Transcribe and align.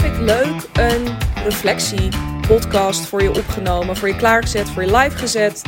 heb 0.00 0.12
ik 0.12 0.18
leuk 0.18 0.68
een 0.72 1.16
reflectie-podcast 1.44 3.06
voor 3.06 3.22
je 3.22 3.30
opgenomen. 3.30 3.96
Voor 3.96 4.08
je 4.08 4.16
klaargezet, 4.16 4.68
voor 4.68 4.82
je 4.82 4.96
live 4.96 5.16
gezet. 5.16 5.62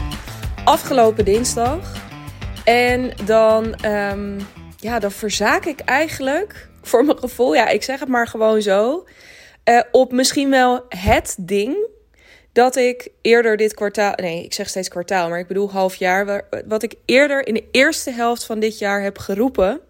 Afgelopen 0.64 1.24
dinsdag. 1.24 1.92
En 2.64 3.12
dan, 3.24 3.84
um, 3.84 4.38
ja, 4.76 4.98
dan 4.98 5.10
verzaak 5.10 5.64
ik 5.64 5.80
eigenlijk, 5.80 6.68
voor 6.82 7.04
mijn 7.04 7.18
gevoel, 7.18 7.54
ja, 7.54 7.68
ik 7.68 7.82
zeg 7.82 8.00
het 8.00 8.08
maar 8.08 8.26
gewoon 8.26 8.62
zo. 8.62 9.06
Uh, 9.64 9.80
op 9.92 10.12
misschien 10.12 10.50
wel 10.50 10.84
het 10.88 11.36
ding 11.40 11.76
dat 12.52 12.76
ik 12.76 13.08
eerder 13.22 13.56
dit 13.56 13.74
kwartaal, 13.74 14.12
nee, 14.16 14.44
ik 14.44 14.54
zeg 14.54 14.68
steeds 14.68 14.88
kwartaal, 14.88 15.28
maar 15.28 15.38
ik 15.38 15.48
bedoel 15.48 15.70
half 15.70 15.94
jaar, 15.94 16.44
wat 16.66 16.82
ik 16.82 16.94
eerder 17.04 17.46
in 17.46 17.54
de 17.54 17.68
eerste 17.70 18.10
helft 18.10 18.44
van 18.44 18.58
dit 18.58 18.78
jaar 18.78 19.02
heb 19.02 19.18
geroepen. 19.18 19.80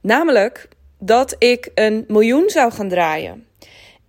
Namelijk 0.00 0.68
dat 0.98 1.36
ik 1.38 1.70
een 1.74 2.04
miljoen 2.08 2.50
zou 2.50 2.72
gaan 2.72 2.88
draaien. 2.88 3.48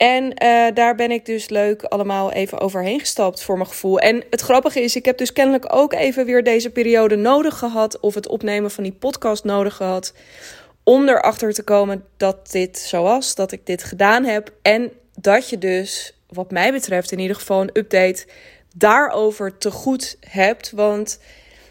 En 0.01 0.23
uh, 0.23 0.67
daar 0.73 0.95
ben 0.95 1.11
ik 1.11 1.25
dus 1.25 1.49
leuk 1.49 1.83
allemaal 1.83 2.31
even 2.31 2.59
overheen 2.59 2.99
gestapt 2.99 3.43
voor 3.43 3.57
mijn 3.57 3.69
gevoel. 3.69 3.99
En 3.99 4.23
het 4.29 4.41
grappige 4.41 4.81
is, 4.81 4.95
ik 4.95 5.05
heb 5.05 5.17
dus 5.17 5.33
kennelijk 5.33 5.75
ook 5.75 5.93
even 5.93 6.25
weer 6.25 6.43
deze 6.43 6.69
periode 6.69 7.15
nodig 7.15 7.57
gehad. 7.57 7.99
Of 7.99 8.13
het 8.13 8.27
opnemen 8.27 8.71
van 8.71 8.83
die 8.83 8.93
podcast 8.93 9.43
nodig 9.43 9.75
gehad. 9.75 10.13
Om 10.83 11.07
erachter 11.07 11.53
te 11.53 11.63
komen 11.63 12.05
dat 12.17 12.51
dit 12.51 12.79
zo 12.79 13.03
was, 13.03 13.35
dat 13.35 13.51
ik 13.51 13.65
dit 13.65 13.83
gedaan 13.83 14.23
heb. 14.23 14.53
En 14.61 14.91
dat 15.19 15.49
je 15.49 15.57
dus, 15.57 16.17
wat 16.27 16.51
mij 16.51 16.71
betreft, 16.71 17.11
in 17.11 17.19
ieder 17.19 17.35
geval 17.35 17.61
een 17.61 17.77
update 17.77 18.25
daarover 18.75 19.57
te 19.57 19.71
goed 19.71 20.17
hebt. 20.19 20.71
Want 20.71 21.19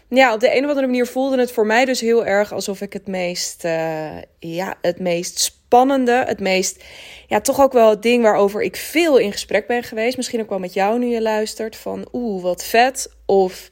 ja, 0.07 0.33
op 0.33 0.39
de 0.39 0.55
een 0.55 0.63
of 0.63 0.69
andere 0.69 0.87
manier 0.87 1.07
voelde 1.07 1.39
het 1.39 1.51
voor 1.51 1.65
mij 1.65 1.85
dus 1.85 2.01
heel 2.01 2.25
erg 2.25 2.53
alsof 2.53 2.81
ik 2.81 2.93
het 2.93 3.07
meest, 3.07 3.65
uh, 3.65 4.11
ja, 4.39 4.75
het 4.81 4.99
meest 4.99 5.59
spannende, 5.71 6.23
het 6.27 6.39
meest, 6.39 6.83
ja, 7.27 7.41
toch 7.41 7.61
ook 7.61 7.73
wel 7.73 7.89
het 7.89 8.01
ding 8.01 8.23
waarover 8.23 8.61
ik 8.61 8.75
veel 8.75 9.17
in 9.17 9.31
gesprek 9.31 9.67
ben 9.67 9.83
geweest. 9.83 10.17
Misschien 10.17 10.41
ook 10.41 10.49
wel 10.49 10.59
met 10.59 10.73
jou 10.73 10.99
nu 10.99 11.07
je 11.07 11.21
luistert. 11.21 11.75
Van 11.75 12.07
oeh, 12.13 12.43
wat 12.43 12.63
vet. 12.63 13.11
Of 13.25 13.69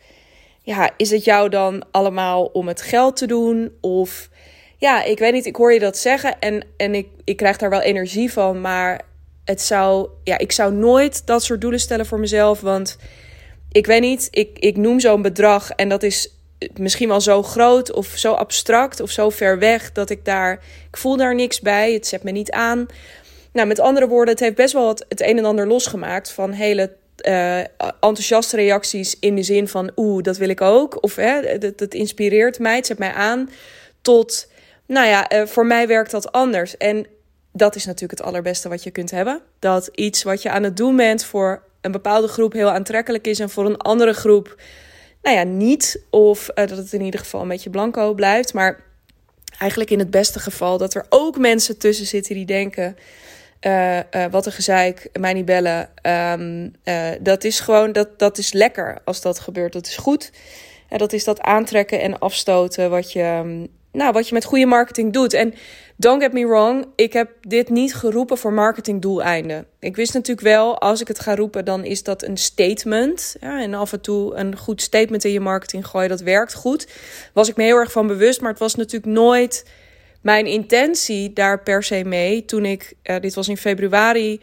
ja, 0.61 0.89
is 0.97 1.09
het 1.09 1.23
jou 1.23 1.49
dan 1.49 1.83
allemaal 1.91 2.45
om 2.45 2.67
het 2.67 2.81
geld 2.81 3.15
te 3.15 3.27
doen? 3.27 3.71
Of 3.81 4.29
ja, 4.77 5.03
ik 5.03 5.19
weet 5.19 5.33
niet, 5.33 5.45
ik 5.45 5.55
hoor 5.55 5.73
je 5.73 5.79
dat 5.79 5.97
zeggen 5.97 6.39
en, 6.39 6.65
en 6.77 6.95
ik, 6.95 7.07
ik 7.23 7.37
krijg 7.37 7.57
daar 7.57 7.69
wel 7.69 7.81
energie 7.81 8.31
van. 8.31 8.61
Maar 8.61 9.01
het 9.45 9.61
zou, 9.61 10.09
ja, 10.23 10.37
ik 10.37 10.51
zou 10.51 10.73
nooit 10.73 11.25
dat 11.25 11.43
soort 11.43 11.61
doelen 11.61 11.79
stellen 11.79 12.05
voor 12.05 12.19
mezelf. 12.19 12.61
Want 12.61 12.97
ik 13.71 13.85
weet 13.85 14.01
niet, 14.01 14.27
ik, 14.31 14.59
ik 14.59 14.77
noem 14.77 14.99
zo'n 14.99 15.21
bedrag 15.21 15.71
en 15.71 15.89
dat 15.89 16.03
is 16.03 16.38
misschien 16.73 17.07
wel 17.07 17.21
zo 17.21 17.43
groot 17.43 17.91
of 17.91 18.07
zo 18.07 18.33
abstract 18.33 18.99
of 18.99 19.09
zo 19.09 19.29
ver 19.29 19.59
weg 19.59 19.91
dat 19.91 20.09
ik 20.09 20.25
daar, 20.25 20.63
ik 20.89 20.97
voel 20.97 21.17
daar 21.17 21.35
niks 21.35 21.59
bij, 21.59 21.93
het 21.93 22.07
zet 22.07 22.23
me 22.23 22.31
niet 22.31 22.51
aan. 22.51 22.85
Nou, 23.53 23.67
met 23.67 23.79
andere 23.79 24.07
woorden, 24.07 24.33
het 24.33 24.43
heeft 24.43 24.55
best 24.55 24.73
wel 24.73 24.87
het, 24.87 25.21
een 25.21 25.37
en 25.37 25.45
ander 25.45 25.67
losgemaakt 25.67 26.31
van 26.31 26.51
hele 26.51 26.91
uh, 27.27 27.59
enthousiaste 27.99 28.55
reacties 28.55 29.19
in 29.19 29.35
de 29.35 29.43
zin 29.43 29.67
van, 29.67 29.91
oeh, 29.95 30.23
dat 30.23 30.37
wil 30.37 30.49
ik 30.49 30.61
ook. 30.61 31.03
Of 31.03 31.15
hè, 31.15 31.57
dat, 31.57 31.77
dat 31.77 31.93
inspireert 31.93 32.59
mij, 32.59 32.75
het 32.75 32.85
zet 32.85 32.97
mij 32.97 33.13
aan. 33.13 33.49
Tot, 34.01 34.47
nou 34.85 35.07
ja, 35.07 35.31
uh, 35.33 35.45
voor 35.45 35.65
mij 35.65 35.87
werkt 35.87 36.11
dat 36.11 36.31
anders. 36.31 36.77
En 36.77 37.05
dat 37.53 37.75
is 37.75 37.85
natuurlijk 37.85 38.19
het 38.19 38.27
allerbeste 38.27 38.69
wat 38.69 38.83
je 38.83 38.91
kunt 38.91 39.11
hebben. 39.11 39.41
Dat 39.59 39.89
iets 39.95 40.23
wat 40.23 40.41
je 40.41 40.49
aan 40.49 40.63
het 40.63 40.77
doen 40.77 40.95
bent 40.95 41.25
voor 41.25 41.63
een 41.81 41.91
bepaalde 41.91 42.27
groep 42.27 42.53
heel 42.53 42.69
aantrekkelijk 42.69 43.27
is 43.27 43.39
en 43.39 43.49
voor 43.49 43.65
een 43.65 43.77
andere 43.77 44.13
groep, 44.13 44.55
nou 45.21 45.35
ja, 45.35 45.43
niet. 45.43 46.03
Of 46.09 46.49
uh, 46.55 46.67
dat 46.67 46.77
het 46.77 46.93
in 46.93 47.01
ieder 47.01 47.19
geval 47.19 47.41
een 47.41 47.47
beetje 47.47 47.69
blanco 47.69 48.13
blijft. 48.13 48.53
Maar 48.53 48.83
eigenlijk 49.59 49.89
in 49.89 49.99
het 49.99 50.11
beste 50.11 50.39
geval 50.39 50.77
dat 50.77 50.93
er 50.93 51.05
ook 51.09 51.37
mensen 51.37 51.77
tussen 51.77 52.05
zitten 52.05 52.35
die 52.35 52.45
denken. 52.45 52.97
Uh, 53.61 53.97
uh, 53.97 54.25
wat 54.31 54.45
een 54.45 54.51
gezeik, 54.51 55.09
mij 55.19 55.33
niet 55.33 55.45
bellen. 55.45 55.89
Um, 56.03 56.73
dat 57.21 57.43
is 57.43 57.59
gewoon, 57.59 57.91
dat, 57.91 58.19
dat 58.19 58.37
is 58.37 58.53
lekker 58.53 58.97
als 59.03 59.21
dat 59.21 59.39
gebeurt. 59.39 59.73
Dat 59.73 59.87
is 59.87 59.97
goed. 59.97 60.31
En 60.89 60.97
dat 60.97 61.13
is 61.13 61.23
dat 61.23 61.41
aantrekken 61.41 62.01
en 62.01 62.19
afstoten 62.19 62.89
wat 62.89 63.11
je, 63.11 63.23
um, 63.23 63.67
nou, 63.91 64.11
wat 64.11 64.27
je 64.27 64.33
met 64.33 64.45
goede 64.45 64.65
marketing 64.65 65.13
doet. 65.13 65.33
En 65.33 65.53
don't 65.99 66.21
get 66.21 66.33
me 66.33 66.47
wrong, 66.47 66.85
ik 66.95 67.13
heb 67.13 67.29
dit 67.41 67.69
niet 67.69 67.95
geroepen 67.95 68.37
voor 68.37 68.53
marketingdoeleinden. 68.53 69.65
Ik 69.79 69.95
wist 69.95 70.13
natuurlijk 70.13 70.47
wel, 70.47 70.79
als 70.79 71.01
ik 71.01 71.07
het 71.07 71.19
ga 71.19 71.35
roepen, 71.35 71.65
dan 71.65 71.83
is 71.83 72.03
dat 72.03 72.23
een 72.23 72.37
statement. 72.37 73.35
Ja, 73.41 73.61
en 73.61 73.73
af 73.73 73.93
en 73.93 74.01
toe 74.01 74.35
een 74.35 74.57
goed 74.57 74.81
statement 74.81 75.23
in 75.23 75.31
je 75.31 75.39
marketing 75.39 75.87
gooien, 75.87 76.09
dat 76.09 76.21
werkt 76.21 76.53
goed. 76.53 76.87
Was 77.33 77.49
ik 77.49 77.55
me 77.55 77.63
heel 77.63 77.77
erg 77.77 77.91
van 77.91 78.07
bewust, 78.07 78.41
maar 78.41 78.49
het 78.49 78.59
was 78.59 78.75
natuurlijk 78.75 79.13
nooit 79.13 79.65
mijn 80.21 80.45
intentie 80.45 81.33
daar 81.33 81.63
per 81.63 81.83
se 81.83 82.03
mee. 82.03 82.45
Toen 82.45 82.65
ik, 82.65 82.93
uh, 83.03 83.15
dit 83.19 83.33
was 83.33 83.47
in 83.47 83.57
februari, 83.57 84.41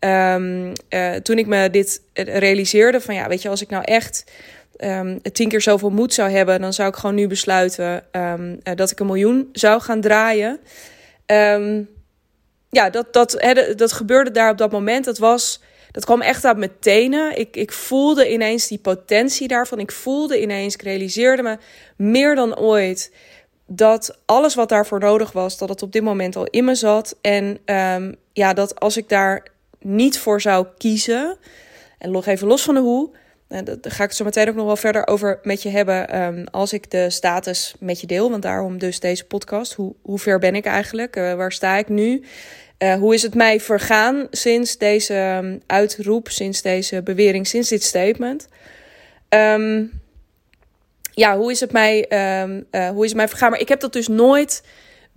um, 0.00 0.72
uh, 0.90 1.14
toen 1.14 1.38
ik 1.38 1.46
me 1.46 1.70
dit 1.70 2.02
realiseerde 2.14 3.00
van 3.00 3.14
ja, 3.14 3.28
weet 3.28 3.42
je, 3.42 3.48
als 3.48 3.62
ik 3.62 3.68
nou 3.68 3.84
echt 3.84 4.24
um, 4.78 5.22
tien 5.32 5.48
keer 5.48 5.60
zoveel 5.60 5.90
moed 5.90 6.14
zou 6.14 6.30
hebben, 6.30 6.60
dan 6.60 6.72
zou 6.72 6.88
ik 6.88 6.96
gewoon 6.96 7.14
nu 7.14 7.26
besluiten 7.26 8.04
uh, 8.16 8.34
dat 8.74 8.90
ik 8.90 9.00
een 9.00 9.06
miljoen 9.06 9.48
zou 9.52 9.80
gaan 9.80 10.00
draaien. 10.00 10.60
Um, 11.32 11.88
ja, 12.70 12.90
dat, 12.90 13.12
dat, 13.12 13.46
dat 13.76 13.92
gebeurde 13.92 14.30
daar 14.30 14.50
op 14.50 14.58
dat 14.58 14.70
moment. 14.72 15.04
Dat 15.04 15.18
was. 15.18 15.60
Dat 15.90 16.04
kwam 16.04 16.20
echt 16.20 16.44
uit 16.44 16.56
mijn 16.56 16.78
tenen. 16.80 17.38
Ik, 17.38 17.56
ik 17.56 17.72
voelde 17.72 18.32
ineens 18.32 18.68
die 18.68 18.78
potentie 18.78 19.48
daarvan. 19.48 19.78
Ik 19.78 19.92
voelde 19.92 20.40
ineens, 20.40 20.74
ik 20.74 20.82
realiseerde 20.82 21.42
me 21.42 21.58
meer 21.96 22.34
dan 22.34 22.58
ooit 22.58 23.12
dat 23.66 24.18
alles 24.24 24.54
wat 24.54 24.68
daarvoor 24.68 25.00
nodig 25.00 25.32
was, 25.32 25.58
dat 25.58 25.68
het 25.68 25.82
op 25.82 25.92
dit 25.92 26.02
moment 26.02 26.36
al 26.36 26.44
in 26.44 26.64
me 26.64 26.74
zat. 26.74 27.16
En 27.20 27.58
um, 27.64 28.16
ja, 28.32 28.52
dat 28.52 28.80
als 28.80 28.96
ik 28.96 29.08
daar 29.08 29.46
niet 29.80 30.18
voor 30.18 30.40
zou 30.40 30.66
kiezen, 30.78 31.36
en 31.98 32.10
nog 32.10 32.26
even 32.26 32.46
los 32.46 32.62
van 32.62 32.74
de 32.74 32.80
hoe, 32.80 33.10
daar 33.48 33.78
ga 33.82 34.02
ik 34.02 34.08
het 34.08 34.16
zo 34.16 34.24
meteen 34.24 34.48
ook 34.48 34.54
nog 34.54 34.66
wel 34.66 34.76
verder 34.76 35.06
over 35.06 35.38
met 35.42 35.62
je 35.62 35.68
hebben. 35.68 36.22
Um, 36.22 36.44
als 36.50 36.72
ik 36.72 36.90
de 36.90 37.10
status 37.10 37.74
met 37.78 38.00
je 38.00 38.06
deel. 38.06 38.30
Want 38.30 38.42
daarom 38.42 38.78
dus 38.78 39.00
deze 39.00 39.24
podcast. 39.24 39.72
Hoe, 39.72 39.94
hoe 40.02 40.18
ver 40.18 40.38
ben 40.38 40.54
ik 40.54 40.64
eigenlijk? 40.64 41.16
Uh, 41.16 41.34
waar 41.34 41.52
sta 41.52 41.76
ik 41.76 41.88
nu? 41.88 42.24
Uh, 42.78 42.94
hoe 42.94 43.14
is 43.14 43.22
het 43.22 43.34
mij 43.34 43.60
vergaan 43.60 44.26
sinds 44.30 44.78
deze 44.78 45.14
um, 45.42 45.62
uitroep, 45.66 46.28
sinds 46.28 46.62
deze 46.62 47.02
bewering, 47.02 47.46
sinds 47.46 47.68
dit 47.68 47.82
statement? 47.82 48.48
Um, 49.28 50.00
ja, 51.12 51.36
hoe 51.36 51.50
is 51.50 51.60
het 51.60 51.72
mij, 51.72 52.06
hoe 52.70 53.04
is 53.04 53.08
het 53.08 53.16
mij 53.16 53.28
vergaan? 53.28 53.50
Maar 53.50 53.60
ik 53.60 53.68
heb 53.68 53.80
dat 53.80 53.92
dus 53.92 54.08
nooit 54.08 54.62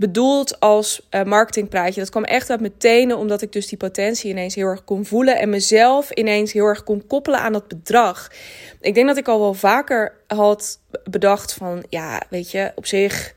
bedoeld 0.01 0.59
als 0.59 1.07
uh, 1.12 1.23
marketingpraatje. 1.23 2.00
Dat 2.00 2.09
kwam 2.09 2.23
echt 2.23 2.50
uit 2.50 2.59
mijn 2.59 2.78
tenen, 2.78 3.17
omdat 3.17 3.41
ik 3.41 3.51
dus 3.51 3.67
die 3.67 3.78
potentie 3.78 4.29
ineens 4.29 4.56
heel 4.56 4.67
erg 4.67 4.84
kon 4.84 5.06
voelen 5.06 5.38
en 5.38 5.50
mezelf 5.50 6.12
ineens 6.12 6.51
heel 6.51 6.66
erg 6.66 6.84
kon 6.84 7.07
koppelen 7.07 7.39
aan 7.39 7.53
dat 7.53 7.67
bedrag. 7.67 8.31
Ik 8.79 8.94
denk 8.94 9.07
dat 9.07 9.17
ik 9.17 9.28
al 9.28 9.39
wel 9.39 9.53
vaker 9.53 10.13
had 10.28 10.79
bedacht 11.03 11.53
van, 11.53 11.84
ja, 11.89 12.22
weet 12.29 12.51
je, 12.51 12.72
op 12.75 12.85
zich, 12.85 13.34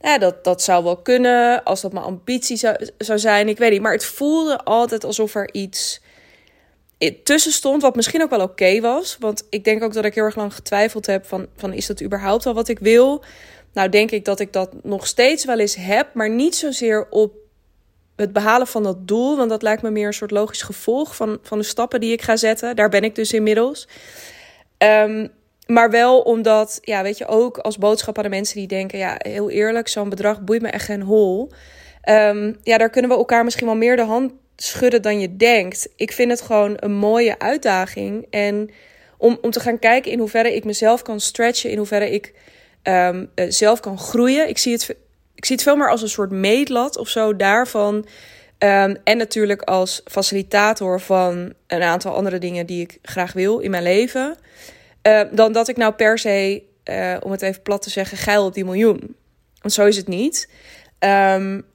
ja, 0.00 0.18
dat, 0.18 0.44
dat 0.44 0.62
zou 0.62 0.84
wel 0.84 0.96
kunnen, 0.96 1.64
als 1.64 1.80
dat 1.80 1.92
mijn 1.92 2.04
ambitie 2.04 2.56
zou, 2.56 2.88
zou 2.98 3.18
zijn, 3.18 3.48
ik 3.48 3.58
weet 3.58 3.70
niet. 3.70 3.80
Maar 3.80 3.92
het 3.92 4.04
voelde 4.04 4.58
altijd 4.58 5.04
alsof 5.04 5.34
er 5.34 5.54
iets 5.54 6.00
tussen 7.24 7.52
stond, 7.52 7.82
wat 7.82 7.96
misschien 7.96 8.22
ook 8.22 8.30
wel 8.30 8.42
oké 8.42 8.80
was. 8.80 9.16
Want 9.20 9.46
ik 9.50 9.64
denk 9.64 9.82
ook 9.82 9.92
dat 9.92 10.04
ik 10.04 10.14
heel 10.14 10.24
erg 10.24 10.36
lang 10.36 10.54
getwijfeld 10.54 11.06
heb 11.06 11.26
van, 11.26 11.46
van 11.56 11.72
is 11.72 11.86
dat 11.86 12.02
überhaupt 12.02 12.44
wel 12.44 12.54
wat 12.54 12.68
ik 12.68 12.78
wil? 12.78 13.24
Nou, 13.72 13.88
denk 13.88 14.10
ik 14.10 14.24
dat 14.24 14.40
ik 14.40 14.52
dat 14.52 14.72
nog 14.82 15.06
steeds 15.06 15.44
wel 15.44 15.58
eens 15.58 15.74
heb, 15.74 16.14
maar 16.14 16.30
niet 16.30 16.56
zozeer 16.56 17.06
op 17.10 17.32
het 18.16 18.32
behalen 18.32 18.66
van 18.66 18.82
dat 18.82 19.08
doel. 19.08 19.36
Want 19.36 19.50
dat 19.50 19.62
lijkt 19.62 19.82
me 19.82 19.90
meer 19.90 20.06
een 20.06 20.12
soort 20.12 20.30
logisch 20.30 20.62
gevolg 20.62 21.16
van, 21.16 21.38
van 21.42 21.58
de 21.58 21.64
stappen 21.64 22.00
die 22.00 22.12
ik 22.12 22.22
ga 22.22 22.36
zetten. 22.36 22.76
Daar 22.76 22.88
ben 22.88 23.04
ik 23.04 23.14
dus 23.14 23.32
inmiddels. 23.32 23.88
Um, 24.78 25.30
maar 25.66 25.90
wel 25.90 26.20
omdat, 26.20 26.78
ja, 26.82 27.02
weet 27.02 27.18
je, 27.18 27.26
ook 27.26 27.58
als 27.58 27.78
boodschap 27.78 28.16
aan 28.16 28.24
de 28.24 28.30
mensen 28.30 28.56
die 28.58 28.66
denken: 28.66 28.98
ja, 28.98 29.14
heel 29.18 29.50
eerlijk, 29.50 29.88
zo'n 29.88 30.08
bedrag 30.08 30.40
boeit 30.40 30.62
me 30.62 30.68
echt 30.68 30.84
geen 30.84 31.02
hol. 31.02 31.50
Um, 32.08 32.58
ja, 32.62 32.78
daar 32.78 32.90
kunnen 32.90 33.10
we 33.10 33.16
elkaar 33.16 33.44
misschien 33.44 33.66
wel 33.66 33.76
meer 33.76 33.96
de 33.96 34.02
hand 34.02 34.32
schudden 34.56 35.02
dan 35.02 35.20
je 35.20 35.36
denkt. 35.36 35.88
Ik 35.96 36.12
vind 36.12 36.30
het 36.30 36.40
gewoon 36.40 36.76
een 36.76 36.94
mooie 36.94 37.38
uitdaging. 37.38 38.26
En 38.30 38.70
om, 39.18 39.38
om 39.42 39.50
te 39.50 39.60
gaan 39.60 39.78
kijken 39.78 40.10
in 40.10 40.18
hoeverre 40.18 40.54
ik 40.54 40.64
mezelf 40.64 41.02
kan 41.02 41.20
stretchen, 41.20 41.70
in 41.70 41.76
hoeverre 41.76 42.10
ik 42.10 42.34
um, 42.82 43.30
zelf 43.48 43.80
kan 43.80 43.98
groeien. 43.98 44.48
Ik 44.48 44.58
zie, 44.58 44.72
het, 44.72 44.96
ik 45.34 45.44
zie 45.44 45.54
het 45.56 45.64
veel 45.64 45.76
meer 45.76 45.90
als 45.90 46.02
een 46.02 46.08
soort 46.08 46.30
meetlat 46.30 46.96
of 46.96 47.08
zo 47.08 47.36
daarvan. 47.36 47.94
Um, 47.94 48.96
en 49.04 49.16
natuurlijk 49.16 49.62
als 49.62 50.00
facilitator 50.04 51.00
van 51.00 51.52
een 51.66 51.82
aantal 51.82 52.14
andere 52.14 52.38
dingen 52.38 52.66
die 52.66 52.82
ik 52.82 52.98
graag 53.02 53.32
wil 53.32 53.58
in 53.58 53.70
mijn 53.70 53.82
leven. 53.82 54.36
Uh, 55.06 55.20
dan 55.32 55.52
dat 55.52 55.68
ik 55.68 55.76
nou 55.76 55.92
per 55.92 56.18
se, 56.18 56.62
uh, 56.84 57.16
om 57.22 57.30
het 57.30 57.42
even 57.42 57.62
plat 57.62 57.82
te 57.82 57.90
zeggen, 57.90 58.18
geil 58.18 58.44
op 58.44 58.54
die 58.54 58.64
miljoen. 58.64 59.16
Want 59.60 59.74
zo 59.74 59.86
is 59.86 59.96
het 59.96 60.08
niet. 60.08 60.48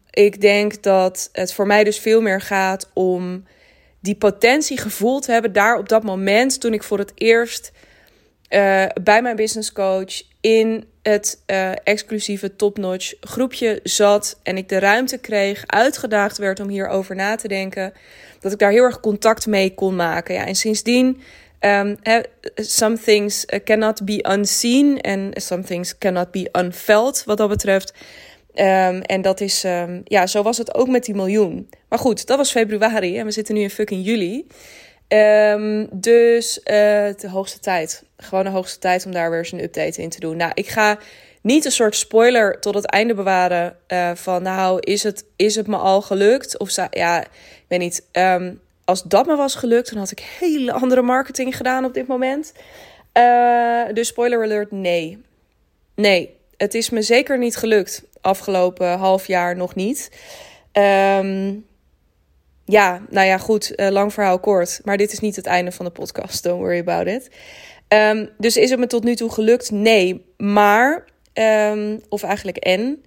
Ik 0.09 0.41
denk 0.41 0.83
dat 0.83 1.29
het 1.31 1.53
voor 1.53 1.67
mij 1.67 1.83
dus 1.83 1.99
veel 1.99 2.21
meer 2.21 2.41
gaat 2.41 2.89
om 2.93 3.43
die 3.99 4.15
potentie 4.15 4.77
gevoeld 4.77 5.27
hebben 5.27 5.53
daar 5.53 5.77
op 5.77 5.89
dat 5.89 6.03
moment 6.03 6.59
toen 6.59 6.73
ik 6.73 6.83
voor 6.83 6.97
het 6.97 7.11
eerst 7.15 7.71
uh, 8.49 8.85
bij 9.03 9.21
mijn 9.21 9.35
business 9.35 9.71
coach 9.71 10.21
in 10.45 10.85
het 11.01 11.41
uh, 11.47 11.71
exclusieve 11.83 12.55
topnotch 12.55 13.13
groepje 13.19 13.79
zat 13.83 14.39
en 14.43 14.57
ik 14.57 14.69
de 14.69 14.79
ruimte 14.79 15.17
kreeg, 15.17 15.63
uitgedaagd 15.65 16.37
werd 16.37 16.59
om 16.59 16.69
hierover 16.69 17.15
na 17.15 17.35
te 17.35 17.47
denken, 17.47 17.93
dat 18.39 18.51
ik 18.51 18.59
daar 18.59 18.71
heel 18.71 18.83
erg 18.83 18.99
contact 18.99 19.47
mee 19.47 19.73
kon 19.73 19.95
maken. 19.95 20.35
Ja, 20.35 20.45
en 20.45 20.55
sindsdien, 20.55 21.21
um, 21.59 21.97
some 22.55 22.97
things 22.97 23.45
cannot 23.63 24.05
be 24.05 24.25
unseen 24.29 25.01
and 25.01 25.43
some 25.43 25.63
things 25.63 25.97
cannot 25.97 26.31
be 26.31 26.49
unfelt, 26.51 27.23
wat 27.25 27.37
dat 27.37 27.49
betreft. 27.49 27.93
Um, 28.55 29.01
en 29.01 29.21
dat 29.21 29.41
is, 29.41 29.63
um, 29.63 30.01
ja, 30.03 30.27
zo 30.27 30.43
was 30.43 30.57
het 30.57 30.75
ook 30.75 30.87
met 30.87 31.05
die 31.05 31.15
miljoen. 31.15 31.69
Maar 31.89 31.99
goed, 31.99 32.27
dat 32.27 32.37
was 32.37 32.51
februari 32.51 33.17
en 33.17 33.25
we 33.25 33.31
zitten 33.31 33.55
nu 33.55 33.61
in 33.61 33.69
fucking 33.69 34.05
juli. 34.05 34.45
Um, 35.07 35.87
dus 35.91 36.57
uh, 36.57 36.63
de 37.17 37.29
hoogste 37.29 37.59
tijd. 37.59 38.03
Gewoon 38.17 38.43
de 38.43 38.49
hoogste 38.49 38.79
tijd 38.79 39.05
om 39.05 39.11
daar 39.11 39.29
weer 39.29 39.39
eens 39.39 39.51
een 39.51 39.63
update 39.63 40.01
in 40.01 40.09
te 40.09 40.19
doen. 40.19 40.37
Nou, 40.37 40.51
ik 40.53 40.67
ga 40.67 40.97
niet 41.41 41.65
een 41.65 41.71
soort 41.71 41.95
spoiler 41.95 42.59
tot 42.59 42.75
het 42.75 42.85
einde 42.85 43.13
bewaren. 43.13 43.75
Uh, 43.87 44.11
van 44.13 44.43
nou, 44.43 44.79
is 44.79 45.03
het, 45.03 45.25
is 45.35 45.55
het 45.55 45.67
me 45.67 45.77
al 45.77 46.01
gelukt? 46.01 46.57
Of 46.57 46.75
ja, 46.91 47.21
ik 47.21 47.29
weet 47.67 47.79
niet. 47.79 48.03
Um, 48.11 48.61
als 48.85 49.03
dat 49.03 49.25
me 49.25 49.35
was 49.35 49.55
gelukt, 49.55 49.89
dan 49.89 49.99
had 49.99 50.11
ik 50.11 50.19
hele 50.39 50.71
andere 50.71 51.01
marketing 51.01 51.57
gedaan 51.57 51.85
op 51.85 51.93
dit 51.93 52.07
moment. 52.07 52.53
Uh, 53.17 53.81
dus 53.93 54.07
spoiler 54.07 54.43
alert, 54.43 54.71
nee. 54.71 55.23
Nee, 55.95 56.35
het 56.57 56.73
is 56.73 56.89
me 56.89 57.01
zeker 57.01 57.37
niet 57.37 57.55
gelukt. 57.55 58.03
Afgelopen 58.21 58.97
half 58.97 59.27
jaar 59.27 59.55
nog 59.55 59.75
niet. 59.75 60.11
Um, 60.73 61.65
ja, 62.65 63.01
nou 63.09 63.27
ja, 63.27 63.37
goed, 63.37 63.73
uh, 63.75 63.87
lang 63.89 64.13
verhaal 64.13 64.39
kort. 64.39 64.79
Maar 64.83 64.97
dit 64.97 65.11
is 65.11 65.19
niet 65.19 65.35
het 65.35 65.45
einde 65.45 65.71
van 65.71 65.85
de 65.85 65.91
podcast, 65.91 66.43
don't 66.43 66.59
worry 66.59 66.79
about 66.79 67.07
it. 67.07 67.29
Um, 67.87 68.29
dus 68.37 68.57
is 68.57 68.69
het 68.69 68.79
me 68.79 68.87
tot 68.87 69.03
nu 69.03 69.15
toe 69.15 69.31
gelukt? 69.31 69.71
Nee. 69.71 70.25
Maar, 70.37 71.05
um, 71.33 72.01
of 72.09 72.23
eigenlijk 72.23 72.57
en, 72.57 73.03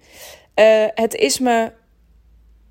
uh, 0.55 0.85
het 0.93 1.15
is 1.15 1.39
me. 1.39 1.71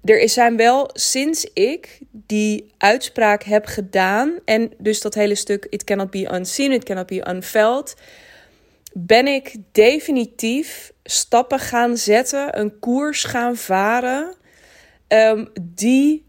Er 0.05 0.29
zijn 0.29 0.57
wel 0.57 0.91
sinds 0.93 1.51
ik 1.53 1.99
die 2.11 2.73
uitspraak 2.79 3.43
heb 3.43 3.67
gedaan. 3.67 4.39
En 4.45 4.73
dus 4.79 5.01
dat 5.01 5.15
hele 5.15 5.35
stuk: 5.35 5.67
It 5.71 5.85
cannot 5.85 6.11
be 6.11 6.31
unseen, 6.33 6.73
it 6.73 6.85
cannot 6.85 7.07
be 7.07 7.29
unfelt. 7.29 7.95
Ben 8.93 9.27
ik 9.27 9.57
definitief 9.73 10.93
stappen 11.05 11.59
gaan 11.59 11.97
zetten, 11.97 12.59
een 12.59 12.79
koers 12.79 13.25
gaan 13.25 13.57
varen. 13.57 14.35
Um, 15.09 15.49
die 15.61 16.28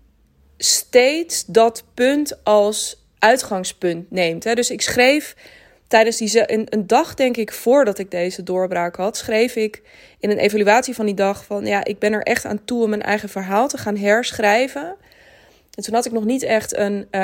steeds 0.59 1.45
dat 1.45 1.83
punt 1.93 2.43
als 2.43 3.03
uitgangspunt 3.19 4.11
neemt. 4.11 4.43
Hè. 4.43 4.53
Dus 4.53 4.71
ik 4.71 4.81
schreef 4.81 5.35
tijdens 5.87 6.17
die 6.17 6.51
een, 6.51 6.67
een 6.69 6.87
dag, 6.87 7.13
denk 7.13 7.37
ik, 7.37 7.51
voordat 7.51 7.99
ik 7.99 8.11
deze 8.11 8.43
doorbraak 8.43 8.95
had, 8.95 9.17
schreef 9.17 9.55
ik 9.55 9.81
in 10.19 10.29
een 10.29 10.37
evaluatie 10.37 10.95
van 10.95 11.05
die 11.05 11.15
dag 11.15 11.45
van 11.45 11.65
ja, 11.65 11.83
ik 11.83 11.99
ben 11.99 12.13
er 12.13 12.23
echt 12.23 12.45
aan 12.45 12.65
toe 12.65 12.83
om 12.83 12.89
mijn 12.89 13.01
eigen 13.01 13.29
verhaal 13.29 13.67
te 13.67 13.77
gaan 13.77 13.97
herschrijven. 13.97 14.95
En 15.73 15.83
toen 15.83 15.93
had 15.93 16.05
ik 16.05 16.11
nog 16.11 16.25
niet 16.25 16.43
echt 16.43 16.77
een, 16.77 17.07
uh, 17.11 17.21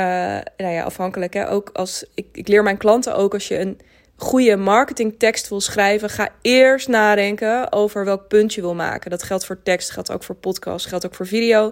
nou 0.58 0.74
ja, 0.74 0.84
afhankelijk 0.84 1.34
hè, 1.34 1.50
ook 1.50 1.70
als 1.74 2.06
ik, 2.14 2.26
ik 2.32 2.48
leer 2.48 2.64
mijn 2.64 2.78
klanten 2.78 3.16
ook 3.16 3.34
als 3.34 3.48
je 3.48 3.60
een 3.60 3.80
goede 4.16 4.56
marketingtekst 4.56 5.50
wil 5.50 5.62
schrijven, 5.62 6.10
ga 6.10 6.30
eerst 6.42 6.88
nadenken 6.88 7.72
over 7.72 8.06
welk 8.06 8.28
punt 8.28 8.54
je 8.54 8.62
wil 8.62 8.76
maken. 8.76 9.10
Dat 9.10 9.24
geldt 9.24 9.46
voor 9.46 9.64
tekst, 9.64 9.90
geldt 9.90 10.12
ook 10.12 10.24
voor 10.24 10.36
podcast, 10.36 10.86
geldt 10.86 11.06
ook 11.06 11.16
voor 11.16 11.28
video. 11.28 11.72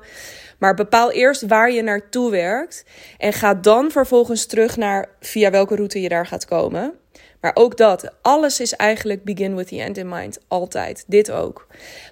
Maar 0.59 0.73
bepaal 0.73 1.11
eerst 1.11 1.47
waar 1.47 1.71
je 1.71 1.81
naartoe 1.81 2.31
werkt 2.31 2.85
en 3.17 3.33
ga 3.33 3.53
dan 3.53 3.91
vervolgens 3.91 4.45
terug 4.45 4.77
naar 4.77 5.09
via 5.19 5.51
welke 5.51 5.75
route 5.75 6.01
je 6.01 6.09
daar 6.09 6.25
gaat 6.25 6.45
komen. 6.45 6.93
Maar 7.41 7.51
ook 7.53 7.77
dat, 7.77 8.09
alles 8.21 8.59
is 8.59 8.73
eigenlijk 8.73 9.23
begin 9.23 9.55
with 9.55 9.67
the 9.67 9.81
end 9.81 9.97
in 9.97 10.09
mind. 10.09 10.39
Altijd. 10.47 11.03
Dit 11.07 11.31
ook. 11.31 11.67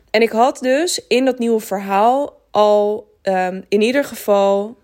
En 0.10 0.22
ik 0.22 0.30
had 0.30 0.60
dus 0.60 1.08
in 1.08 1.26
dat 1.26 1.40
nieuwe 1.40 1.60
verhaal 1.60 2.42
al 2.52 3.12
um, 3.24 3.64
in 3.70 3.82
ieder 3.82 4.04
geval 4.04 4.78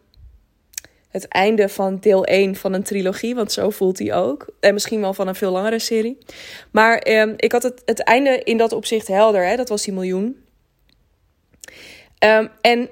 het 1.10 1.28
einde 1.28 1.70
van 1.70 1.98
deel 2.00 2.26
1 2.26 2.56
van 2.56 2.74
een 2.74 2.84
trilogie. 2.84 3.36
Want 3.36 3.52
zo 3.52 3.70
voelt 3.70 4.00
hij 4.00 4.14
ook. 4.14 4.48
En 4.60 4.74
misschien 4.74 5.02
wel 5.02 5.14
van 5.14 5.28
een 5.28 5.36
veel 5.36 5.52
langere 5.52 5.80
serie. 5.80 6.18
Maar 6.72 7.08
um, 7.08 7.34
ik 7.38 7.52
had 7.52 7.64
het, 7.64 7.82
het 7.86 8.04
einde 8.04 8.42
in 8.44 8.58
dat 8.58 8.72
opzicht 8.72 9.08
helder. 9.08 9.46
Hè? 9.46 9.56
Dat 9.56 9.70
was 9.70 9.84
die 9.84 9.94
miljoen. 9.94 10.46
Um, 12.26 12.50
en 12.62 12.90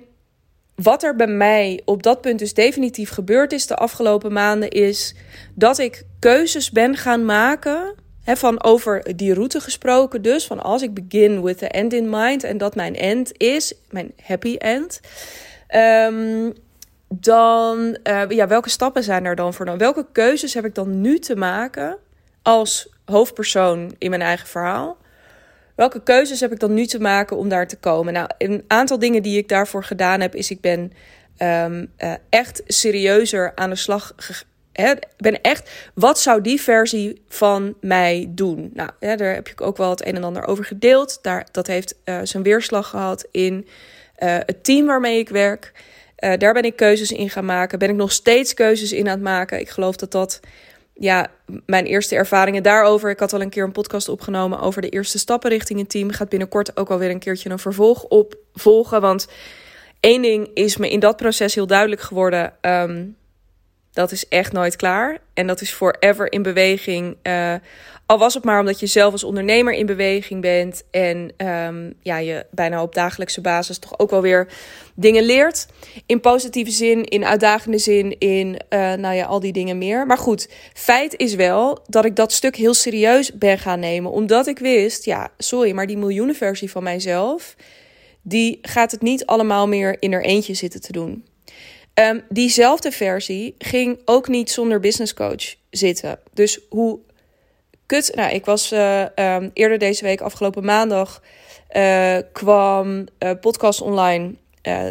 wat 0.75 1.03
er 1.03 1.15
bij 1.15 1.27
mij 1.27 1.81
op 1.85 2.03
dat 2.03 2.21
punt 2.21 2.39
dus 2.39 2.53
definitief 2.53 3.09
gebeurd 3.09 3.51
is 3.51 3.67
de 3.67 3.75
afgelopen 3.75 4.33
maanden, 4.33 4.69
is 4.69 5.15
dat 5.53 5.77
ik 5.77 6.03
keuzes 6.19 6.71
ben 6.71 6.97
gaan 6.97 7.25
maken. 7.25 7.95
He, 8.23 8.35
van 8.35 8.63
over 8.63 9.15
die 9.15 9.33
route 9.33 9.59
gesproken, 9.59 10.21
dus 10.21 10.45
van 10.45 10.63
als 10.63 10.81
ik 10.81 10.94
begin 10.94 11.41
with 11.41 11.57
the 11.57 11.67
end 11.67 11.94
in 11.94 12.09
mind 12.09 12.44
en 12.44 12.57
dat 12.57 12.75
mijn 12.75 12.95
end 12.95 13.31
is, 13.38 13.73
mijn 13.89 14.13
happy 14.23 14.56
end. 14.56 15.00
Um, 15.75 16.53
dan, 17.09 17.97
uh, 18.03 18.23
ja, 18.29 18.47
welke 18.47 18.69
stappen 18.69 19.03
zijn 19.03 19.25
er 19.25 19.35
dan 19.35 19.53
voor 19.53 19.65
dan? 19.65 19.77
Welke 19.77 20.05
keuzes 20.11 20.53
heb 20.53 20.65
ik 20.65 20.75
dan 20.75 21.01
nu 21.01 21.19
te 21.19 21.35
maken 21.35 21.97
als 22.41 22.89
hoofdpersoon 23.05 23.95
in 23.97 24.09
mijn 24.09 24.21
eigen 24.21 24.47
verhaal? 24.47 24.97
Welke 25.75 26.03
keuzes 26.03 26.39
heb 26.39 26.51
ik 26.51 26.59
dan 26.59 26.73
nu 26.73 26.85
te 26.85 26.99
maken 26.99 27.37
om 27.37 27.49
daar 27.49 27.67
te 27.67 27.77
komen? 27.77 28.13
Nou, 28.13 28.29
een 28.37 28.63
aantal 28.67 28.99
dingen 28.99 29.23
die 29.23 29.37
ik 29.37 29.49
daarvoor 29.49 29.83
gedaan 29.83 30.21
heb, 30.21 30.35
is 30.35 30.51
ik 30.51 30.61
ben 30.61 30.91
um, 31.39 31.91
uh, 31.97 32.13
echt 32.29 32.61
serieuzer 32.67 33.51
aan 33.55 33.69
de 33.69 33.75
slag 33.75 34.13
gegaan. 34.15 34.99
ben 35.17 35.41
echt, 35.41 35.89
wat 35.93 36.19
zou 36.19 36.41
die 36.41 36.61
versie 36.61 37.21
van 37.27 37.75
mij 37.81 38.27
doen? 38.29 38.71
Nou, 38.73 38.89
daar 38.99 39.33
heb 39.33 39.47
ik 39.47 39.61
ook 39.61 39.77
wel 39.77 39.89
het 39.89 40.05
een 40.05 40.15
en 40.15 40.23
ander 40.23 40.45
over 40.45 40.65
gedeeld. 40.65 41.19
Daar, 41.21 41.47
dat 41.51 41.67
heeft 41.67 41.95
uh, 42.05 42.19
zijn 42.23 42.43
weerslag 42.43 42.89
gehad 42.89 43.27
in 43.31 43.67
het 44.15 44.63
team 44.63 44.85
waarmee 44.85 45.19
ik 45.19 45.29
werk. 45.29 45.71
Daar 46.38 46.54
ben 46.54 46.63
ik 46.63 46.75
keuzes 46.75 47.12
in 47.12 47.30
gaan 47.30 47.45
maken. 47.45 47.80
Ben 47.80 47.89
ik 47.89 47.95
nog 47.95 48.12
steeds 48.12 48.54
keuzes 48.54 48.92
in 48.92 49.06
aan 49.06 49.13
het 49.13 49.22
maken. 49.22 49.60
Ik 49.60 49.69
geloof 49.69 49.95
dat 49.95 50.12
dat 50.12 50.39
ja, 50.94 51.27
mijn 51.66 51.86
eerste 51.86 52.16
ervaringen 52.16 52.63
daarover. 52.63 53.10
Ik 53.10 53.19
had 53.19 53.33
al 53.33 53.42
een 53.42 53.50
keer 53.50 53.63
een 53.63 53.72
podcast 53.72 54.10
opgenomen 54.10 54.60
over 54.60 54.81
de 54.81 54.89
eerste 54.89 55.18
stappen 55.18 55.50
richting 55.50 55.80
een 55.80 55.88
team. 55.88 56.12
Gaat 56.12 56.30
binnenkort 56.30 56.77
ook 56.77 56.89
alweer 56.89 57.10
een 57.10 57.19
keertje 57.19 57.50
een 57.50 57.60
vervolg 57.60 58.04
op 58.04 58.36
volgen. 58.54 59.01
Want 59.01 59.27
één 60.00 60.22
ding 60.22 60.50
is 60.54 60.77
me 60.77 60.89
in 60.89 61.00
dat 61.00 61.18
proces 61.18 61.56
heel 61.56 61.68
duidelijk 61.68 62.01
geworden. 62.01 62.54
Um, 62.62 63.16
dat 63.95 64.12
is 64.12 64.27
echt 64.27 64.51
nooit 64.51 64.75
klaar. 64.75 65.18
En 65.33 65.47
dat 65.47 65.62
is 65.62 65.71
forever 65.71 66.31
in 66.31 66.42
beweging. 66.42 67.18
Uh, 67.24 67.53
al 68.06 68.18
was 68.18 68.33
het 68.33 68.44
maar 68.44 68.59
omdat 68.59 68.80
je 68.80 68.86
zelf 68.86 69.12
als 69.12 69.24
ondernemer 69.24 69.74
in 69.74 69.86
beweging 69.86 70.41
bent. 70.41 70.84
En 70.91 71.48
um, 71.48 71.93
ja, 72.01 72.17
je 72.17 72.46
bijna 72.51 72.81
op 72.81 72.96
dagelijkse 72.96 73.41
basis 73.41 73.77
toch 73.77 74.00
ook 74.00 74.10
wel 74.10 74.22
weer 74.22 74.48
dingen 74.96 75.24
leert. 75.24 75.67
In 76.05 76.19
positieve 76.19 76.72
zin, 76.72 77.03
in 77.03 77.25
uitdagende 77.25 77.77
zin, 77.77 78.19
in 78.19 78.48
uh, 78.48 78.93
nou 78.93 79.15
ja, 79.15 79.25
al 79.25 79.39
die 79.39 79.53
dingen 79.53 79.77
meer. 79.77 80.05
Maar 80.05 80.17
goed, 80.17 80.50
feit 80.74 81.15
is 81.17 81.36
wel 81.36 81.79
dat 81.88 82.05
ik 82.05 82.15
dat 82.15 82.31
stuk 82.31 82.55
heel 82.55 82.74
serieus 82.74 83.34
ben 83.34 83.60
gaan 83.60 83.79
nemen. 83.79 84.12
Omdat 84.12 84.48
ik 84.48 84.60
wist, 84.60 85.05
ja, 85.05 85.29
sorry, 85.38 85.72
maar 85.72 85.88
die 85.88 85.98
miljoenenversie 85.98 86.72
van 86.72 86.84
mijzelf. 86.84 87.55
Die 88.22 88.60
gaat 88.62 88.91
het 88.91 89.01
niet 89.01 89.25
allemaal 89.25 89.67
meer 89.67 89.96
in 90.00 90.13
er 90.13 90.24
eentje 90.24 90.53
zitten 90.53 90.81
te 90.81 90.91
doen. 90.91 91.25
Um, 91.99 92.23
diezelfde 92.29 92.91
versie 92.91 93.55
ging 93.57 93.99
ook 94.05 94.27
niet 94.27 94.51
zonder 94.51 94.79
business 94.79 95.13
coach 95.13 95.55
zitten. 95.69 96.19
Dus 96.33 96.59
hoe 96.69 96.99
kut. 97.85 98.11
Nou, 98.15 98.33
ik 98.33 98.45
was 98.45 98.71
uh, 98.71 99.05
um, 99.15 99.51
eerder 99.53 99.77
deze 99.77 100.03
week, 100.03 100.21
afgelopen 100.21 100.65
maandag, 100.65 101.21
uh, 101.75 102.17
kwam 102.31 103.05
uh, 103.19 103.31
podcast 103.41 103.81
online 103.81 104.33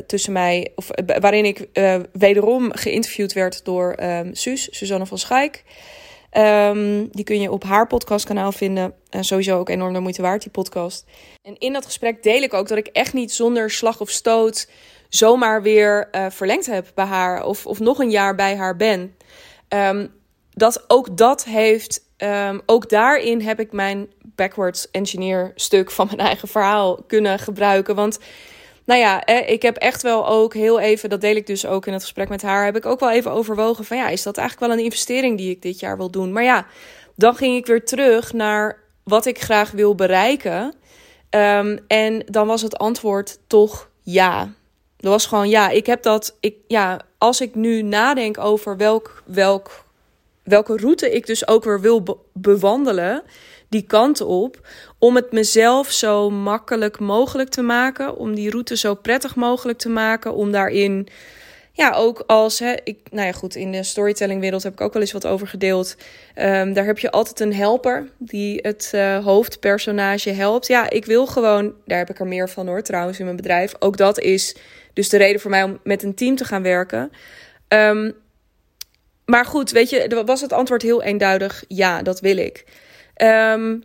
tussen 0.07 0.33
mij, 0.33 0.73
of 0.75 0.89
waarin 1.21 1.45
ik 1.45 1.69
wederom 2.13 2.73
geïnterviewd 2.73 3.33
werd 3.33 3.65
door 3.65 3.97
um, 4.03 4.35
Suus, 4.35 4.69
Suzanne 4.71 5.07
van 5.07 5.19
Schaik. 5.19 5.65
Die 7.11 7.25
kun 7.25 7.41
je 7.41 7.51
op 7.51 7.65
haar 7.65 7.87
podcastkanaal 7.87 8.53
vinden. 8.53 8.95
En 9.11 9.25
sowieso 9.25 9.59
ook 9.59 9.69
enorm 9.69 9.93
de 9.93 10.01
moeite 10.01 10.23
waard, 10.23 10.43
die 10.43 10.51
podcast. 10.51 11.05
En 11.43 11.59
in 11.59 11.73
dat 11.73 11.85
gesprek 11.85 12.23
deel 12.23 12.43
ik 12.43 12.55
ook 12.55 12.69
dat 12.69 12.79
ik 12.79 12.87
echt 12.87 13.13
niet 13.13 13.33
zonder 13.33 13.71
slag 13.71 14.01
of 14.01 14.11
stoot 14.11 14.69
zomaar 15.17 15.63
weer 15.63 16.09
uh, 16.13 16.27
verlengd 16.31 16.67
heb 16.67 16.87
bij 16.95 17.05
haar 17.05 17.45
of, 17.45 17.67
of 17.67 17.81
nog 17.81 17.99
een 17.99 18.11
jaar 18.11 18.35
bij 18.35 18.57
haar 18.57 18.77
ben. 18.77 19.17
Um, 19.69 20.13
dat 20.51 20.85
ook 20.87 21.17
dat 21.17 21.45
heeft, 21.45 22.01
um, 22.19 22.61
ook 22.67 22.89
daarin 22.89 23.41
heb 23.41 23.61
ik 23.61 23.73
mijn 23.73 24.13
backwards 24.23 24.91
engineer 24.91 25.53
stuk 25.55 25.91
van 25.91 26.07
mijn 26.07 26.19
eigen 26.19 26.49
verhaal 26.49 27.03
kunnen 27.07 27.39
gebruiken. 27.39 27.95
Want 27.95 28.19
nou 28.85 29.01
ja, 29.01 29.27
ik 29.27 29.63
heb 29.63 29.77
echt 29.77 30.03
wel 30.03 30.29
ook 30.29 30.55
heel 30.55 30.81
even, 30.81 31.09
dat 31.09 31.21
deel 31.21 31.37
ik 31.37 31.47
dus 31.47 31.67
ook 31.67 31.87
in 31.87 31.93
het 31.93 32.03
gesprek 32.03 32.29
met 32.29 32.43
haar, 32.43 32.65
heb 32.65 32.77
ik 32.77 32.87
ook 32.87 33.01
wel 33.01 33.11
even 33.11 33.31
overwogen 33.31 33.85
van 33.85 33.97
ja, 33.97 34.09
is 34.09 34.23
dat 34.23 34.37
eigenlijk 34.37 34.69
wel 34.69 34.79
een 34.79 34.85
investering 34.85 35.39
die 35.39 35.51
ik 35.51 35.63
dit 35.63 35.81
jaar 35.81 35.97
wil 35.97 36.11
doen? 36.11 36.33
Maar 36.33 36.43
ja, 36.43 36.67
dan 37.17 37.37
ging 37.37 37.57
ik 37.57 37.67
weer 37.67 37.85
terug 37.85 38.33
naar 38.33 38.79
wat 39.05 39.27
ik 39.27 39.41
graag 39.41 39.71
wil 39.71 39.95
bereiken. 39.95 40.75
Um, 41.31 41.79
en 41.87 42.23
dan 42.27 42.47
was 42.47 42.63
het 42.63 42.77
antwoord 42.77 43.39
toch 43.47 43.91
ja. 44.03 44.53
Dat 45.05 45.13
was 45.13 45.27
gewoon, 45.27 45.49
ja, 45.49 45.69
ik 45.69 45.87
heb 45.87 46.03
dat. 46.03 46.37
Ik, 46.41 46.57
ja, 46.67 47.01
als 47.19 47.41
ik 47.41 47.55
nu 47.55 47.83
nadenk 47.83 48.39
over 48.39 48.77
welk, 48.77 49.23
welk 49.27 49.85
welke 50.43 50.77
route 50.77 51.11
ik 51.11 51.27
dus 51.27 51.49
ook 51.49 51.65
weer 51.65 51.81
wil 51.81 52.27
bewandelen, 52.33 53.23
die 53.69 53.83
kant 53.83 54.21
op, 54.21 54.69
om 54.99 55.17
het 55.17 55.33
mezelf 55.33 55.91
zo 55.91 56.31
makkelijk 56.31 56.99
mogelijk 56.99 57.49
te 57.49 57.63
maken, 57.63 58.17
om 58.17 58.35
die 58.35 58.51
route 58.51 58.77
zo 58.77 58.95
prettig 58.95 59.35
mogelijk 59.37 59.79
te 59.79 59.89
maken, 59.89 60.35
om 60.35 60.53
daarin 60.53 61.09
ja, 61.73 61.93
ook 61.93 62.23
als, 62.27 62.59
hè, 62.59 62.75
ik, 62.85 62.99
nou 63.11 63.27
ja, 63.27 63.33
goed, 63.33 63.55
in 63.55 63.73
de 63.73 63.83
storytellingwereld 63.83 64.63
heb 64.63 64.73
ik 64.73 64.81
ook 64.81 64.93
wel 64.93 65.03
eens 65.03 65.13
wat 65.13 65.27
over 65.27 65.47
gedeeld. 65.47 65.97
Um, 66.37 66.73
daar 66.73 66.85
heb 66.85 66.99
je 66.99 67.11
altijd 67.11 67.41
een 67.41 67.55
helper 67.55 68.09
die 68.19 68.59
het 68.63 68.93
uh, 68.95 69.25
hoofdpersonage 69.25 70.31
helpt. 70.31 70.67
Ja, 70.67 70.91
ik 70.91 71.05
wil 71.05 71.27
gewoon, 71.27 71.75
daar 71.85 71.99
heb 71.99 72.11
ik 72.11 72.21
er 72.21 72.27
meer 72.27 72.49
van 72.49 72.67
hoor, 72.67 72.83
trouwens, 72.83 73.19
in 73.19 73.25
mijn 73.25 73.37
bedrijf. 73.37 73.75
Ook 73.79 73.97
dat 73.97 74.19
is 74.19 74.57
dus 74.95 75.09
de 75.09 75.17
reden 75.17 75.41
voor 75.41 75.51
mij 75.51 75.63
om 75.63 75.81
met 75.83 76.03
een 76.03 76.15
team 76.15 76.37
te 76.37 76.45
gaan 76.45 76.63
werken. 76.63 77.13
Um, 77.69 78.15
maar 79.25 79.45
goed, 79.45 79.71
weet 79.71 79.91
je, 79.91 80.23
was 80.27 80.41
het 80.41 80.53
antwoord 80.53 80.83
heel 80.83 81.03
eenduidig: 81.03 81.65
ja, 81.69 82.03
dat 82.03 82.21
wil 82.21 82.37
ik. 82.37 82.65
Um, 83.23 83.85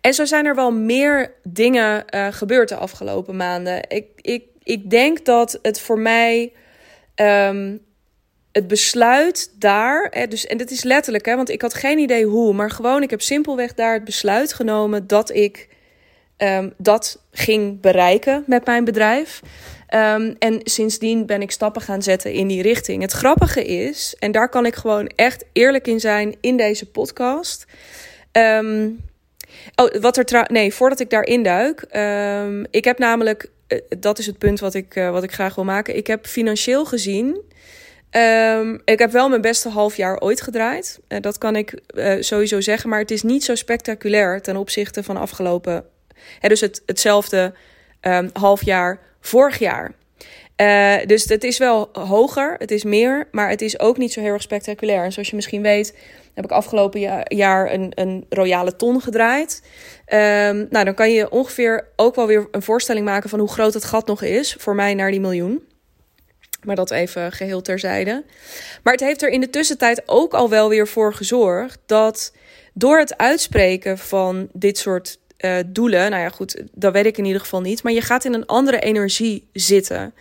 en 0.00 0.14
zo 0.14 0.24
zijn 0.24 0.46
er 0.46 0.54
wel 0.54 0.72
meer 0.72 1.32
dingen 1.42 2.04
uh, 2.14 2.26
gebeurd 2.30 2.68
de 2.68 2.76
afgelopen 2.76 3.36
maanden. 3.36 3.88
Ik, 3.88 4.06
ik, 4.16 4.44
ik 4.62 4.90
denk 4.90 5.24
dat 5.24 5.58
het 5.62 5.80
voor 5.80 5.98
mij 5.98 6.52
Um, 7.16 7.80
het 8.52 8.66
besluit 8.68 9.50
daar, 9.58 10.26
dus, 10.28 10.46
en 10.46 10.56
dit 10.56 10.70
is 10.70 10.82
letterlijk, 10.82 11.26
hè, 11.26 11.36
want 11.36 11.48
ik 11.48 11.62
had 11.62 11.74
geen 11.74 11.98
idee 11.98 12.24
hoe, 12.24 12.52
maar 12.52 12.70
gewoon, 12.70 13.02
ik 13.02 13.10
heb 13.10 13.20
simpelweg 13.20 13.74
daar 13.74 13.94
het 13.94 14.04
besluit 14.04 14.52
genomen 14.52 15.06
dat 15.06 15.30
ik 15.30 15.68
dat 16.76 17.22
ging 17.32 17.80
bereiken 17.80 18.44
met 18.46 18.66
mijn 18.66 18.84
bedrijf. 18.84 19.42
Um, 19.94 20.36
en 20.38 20.60
sindsdien 20.62 21.26
ben 21.26 21.42
ik 21.42 21.50
stappen 21.50 21.82
gaan 21.82 22.02
zetten 22.02 22.32
in 22.32 22.46
die 22.46 22.62
richting. 22.62 23.02
Het 23.02 23.12
grappige 23.12 23.64
is, 23.64 24.16
en 24.18 24.32
daar 24.32 24.48
kan 24.48 24.66
ik 24.66 24.74
gewoon 24.74 25.06
echt 25.06 25.44
eerlijk 25.52 25.86
in 25.86 26.00
zijn 26.00 26.36
in 26.40 26.56
deze 26.56 26.90
podcast. 26.90 27.64
Um, 28.32 29.00
oh, 29.74 29.94
wat 30.00 30.16
er 30.16 30.24
trouw. 30.24 30.44
Nee, 30.46 30.74
voordat 30.74 31.00
ik 31.00 31.10
daarin 31.10 31.42
duik. 31.42 31.84
Um, 31.96 32.66
ik 32.70 32.84
heb 32.84 32.98
namelijk 32.98 33.50
eh, 33.66 33.78
dat 33.98 34.18
is 34.18 34.26
het 34.26 34.38
punt 34.38 34.60
wat 34.60 34.74
ik, 34.74 34.96
uh, 34.96 35.10
wat 35.10 35.22
ik 35.22 35.32
graag 35.32 35.54
wil 35.54 35.64
maken. 35.64 35.96
Ik 35.96 36.06
heb 36.06 36.26
financieel 36.26 36.84
gezien. 36.84 37.40
Ik 38.84 38.98
heb 38.98 39.10
wel 39.10 39.28
mijn 39.28 39.40
beste 39.40 39.68
half 39.68 39.96
jaar 39.96 40.20
ooit 40.20 40.40
gedraaid. 40.40 41.00
Uh, 41.08 41.20
dat 41.20 41.38
kan 41.38 41.56
ik 41.56 41.74
sowieso 42.20 42.60
zeggen. 42.60 42.90
Maar 42.90 42.98
het 42.98 43.10
is 43.10 43.22
niet 43.22 43.44
zo 43.44 43.54
spectaculair 43.54 44.42
ten 44.42 44.56
opzichte 44.56 45.02
van 45.02 45.16
afgelopen. 45.16 45.84
Hè, 46.38 46.48
dus 46.48 46.60
het, 46.60 46.82
hetzelfde 46.86 47.54
um, 48.00 48.30
half 48.32 48.64
jaar 48.64 49.00
vorig 49.22 49.58
jaar. 49.58 49.94
dus 51.06 51.24
het 51.24 51.44
is 51.44 51.58
wel 51.58 51.88
hoger, 51.92 52.54
het 52.58 52.70
is 52.70 52.84
meer, 52.84 53.28
maar 53.30 53.48
het 53.48 53.62
is 53.62 53.80
ook 53.80 53.96
niet 53.96 54.12
zo 54.12 54.20
heel 54.20 54.32
erg 54.32 54.42
spectaculair. 54.42 55.04
En 55.04 55.12
zoals 55.12 55.28
je 55.28 55.36
misschien 55.36 55.62
weet, 55.62 55.94
heb 56.34 56.44
ik 56.44 56.50
afgelopen 56.50 57.24
jaar 57.28 57.72
een, 57.72 57.92
een 57.94 58.26
royale 58.28 58.76
ton 58.76 59.00
gedraaid. 59.00 59.62
Um, 60.12 60.66
nou, 60.70 60.84
dan 60.84 60.94
kan 60.94 61.12
je 61.12 61.30
ongeveer 61.30 61.88
ook 61.96 62.14
wel 62.14 62.26
weer 62.26 62.48
een 62.50 62.62
voorstelling 62.62 63.04
maken 63.04 63.30
van 63.30 63.38
hoe 63.38 63.48
groot 63.48 63.74
het 63.74 63.84
gat 63.84 64.06
nog 64.06 64.22
is 64.22 64.56
voor 64.58 64.74
mij 64.74 64.94
naar 64.94 65.10
die 65.10 65.20
miljoen. 65.20 65.70
Maar 66.64 66.76
dat 66.76 66.90
even 66.90 67.32
geheel 67.32 67.62
terzijde. 67.62 68.24
Maar 68.82 68.92
het 68.92 69.02
heeft 69.02 69.22
er 69.22 69.28
in 69.28 69.40
de 69.40 69.50
tussentijd 69.50 70.02
ook 70.06 70.34
al 70.34 70.48
wel 70.48 70.68
weer 70.68 70.88
voor 70.88 71.14
gezorgd 71.14 71.78
dat 71.86 72.32
door 72.74 72.98
het 72.98 73.16
uitspreken 73.16 73.98
van 73.98 74.48
dit 74.52 74.78
soort 74.78 75.18
uh, 75.44 75.56
doelen, 75.66 76.10
nou 76.10 76.22
ja, 76.22 76.28
goed, 76.28 76.62
dat 76.72 76.92
weet 76.92 77.06
ik 77.06 77.18
in 77.18 77.24
ieder 77.24 77.40
geval 77.40 77.60
niet, 77.60 77.82
maar 77.82 77.92
je 77.92 78.00
gaat 78.00 78.24
in 78.24 78.34
een 78.34 78.46
andere 78.46 78.78
energie 78.78 79.48
zitten. 79.52 80.14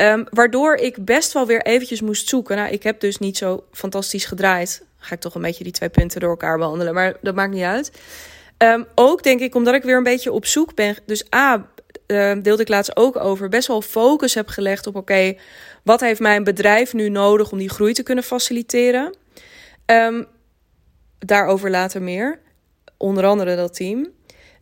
Um, 0.00 0.26
waardoor 0.30 0.74
ik 0.74 1.04
best 1.04 1.32
wel 1.32 1.46
weer 1.46 1.62
eventjes 1.62 2.00
moest 2.00 2.28
zoeken. 2.28 2.56
Nou, 2.56 2.72
ik 2.72 2.82
heb 2.82 3.00
dus 3.00 3.18
niet 3.18 3.36
zo 3.36 3.64
fantastisch 3.72 4.24
gedraaid. 4.24 4.84
Ga 4.98 5.14
ik 5.14 5.20
toch 5.20 5.34
een 5.34 5.42
beetje 5.42 5.64
die 5.64 5.72
twee 5.72 5.88
punten 5.88 6.20
door 6.20 6.30
elkaar 6.30 6.58
behandelen, 6.58 6.94
maar 6.94 7.16
dat 7.20 7.34
maakt 7.34 7.52
niet 7.52 7.62
uit. 7.62 7.92
Um, 8.58 8.86
ook 8.94 9.22
denk 9.22 9.40
ik 9.40 9.54
omdat 9.54 9.74
ik 9.74 9.82
weer 9.82 9.96
een 9.96 10.02
beetje 10.02 10.32
op 10.32 10.46
zoek 10.46 10.74
ben. 10.74 10.96
Dus 11.06 11.34
A, 11.34 11.68
uh, 12.06 12.32
deelde 12.42 12.62
ik 12.62 12.68
laatst 12.68 12.96
ook 12.96 13.16
over. 13.16 13.48
Best 13.48 13.68
wel 13.68 13.82
focus 13.82 14.34
heb 14.34 14.48
gelegd 14.48 14.86
op: 14.86 14.96
oké, 14.96 15.36
wat 15.82 16.00
heeft 16.00 16.20
mijn 16.20 16.44
bedrijf 16.44 16.92
nu 16.92 17.08
nodig 17.08 17.52
om 17.52 17.58
die 17.58 17.70
groei 17.70 17.92
te 17.92 18.02
kunnen 18.02 18.24
faciliteren? 18.24 19.14
Daarover 21.18 21.70
later 21.70 22.02
meer. 22.02 22.40
Onder 22.96 23.24
andere 23.24 23.56
dat 23.56 23.74
team. 23.74 24.06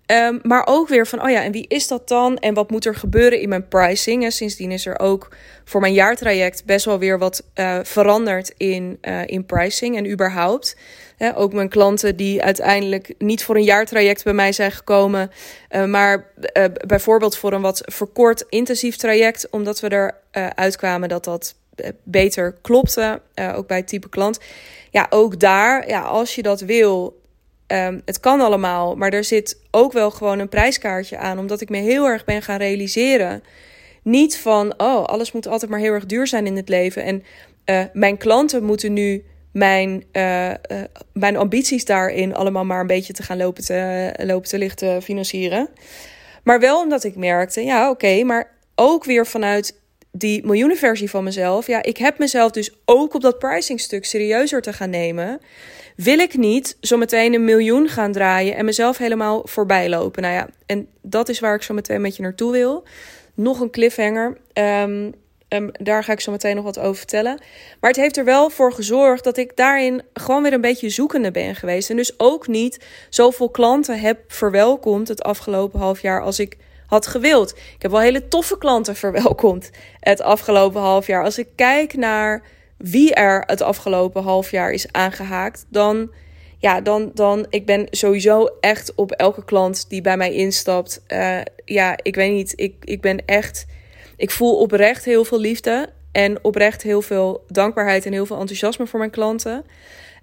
Um, 0.07 0.41
maar 0.43 0.67
ook 0.67 0.89
weer 0.89 1.07
van, 1.07 1.23
oh 1.23 1.31
ja, 1.31 1.43
en 1.43 1.53
wie 1.53 1.65
is 1.69 1.89
dat 1.89 2.09
dan? 2.09 2.39
En 2.39 2.55
wat 2.55 2.71
moet 2.71 2.87
er 2.87 2.95
gebeuren 2.95 3.41
in 3.41 3.49
mijn 3.49 3.69
pricing? 3.69 4.25
En 4.25 4.33
sindsdien 4.33 4.71
is 4.71 4.87
er 4.87 4.99
ook 4.99 5.29
voor 5.65 5.81
mijn 5.81 5.93
jaartraject 5.93 6.65
best 6.65 6.85
wel 6.85 6.99
weer 6.99 7.19
wat 7.19 7.43
uh, 7.55 7.79
veranderd 7.83 8.55
in, 8.57 8.99
uh, 9.03 9.27
in 9.27 9.47
pricing 9.47 9.97
en 9.97 10.11
überhaupt. 10.11 10.77
ook 11.35 11.53
mijn 11.53 11.69
klanten 11.69 12.17
die 12.17 12.43
uiteindelijk 12.43 13.15
niet 13.19 13.45
voor 13.45 13.57
een 13.57 13.63
jaartraject 13.63 14.25
bij 14.25 14.33
mij 14.33 14.53
zijn 14.53 14.73
gekomen, 14.73 15.31
uh, 15.71 15.85
maar 15.85 16.27
bijvoorbeeld 16.87 17.37
voor 17.37 17.53
een 17.53 17.61
wat 17.61 17.83
verkort 17.85 18.45
intensief 18.49 18.97
traject, 18.97 19.51
omdat 19.51 19.81
we 19.81 19.89
er 19.89 20.15
uitkwamen 20.55 21.09
dat 21.09 21.25
dat 21.25 21.55
beter 22.03 22.57
klopte, 22.63 23.21
ook 23.55 23.67
bij 23.67 23.77
het 23.77 23.89
type 23.89 24.09
klant. 24.09 24.39
Ja, 24.91 25.07
ook 25.11 25.41
daar, 25.41 25.89
ja, 25.89 26.01
als 26.01 26.35
je 26.35 26.43
dat 26.43 26.61
wil, 26.61 27.21
Um, 27.69 28.03
het 28.05 28.21
kan 28.21 28.41
allemaal, 28.41 28.97
maar 28.97 29.13
er 29.13 29.25
zit 29.25 29.61
ook 29.71 29.93
wel 29.93 30.11
gewoon 30.11 30.39
een 30.39 30.49
prijskaartje 30.49 31.19
aan, 31.19 31.39
omdat 31.39 31.61
ik 31.61 31.69
me 31.69 31.79
heel 31.79 32.07
erg 32.07 32.25
ben 32.25 32.43
gaan 32.43 32.59
realiseren. 32.59 33.43
Niet 34.03 34.39
van, 34.39 34.75
oh, 34.77 35.05
alles 35.05 35.33
moet 35.33 35.47
altijd 35.47 35.71
maar 35.71 35.81
heel 35.81 35.93
erg 35.93 36.07
duur 36.07 36.27
zijn 36.27 36.47
in 36.47 36.57
het 36.57 36.69
leven. 36.69 37.03
En 37.03 37.25
uh, 37.67 37.85
mijn 37.93 38.17
klanten 38.17 38.65
moeten 38.65 38.93
nu 38.93 39.25
mijn, 39.53 40.05
uh, 40.13 40.49
uh, 40.49 40.55
mijn 41.13 41.37
ambities 41.37 41.85
daarin 41.85 42.35
allemaal 42.35 42.65
maar 42.65 42.81
een 42.81 42.87
beetje 42.87 43.13
te 43.13 43.23
gaan 43.23 43.37
lopen 43.37 43.65
te, 43.65 44.13
lopen 44.17 44.49
te 44.49 44.59
lichten 44.59 45.03
financieren. 45.03 45.69
Maar 46.43 46.61
wel 46.61 46.81
omdat 46.81 47.05
ik 47.05 47.17
merkte, 47.17 47.65
ja, 47.65 47.91
oké, 47.91 48.23
maar 48.23 48.51
ook 48.75 49.05
weer 49.05 49.27
vanuit 49.27 49.81
die 50.19 50.47
miljoenenversie 50.47 51.11
van 51.11 51.25
mezelf. 51.25 51.67
Ja, 51.67 51.83
ik 51.83 51.97
heb 51.97 52.19
mezelf 52.19 52.51
dus 52.51 52.75
ook 52.85 53.15
op 53.15 53.21
dat 53.21 53.39
pricingstuk 53.39 54.05
serieuzer 54.05 54.63
te 54.63 54.73
gaan 54.73 54.91
nemen 54.91 55.41
wil 55.97 56.19
ik 56.19 56.37
niet 56.37 56.77
zometeen 56.81 57.35
een 57.35 57.45
miljoen 57.45 57.89
gaan 57.89 58.13
draaien 58.13 58.57
en 58.57 58.65
mezelf 58.65 58.99
helemaal 58.99 59.43
voorbij 59.45 59.89
lopen. 59.89 60.23
Nou 60.23 60.35
ja, 60.35 60.49
en 60.67 60.89
dat 61.03 61.29
is 61.29 61.41
waar 61.41 61.55
ik 61.55 61.63
zo 61.63 61.75
meteen 61.75 62.01
met 62.01 62.17
je 62.17 62.23
naartoe 62.23 62.53
wil. 62.53 62.85
Nog 63.35 63.61
een 63.61 63.71
cliffhanger. 63.71 64.37
Um, 64.53 65.15
daar 65.73 66.05
ga 66.05 66.13
ik 66.13 66.21
zo 66.21 66.31
meteen 66.31 66.55
nog 66.55 66.65
wat 66.65 66.79
over 66.79 66.97
vertellen. 66.97 67.41
Maar 67.81 67.91
het 67.91 68.01
heeft 68.01 68.17
er 68.17 68.25
wel 68.25 68.51
voor 68.51 68.73
gezorgd 68.73 69.25
dat 69.25 69.37
ik 69.37 69.57
daarin 69.57 70.03
gewoon 70.15 70.43
weer 70.43 70.53
een 70.53 70.61
beetje 70.61 70.89
zoekende 70.89 71.31
ben 71.31 71.55
geweest. 71.55 71.91
En 71.91 71.97
dus 71.97 72.19
ook 72.19 72.47
niet 72.47 72.85
zoveel 73.11 73.49
klanten 73.49 74.01
heb 74.01 74.21
verwelkomd 74.29 75.09
het 75.09 75.23
afgelopen 75.23 75.81
half 75.81 76.01
jaar 76.01 76.23
als 76.23 76.39
ik 76.39 76.57
had 76.87 77.07
gewild. 77.07 77.51
Ik 77.51 77.83
heb 77.83 77.91
wel 77.91 78.01
hele 78.01 78.29
toffe 78.29 78.59
klanten 78.59 78.97
verwelkomd 78.97 79.71
het 80.01 80.21
afgelopen 80.21 80.81
half 80.81 81.07
jaar. 81.07 81.25
Als 81.25 81.39
ik 81.39 81.49
kijk 81.55 81.95
naar 81.95 82.43
wie 82.77 83.15
er 83.15 83.43
het 83.47 83.63
afgelopen 83.63 84.23
half 84.23 84.51
jaar 84.51 84.71
is 84.71 84.93
aangehaakt, 84.93 85.67
dan, 85.69 86.11
ja, 86.59 86.81
dan, 86.81 87.11
dan, 87.15 87.47
ik 87.51 87.67
ben 87.67 87.87
sowieso 87.91 88.49
echt 88.61 88.95
op 88.95 89.13
elke 89.13 89.45
klant 89.45 89.89
die 89.89 90.01
bij 90.01 90.17
mij 90.17 90.33
instapt. 90.33 91.03
Uh, 91.09 91.39
ja, 91.65 91.97
ik 92.03 92.15
weet 92.15 92.33
niet, 92.33 92.53
ik, 92.57 92.75
ik 92.81 93.01
ben 93.01 93.25
echt, 93.25 93.67
ik 94.17 94.31
voel 94.31 94.59
oprecht 94.59 95.05
heel 95.05 95.25
veel 95.25 95.41
liefde 95.41 95.89
en 96.13 96.45
oprecht 96.45 96.83
heel 96.83 97.03
veel 97.03 97.45
dankbaarheid 97.49 98.07
en 98.07 98.13
heel 98.13 98.27
veel 98.27 98.39
enthousiasme 98.39 98.87
voor 98.87 98.99
mijn 98.99 99.11
klanten. 99.11 99.65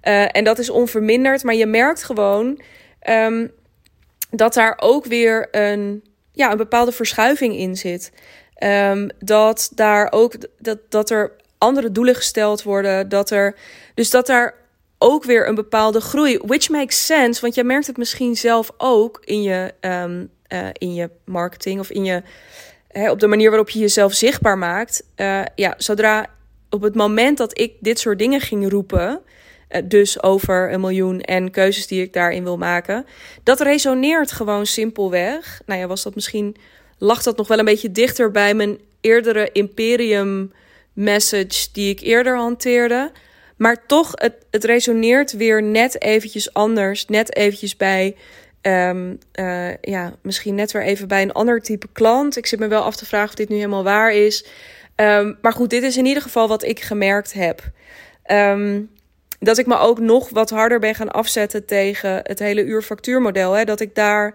Uh, 0.08 0.36
en 0.36 0.44
dat 0.44 0.58
is 0.58 0.70
onverminderd, 0.70 1.42
maar 1.42 1.54
je 1.54 1.66
merkt 1.66 2.04
gewoon 2.04 2.60
um, 3.10 3.52
dat 4.30 4.54
daar 4.54 4.74
ook 4.80 5.04
weer 5.04 5.48
een, 5.50 6.04
ja, 6.34 6.50
een 6.50 6.56
bepaalde 6.56 6.92
verschuiving 6.92 7.56
in 7.56 7.76
zit. 7.76 8.12
Um, 8.64 9.10
dat 9.18 9.70
daar 9.74 10.12
ook 10.12 10.34
dat, 10.58 10.78
dat 10.88 11.10
er 11.10 11.32
andere 11.58 11.92
doelen 11.92 12.14
gesteld 12.14 12.62
worden. 12.62 13.08
Dat 13.08 13.30
er, 13.30 13.56
dus 13.94 14.10
dat 14.10 14.26
daar 14.26 14.54
ook 14.98 15.24
weer 15.24 15.48
een 15.48 15.54
bepaalde 15.54 16.00
groei. 16.00 16.38
Which 16.42 16.68
makes 16.68 17.06
sense, 17.06 17.40
want 17.40 17.54
jij 17.54 17.64
merkt 17.64 17.86
het 17.86 17.96
misschien 17.96 18.36
zelf 18.36 18.70
ook 18.76 19.20
in 19.24 19.42
je, 19.42 19.74
um, 19.80 20.30
uh, 20.48 20.68
in 20.72 20.94
je 20.94 21.10
marketing 21.24 21.80
of 21.80 21.90
in 21.90 22.04
je, 22.04 22.22
hè, 22.88 23.10
op 23.10 23.20
de 23.20 23.26
manier 23.26 23.48
waarop 23.48 23.70
je 23.70 23.78
jezelf 23.78 24.12
zichtbaar 24.12 24.58
maakt. 24.58 25.04
Uh, 25.16 25.42
ja, 25.54 25.74
zodra 25.76 26.26
op 26.70 26.82
het 26.82 26.94
moment 26.94 27.38
dat 27.38 27.58
ik 27.58 27.72
dit 27.80 27.98
soort 27.98 28.18
dingen 28.18 28.40
ging 28.40 28.70
roepen. 28.70 29.20
Uh, 29.74 29.82
dus 29.84 30.22
over 30.22 30.72
een 30.72 30.80
miljoen 30.80 31.20
en 31.20 31.50
keuzes 31.50 31.86
die 31.86 32.02
ik 32.02 32.12
daarin 32.12 32.42
wil 32.42 32.56
maken. 32.56 33.06
Dat 33.42 33.60
resoneert 33.60 34.32
gewoon 34.32 34.66
simpelweg. 34.66 35.60
Nou 35.66 35.80
ja, 35.80 35.86
was 35.86 36.02
dat 36.02 36.14
misschien. 36.14 36.56
lag 36.98 37.22
dat 37.22 37.36
nog 37.36 37.48
wel 37.48 37.58
een 37.58 37.64
beetje 37.64 37.92
dichter 37.92 38.30
bij 38.30 38.54
mijn 38.54 38.78
eerdere 39.00 39.50
Imperium 39.52 40.52
message 40.92 41.68
die 41.72 41.90
ik 41.90 42.00
eerder 42.00 42.36
hanteerde. 42.36 43.10
Maar 43.56 43.86
toch, 43.86 44.10
het, 44.14 44.34
het 44.50 44.64
resoneert 44.64 45.32
weer 45.32 45.62
net 45.62 46.02
eventjes 46.02 46.52
anders. 46.52 47.06
Net 47.06 47.36
eventjes 47.36 47.76
bij, 47.76 48.16
um, 48.62 49.18
uh, 49.34 49.76
ja, 49.80 50.14
misschien 50.22 50.54
net 50.54 50.72
weer 50.72 50.82
even 50.82 51.08
bij 51.08 51.22
een 51.22 51.32
ander 51.32 51.60
type 51.60 51.86
klant. 51.92 52.36
Ik 52.36 52.46
zit 52.46 52.58
me 52.58 52.68
wel 52.68 52.82
af 52.82 52.96
te 52.96 53.06
vragen 53.06 53.28
of 53.28 53.34
dit 53.34 53.48
nu 53.48 53.56
helemaal 53.56 53.84
waar 53.84 54.12
is. 54.12 54.46
Um, 54.96 55.38
maar 55.42 55.52
goed, 55.52 55.70
dit 55.70 55.82
is 55.82 55.96
in 55.96 56.06
ieder 56.06 56.22
geval 56.22 56.48
wat 56.48 56.62
ik 56.62 56.80
gemerkt 56.80 57.32
heb. 57.32 57.62
Um, 58.30 58.90
Dat 59.44 59.58
ik 59.58 59.66
me 59.66 59.78
ook 59.78 59.98
nog 59.98 60.28
wat 60.30 60.50
harder 60.50 60.78
ben 60.78 60.94
gaan 60.94 61.10
afzetten 61.10 61.66
tegen 61.66 62.20
het 62.22 62.38
hele 62.38 62.64
uurfactuurmodel. 62.64 63.52
Hè? 63.52 63.64
Dat 63.64 63.80
ik 63.80 63.94
daar, 63.94 64.34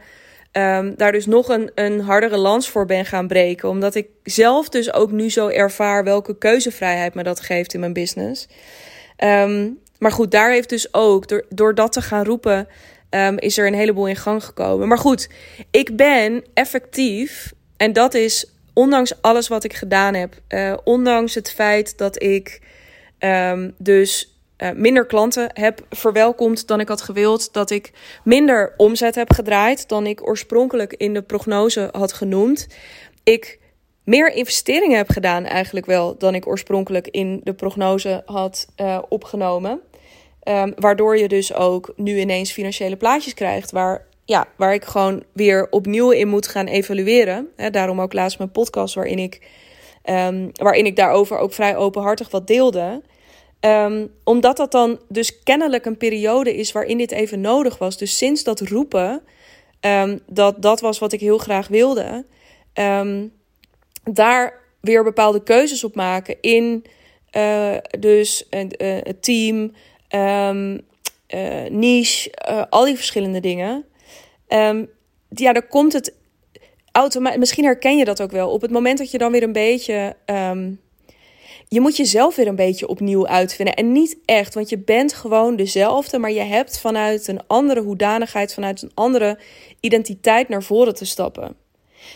um, 0.51 0.93
daar 0.95 1.11
dus 1.11 1.25
nog 1.25 1.47
een, 1.47 1.71
een 1.75 1.99
hardere 1.99 2.37
lans 2.37 2.69
voor 2.69 2.85
ben 2.85 3.05
gaan 3.05 3.27
breken. 3.27 3.69
Omdat 3.69 3.95
ik 3.95 4.07
zelf 4.23 4.69
dus 4.69 4.93
ook 4.93 5.11
nu 5.11 5.29
zo 5.29 5.47
ervaar 5.47 6.03
welke 6.03 6.37
keuzevrijheid 6.37 7.13
me 7.13 7.23
dat 7.23 7.39
geeft 7.39 7.73
in 7.73 7.79
mijn 7.79 7.93
business. 7.93 8.47
Um, 9.23 9.79
maar 9.97 10.11
goed, 10.11 10.31
daar 10.31 10.51
heeft 10.51 10.69
dus 10.69 10.93
ook, 10.93 11.27
door, 11.27 11.45
door 11.49 11.75
dat 11.75 11.91
te 11.91 12.01
gaan 12.01 12.25
roepen, 12.25 12.67
um, 13.09 13.37
is 13.37 13.57
er 13.57 13.67
een 13.67 13.73
heleboel 13.73 14.07
in 14.07 14.15
gang 14.15 14.43
gekomen. 14.43 14.87
Maar 14.87 14.97
goed, 14.97 15.29
ik 15.71 15.95
ben 15.95 16.43
effectief, 16.53 17.53
en 17.77 17.93
dat 17.93 18.13
is 18.13 18.53
ondanks 18.73 19.21
alles 19.21 19.47
wat 19.47 19.63
ik 19.63 19.73
gedaan 19.73 20.13
heb, 20.13 20.33
uh, 20.49 20.77
ondanks 20.83 21.35
het 21.35 21.51
feit 21.51 21.97
dat 21.97 22.23
ik 22.23 22.61
dus 23.77 24.38
uh, 24.63 24.69
minder 24.71 25.05
klanten 25.05 25.49
heb 25.53 25.85
verwelkomd 25.89 26.67
dan 26.67 26.79
ik 26.79 26.87
had 26.87 27.01
gewild, 27.01 27.53
dat 27.53 27.69
ik 27.69 27.91
minder 28.23 28.73
omzet 28.77 29.15
heb 29.15 29.33
gedraaid 29.33 29.87
dan 29.87 30.05
ik 30.05 30.27
oorspronkelijk 30.27 30.93
in 30.93 31.13
de 31.13 31.21
prognose 31.21 31.89
had 31.91 32.13
genoemd. 32.13 32.67
Ik 33.23 33.59
meer 34.03 34.33
investeringen 34.33 34.97
heb 34.97 35.09
gedaan 35.09 35.45
eigenlijk 35.45 35.85
wel 35.85 36.17
dan 36.17 36.35
ik 36.35 36.47
oorspronkelijk 36.47 37.07
in 37.07 37.41
de 37.43 37.53
prognose 37.53 38.21
had 38.25 38.67
uh, 38.77 38.99
opgenomen. 39.09 39.81
Um, 40.43 40.73
waardoor 40.75 41.17
je 41.17 41.27
dus 41.27 41.53
ook 41.53 41.93
nu 41.95 42.19
ineens 42.19 42.51
financiële 42.51 42.97
plaatjes 42.97 43.33
krijgt 43.33 43.71
waar, 43.71 44.05
ja, 44.25 44.47
waar 44.55 44.73
ik 44.73 44.83
gewoon 44.83 45.23
weer 45.33 45.67
opnieuw 45.69 46.11
in 46.11 46.27
moet 46.27 46.47
gaan 46.47 46.67
evalueren. 46.67 47.49
Daarom 47.71 48.01
ook 48.01 48.13
laatst 48.13 48.37
mijn 48.37 48.51
podcast 48.51 48.95
waarin 48.95 49.19
ik, 49.19 49.47
um, 50.09 50.51
waarin 50.53 50.85
ik 50.85 50.95
daarover 50.95 51.37
ook 51.37 51.53
vrij 51.53 51.75
openhartig 51.75 52.29
wat 52.31 52.47
deelde. 52.47 53.01
Um, 53.61 54.11
omdat 54.23 54.57
dat 54.57 54.71
dan 54.71 54.99
dus 55.07 55.43
kennelijk 55.43 55.85
een 55.85 55.97
periode 55.97 56.55
is 56.55 56.71
waarin 56.71 56.97
dit 56.97 57.11
even 57.11 57.41
nodig 57.41 57.77
was. 57.77 57.97
Dus 57.97 58.17
sinds 58.17 58.43
dat 58.43 58.59
roepen, 58.59 59.21
dat 60.25 60.61
dat 60.61 60.79
was 60.81 60.99
wat 60.99 61.13
ik 61.13 61.19
heel 61.19 61.37
graag 61.37 61.67
wilde, 61.67 62.25
daar 64.03 64.53
weer 64.81 65.03
bepaalde 65.03 65.43
keuzes 65.43 65.83
op 65.83 65.95
maken 65.95 66.37
in 66.41 66.85
uh, 67.37 67.77
dus 67.99 68.47
uh, 68.49 68.67
het 68.79 69.23
team, 69.23 69.73
uh, 70.15 70.69
niche, 71.69 72.31
al 72.69 72.85
die 72.85 72.95
verschillende 72.95 73.39
dingen. 73.39 73.85
Ja, 75.29 75.53
dan 75.53 75.67
komt 75.67 75.93
het 75.93 76.13
automatisch. 76.91 77.39
Misschien 77.39 77.63
herken 77.63 77.97
je 77.97 78.05
dat 78.05 78.21
ook 78.21 78.31
wel. 78.31 78.51
Op 78.51 78.61
het 78.61 78.71
moment 78.71 78.97
dat 78.97 79.11
je 79.11 79.17
dan 79.17 79.31
weer 79.31 79.43
een 79.43 79.51
beetje. 79.51 80.15
Je 81.71 81.79
moet 81.81 81.97
jezelf 81.97 82.35
weer 82.35 82.47
een 82.47 82.55
beetje 82.55 82.87
opnieuw 82.87 83.27
uitvinden. 83.27 83.75
En 83.75 83.91
niet 83.91 84.17
echt, 84.25 84.53
want 84.53 84.69
je 84.69 84.77
bent 84.77 85.13
gewoon 85.13 85.55
dezelfde, 85.55 86.17
maar 86.17 86.31
je 86.31 86.39
hebt 86.41 86.79
vanuit 86.79 87.27
een 87.27 87.47
andere 87.47 87.81
hoedanigheid, 87.81 88.53
vanuit 88.53 88.81
een 88.81 88.91
andere 88.93 89.39
identiteit 89.79 90.49
naar 90.49 90.63
voren 90.63 90.95
te 90.95 91.05
stappen. 91.05 91.55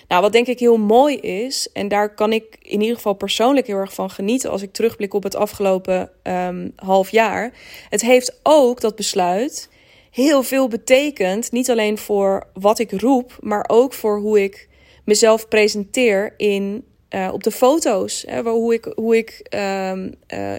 Nou, 0.07 0.22
wat 0.22 0.31
denk 0.31 0.48
ik 0.48 0.60
heel 0.60 0.77
mooi 0.77 1.17
is, 1.17 1.72
en 1.74 1.88
daar 1.88 2.13
kan 2.13 2.33
ik 2.33 2.57
in 2.62 2.81
ieder 2.81 2.95
geval 2.95 3.13
persoonlijk 3.13 3.67
heel 3.67 3.77
erg 3.77 3.93
van 3.93 4.10
genieten 4.10 4.50
als 4.50 4.62
ik 4.62 4.74
terugblik 4.74 5.13
op 5.13 5.24
het 5.24 5.36
afgelopen 5.36 6.12
um, 6.24 6.74
half 6.75 7.10
jaar. 7.10 7.53
Het 7.89 8.01
heeft 8.01 8.39
ook 8.43 8.81
dat 8.81 8.95
besluit 8.95 9.69
heel 10.12 10.43
veel 10.43 10.67
betekend, 10.67 11.51
niet 11.51 11.69
alleen 11.69 11.98
voor 11.98 12.48
wat 12.53 12.79
ik 12.79 12.91
roep, 12.91 13.38
maar 13.39 13.65
ook 13.67 13.93
voor 13.93 14.19
hoe 14.19 14.43
ik 14.43 14.69
mezelf 15.05 15.48
presenteer 15.48 16.33
in, 16.38 16.86
uh, 17.15 17.29
op 17.34 17.43
de 17.43 17.51
foto's. 17.51 18.24
Hè, 18.27 18.41
hoe 18.41 18.74
ik, 18.74 18.91
hoe 18.96 19.17
ik 19.17 19.48
um, 19.89 20.13
uh, 20.34 20.53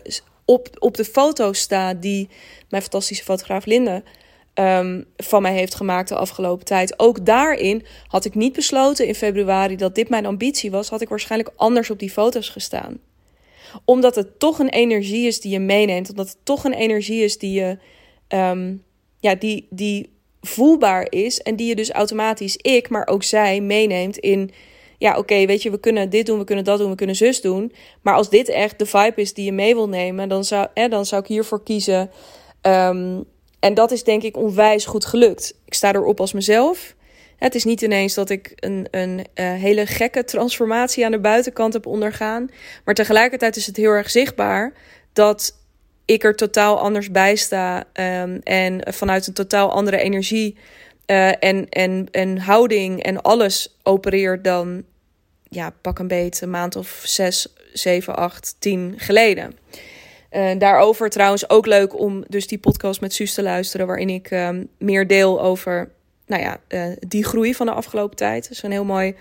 op, 0.44 0.68
op 0.78 0.96
de 0.96 1.04
foto's 1.04 1.58
sta 1.58 1.94
die 1.94 2.28
mijn 2.68 2.82
fantastische 2.82 3.24
fotograaf 3.24 3.64
Linde 3.64 4.02
um, 4.54 5.04
van 5.16 5.42
mij 5.42 5.52
heeft 5.52 5.74
gemaakt 5.74 6.08
de 6.08 6.14
afgelopen 6.16 6.64
tijd. 6.64 6.98
Ook 6.98 7.26
daarin 7.26 7.84
had 8.06 8.24
ik 8.24 8.34
niet 8.34 8.52
besloten 8.52 9.06
in 9.06 9.14
februari 9.14 9.76
dat 9.76 9.94
dit 9.94 10.08
mijn 10.08 10.26
ambitie 10.26 10.70
was, 10.70 10.88
had 10.88 11.00
ik 11.00 11.08
waarschijnlijk 11.08 11.52
anders 11.56 11.90
op 11.90 11.98
die 11.98 12.10
foto's 12.10 12.48
gestaan. 12.48 12.98
Omdat 13.84 14.14
het 14.14 14.38
toch 14.38 14.58
een 14.58 14.68
energie 14.68 15.26
is 15.26 15.40
die 15.40 15.52
je 15.52 15.60
meeneemt, 15.60 16.10
omdat 16.10 16.28
het 16.28 16.38
toch 16.42 16.64
een 16.64 16.74
energie 16.74 17.24
is 17.24 17.38
die 17.38 17.52
je, 17.52 17.78
um, 18.28 18.82
ja, 19.20 19.34
die, 19.34 19.66
die 19.70 20.12
voelbaar 20.40 21.06
is 21.10 21.40
en 21.40 21.56
die 21.56 21.66
je 21.66 21.74
dus 21.74 21.90
automatisch 21.90 22.56
ik, 22.56 22.88
maar 22.88 23.06
ook 23.06 23.22
zij 23.22 23.60
meeneemt 23.60 24.18
in 24.18 24.50
ja, 24.98 25.18
oké, 25.18 25.46
weet 25.46 25.62
je, 25.62 25.70
we 25.70 25.80
kunnen 25.80 26.10
dit 26.10 26.26
doen, 26.26 26.38
we 26.38 26.44
kunnen 26.44 26.64
dat 26.64 26.78
doen, 26.78 26.90
we 26.90 26.96
kunnen 26.96 27.16
zus 27.16 27.40
doen. 27.40 27.72
Maar 28.02 28.14
als 28.14 28.30
dit 28.30 28.48
echt 28.48 28.78
de 28.78 28.86
vibe 28.86 29.20
is 29.20 29.34
die 29.34 29.44
je 29.44 29.52
mee 29.52 29.74
wil 29.74 29.88
nemen, 29.88 30.28
dan 30.28 30.44
zou, 30.44 30.68
dan 30.88 31.06
zou 31.06 31.22
ik 31.22 31.28
hiervoor 31.28 31.62
kiezen. 31.62 32.10
Um, 32.62 33.24
en 33.60 33.74
dat 33.74 33.90
is 33.90 34.04
denk 34.04 34.22
ik 34.22 34.36
onwijs 34.36 34.84
goed 34.84 35.04
gelukt. 35.04 35.54
Ik 35.64 35.74
sta 35.74 35.92
erop 35.92 36.20
als 36.20 36.32
mezelf. 36.32 36.94
Het 37.36 37.54
is 37.54 37.64
niet 37.64 37.82
ineens 37.82 38.14
dat 38.14 38.30
ik 38.30 38.52
een, 38.54 38.86
een 38.90 39.18
uh, 39.18 39.24
hele 39.34 39.86
gekke 39.86 40.24
transformatie 40.24 41.04
aan 41.04 41.10
de 41.10 41.20
buitenkant 41.20 41.72
heb 41.72 41.86
ondergaan. 41.86 42.50
Maar 42.84 42.94
tegelijkertijd 42.94 43.56
is 43.56 43.66
het 43.66 43.76
heel 43.76 43.90
erg 43.90 44.10
zichtbaar 44.10 44.72
dat 45.12 45.58
ik 46.04 46.24
er 46.24 46.36
totaal 46.36 46.80
anders 46.80 47.10
bij 47.10 47.36
sta. 47.36 47.78
Um, 47.78 48.40
en 48.42 48.92
vanuit 48.92 49.26
een 49.26 49.34
totaal 49.34 49.72
andere 49.72 49.98
energie 49.98 50.56
uh, 51.06 51.44
en, 51.44 51.68
en, 51.68 52.08
en 52.10 52.38
houding 52.38 53.02
en 53.02 53.22
alles 53.22 53.76
opereer 53.82 54.42
dan 54.42 54.84
ja, 55.48 55.74
pak 55.80 55.98
een 55.98 56.08
beet 56.08 56.40
een 56.40 56.50
maand 56.50 56.76
of 56.76 57.02
zes, 57.04 57.54
zeven, 57.72 58.16
acht, 58.16 58.56
tien 58.58 58.94
geleden. 58.96 59.58
Uh, 60.30 60.58
daarover 60.58 61.10
trouwens 61.10 61.50
ook 61.50 61.66
leuk 61.66 61.98
om 61.98 62.24
dus 62.28 62.46
die 62.46 62.58
podcast 62.58 63.00
met 63.00 63.12
Suus 63.12 63.34
te 63.34 63.42
luisteren, 63.42 63.86
waarin 63.86 64.10
ik 64.10 64.30
um, 64.30 64.68
meer 64.78 65.06
deel 65.06 65.42
over 65.42 65.90
nou 66.26 66.42
ja, 66.42 66.60
uh, 66.68 66.96
die 67.08 67.24
groei 67.24 67.54
van 67.54 67.66
de 67.66 67.72
afgelopen 67.72 68.16
tijd. 68.16 68.42
Het 68.44 68.52
is 68.52 68.62
een 68.62 68.70
heel 68.70 68.84
mooi 68.84 69.14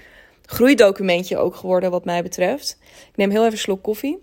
groeidocumentje 0.45 1.37
ook 1.37 1.55
geworden 1.55 1.91
wat 1.91 2.05
mij 2.05 2.23
betreft. 2.23 2.77
Ik 3.09 3.17
neem 3.17 3.29
heel 3.29 3.41
even 3.41 3.51
een 3.51 3.57
slok 3.57 3.83
koffie. 3.83 4.19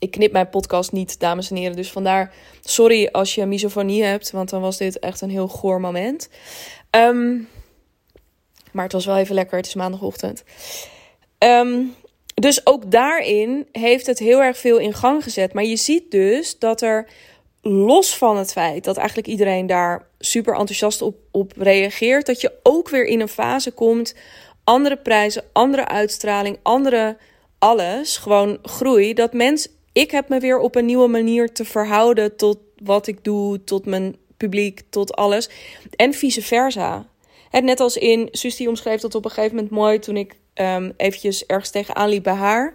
Ik 0.00 0.10
knip 0.10 0.32
mijn 0.32 0.48
podcast 0.48 0.92
niet, 0.92 1.20
dames 1.20 1.50
en 1.50 1.56
heren. 1.56 1.76
Dus 1.76 1.90
vandaar, 1.90 2.34
sorry 2.60 3.08
als 3.12 3.34
je 3.34 3.46
misofonie 3.46 4.02
hebt, 4.02 4.30
want 4.30 4.50
dan 4.50 4.60
was 4.60 4.76
dit 4.76 4.98
echt 4.98 5.20
een 5.20 5.30
heel 5.30 5.48
goor 5.48 5.80
moment. 5.80 6.28
Um, 6.90 7.48
maar 8.72 8.84
het 8.84 8.92
was 8.92 9.06
wel 9.06 9.16
even 9.16 9.34
lekker, 9.34 9.56
het 9.56 9.66
is 9.66 9.74
maandagochtend. 9.74 10.44
Um, 11.38 11.94
dus 12.34 12.66
ook 12.66 12.90
daarin 12.90 13.66
heeft 13.72 14.06
het 14.06 14.18
heel 14.18 14.42
erg 14.42 14.58
veel 14.58 14.78
in 14.78 14.94
gang 14.94 15.22
gezet. 15.22 15.52
Maar 15.52 15.64
je 15.64 15.76
ziet 15.76 16.10
dus 16.10 16.58
dat 16.58 16.82
er 16.82 17.08
los 17.62 18.16
van 18.16 18.36
het 18.36 18.52
feit 18.52 18.84
dat 18.84 18.96
eigenlijk 18.96 19.28
iedereen 19.28 19.66
daar 19.66 20.06
super 20.18 20.54
enthousiast 20.54 21.02
op, 21.02 21.16
op 21.30 21.52
reageert, 21.56 22.26
dat 22.26 22.40
je 22.40 22.52
ook 22.62 22.88
weer 22.88 23.04
in 23.04 23.20
een 23.20 23.28
fase 23.28 23.70
komt. 23.70 24.14
Andere 24.64 24.96
prijzen, 24.96 25.44
andere 25.52 25.88
uitstraling, 25.88 26.58
andere 26.62 27.16
alles. 27.58 28.16
Gewoon 28.16 28.58
groei. 28.62 29.14
Dat 29.14 29.32
mens, 29.32 29.68
ik 29.92 30.10
heb 30.10 30.28
me 30.28 30.40
weer 30.40 30.58
op 30.58 30.74
een 30.74 30.84
nieuwe 30.84 31.08
manier 31.08 31.52
te 31.52 31.64
verhouden 31.64 32.36
tot 32.36 32.58
wat 32.82 33.06
ik 33.06 33.24
doe, 33.24 33.64
tot 33.64 33.86
mijn 33.86 34.16
publiek, 34.36 34.82
tot 34.90 35.14
alles. 35.14 35.50
En 35.96 36.14
vice 36.14 36.42
versa. 36.42 37.06
Het 37.50 37.64
net 37.64 37.80
als 37.80 37.96
in, 37.96 38.28
Susie 38.30 38.68
omschreef 38.68 39.00
dat 39.00 39.14
op 39.14 39.24
een 39.24 39.30
gegeven 39.30 39.54
moment 39.54 39.72
mooi 39.72 39.98
toen 39.98 40.16
ik 40.16 40.36
um, 40.54 40.92
eventjes 40.96 41.46
ergens 41.46 41.70
tegenaan 41.70 42.08
liep 42.08 42.22
bij 42.22 42.32
haar. 42.32 42.74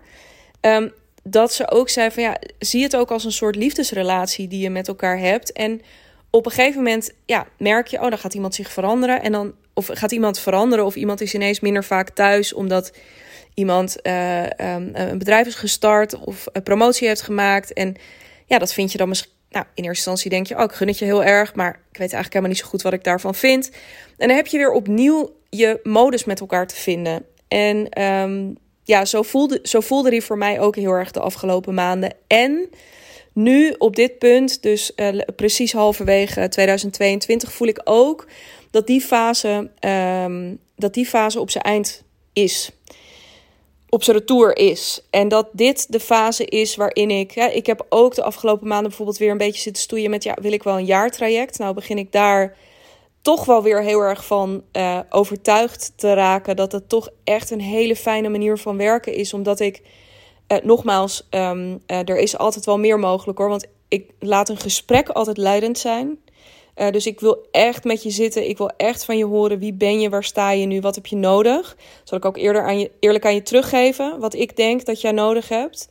Um, 0.62 0.94
dat 1.24 1.54
ze 1.54 1.72
ook 1.72 1.90
zei 1.90 2.12
van 2.12 2.24
ja, 2.24 2.38
zie 2.60 2.84
het 2.84 2.96
ook 2.96 3.12
als 3.12 3.24
een 3.24 3.32
soort 3.32 3.56
liefdesrelatie 3.56 4.48
die 4.48 4.60
je 4.60 4.70
met 4.70 4.88
elkaar 4.88 5.20
hebt. 5.20 5.52
En 5.52 5.82
op 6.30 6.46
een 6.46 6.52
gegeven 6.52 6.84
moment 6.84 7.14
ja, 7.26 7.48
merk 7.58 7.88
je, 7.88 7.98
oh, 8.02 8.10
dan 8.10 8.18
gaat 8.18 8.34
iemand 8.34 8.56
zich 8.56 8.72
veranderen. 8.72 9.22
En 9.22 9.32
dan, 9.32 9.54
of 9.74 9.90
gaat 9.92 10.12
iemand 10.12 10.40
veranderen 10.40 10.86
of 10.86 10.96
iemand 10.96 11.22
is 11.22 11.34
ineens 11.34 11.60
minder 11.60 11.84
vaak 11.84 12.10
thuis 12.10 12.54
omdat 12.54 12.92
iemand 13.56 13.98
uh, 14.04 14.44
um, 14.44 14.90
een 14.94 15.18
bedrijf 15.18 15.48
is 15.48 15.56
gestart 15.56 16.20
of 16.20 16.46
een 16.52 16.64
promotie 16.64 17.08
heeft 17.08 17.22
gemaakt. 17.22 17.74
En 17.74 17.96
ja, 18.46 18.58
dat 18.58 18.74
vind 18.74 18.92
je 18.92 18.98
dan 18.98 19.10
misschien. 19.10 19.34
Nou, 19.50 19.66
in 19.74 19.84
eerste 19.84 20.10
instantie 20.10 20.30
denk 20.30 20.48
je, 20.48 20.58
oh, 20.58 20.64
ik 20.64 20.72
gun 20.72 20.88
het 20.88 21.00
je 21.00 21.06
heel 21.06 21.24
erg, 21.24 21.56
maar 21.56 21.70
ik 21.70 21.98
weet 21.98 22.00
eigenlijk 22.00 22.34
helemaal 22.34 22.50
niet 22.50 22.60
zo 22.60 22.68
goed 22.68 22.82
wat 22.82 22.94
ik 22.94 23.04
daarvan 23.04 23.36
vind. 23.36 23.70
En 24.18 24.28
dan 24.28 24.38
heb 24.38 24.48
je 24.48 24.58
weer 24.58 24.72
opnieuw 24.72 25.36
je 25.50 25.80
modus 25.84 26.24
met 26.24 26.40
elkaar 26.40 26.68
te 26.68 26.76
vinden. 26.76 27.26
En 27.48 28.02
um, 28.02 28.58
ja, 28.84 29.06
zo 29.06 29.22
voelde, 29.22 29.60
zo 29.64 29.80
voelde 29.80 30.10
die 30.10 30.22
voor 30.22 30.38
mij 30.38 30.60
ook 30.60 30.76
heel 30.76 30.92
erg 30.92 31.12
de 31.12 31.20
afgelopen 31.20 31.74
maanden. 31.74 32.14
En 32.28 32.70
nu 33.34 33.76
op 33.78 33.96
dit 33.96 34.18
punt, 34.20 34.62
dus 34.62 34.92
uh, 34.96 35.22
precies 35.36 35.74
halverwege 35.74 36.48
2022, 36.48 37.54
voel 37.54 37.68
ik 37.68 37.82
ook 37.84 38.28
dat 38.72 38.88
die 38.88 39.02
fase, 39.02 39.70
um, 40.26 40.60
dat 40.76 40.94
die 40.94 41.06
fase 41.06 41.40
op 41.40 41.50
zijn 41.50 41.64
eind 41.64 42.04
is. 42.34 42.72
Op 43.96 44.04
zijn 44.04 44.18
retour 44.18 44.58
is. 44.58 45.02
En 45.10 45.28
dat 45.28 45.48
dit 45.52 45.92
de 45.92 46.00
fase 46.00 46.46
is 46.46 46.76
waarin 46.76 47.12
ik. 47.12 47.32
Ja, 47.32 47.50
ik 47.50 47.66
heb 47.66 47.86
ook 47.90 48.16
de 48.16 48.24
afgelopen 48.24 48.68
maanden 48.68 48.88
bijvoorbeeld 48.88 49.18
weer 49.18 49.32
een 49.32 49.38
beetje 49.38 49.62
zitten 49.62 49.84
stoeien 49.84 50.10
met. 50.10 50.24
Ja, 50.24 50.38
wil 50.42 50.52
ik 50.52 50.64
wel 50.64 50.78
een 50.78 50.86
jaartraject? 50.86 51.58
Nou, 51.58 51.74
begin 51.74 51.98
ik 51.98 52.12
daar 52.12 52.58
toch 53.22 53.46
wel 53.46 53.64
weer 53.64 53.82
heel 53.82 54.00
erg 54.00 54.26
van 54.26 54.64
uh, 54.74 55.00
overtuigd 55.10 55.94
te 55.96 56.14
raken 56.14 56.56
dat 56.56 56.72
het 56.72 56.90
toch 56.90 57.10
echt 57.24 57.52
een 57.52 57.62
hele 57.62 57.96
fijne 57.96 58.30
manier 58.30 58.58
van 58.58 58.78
werken 58.78 59.14
is. 59.14 59.34
Omdat 59.34 59.60
ik 59.60 59.82
Uh, 60.48 60.58
nogmaals, 60.64 61.28
um, 61.30 61.84
er 61.86 62.18
is 62.18 62.38
altijd 62.38 62.66
wel 62.66 62.78
meer 62.78 63.00
mogelijk 63.00 63.38
hoor. 63.38 63.50
Want 63.50 63.68
ik 63.88 64.12
laat 64.20 64.50
een 64.50 64.58
gesprek 64.58 65.10
altijd 65.10 65.38
leidend 65.38 65.78
zijn. 65.78 66.18
Uh, 66.76 66.90
dus 66.90 67.06
ik 67.06 67.20
wil 67.20 67.48
echt 67.52 67.84
met 67.84 68.04
je 68.04 68.10
zitten. 68.10 68.50
Ik 68.50 68.58
wil 68.58 68.72
echt 68.78 69.06
van 69.06 69.18
je 69.18 69.26
horen. 69.26 69.60
Wie 69.60 69.74
ben 69.74 70.00
je? 70.00 70.10
Waar 70.10 70.24
sta 70.24 70.52
je 70.52 70.66
nu? 70.66 70.82
Wat 70.82 70.96
heb 70.96 71.06
je 71.06 71.16
nodig? 71.16 71.78
Zal 72.04 72.18
ik 72.18 72.26
ook 72.26 72.38
eerder 72.38 72.64
aan 72.64 72.80
je, 72.80 72.92
eerlijk 73.00 73.26
aan 73.26 73.34
je 73.34 73.44
teruggeven. 73.44 74.20
Wat 74.20 74.34
ik 74.34 74.56
denk 74.56 74.86
dat 74.86 75.02
jij 75.02 75.12
nodig 75.12 75.50
hebt. 75.50 75.90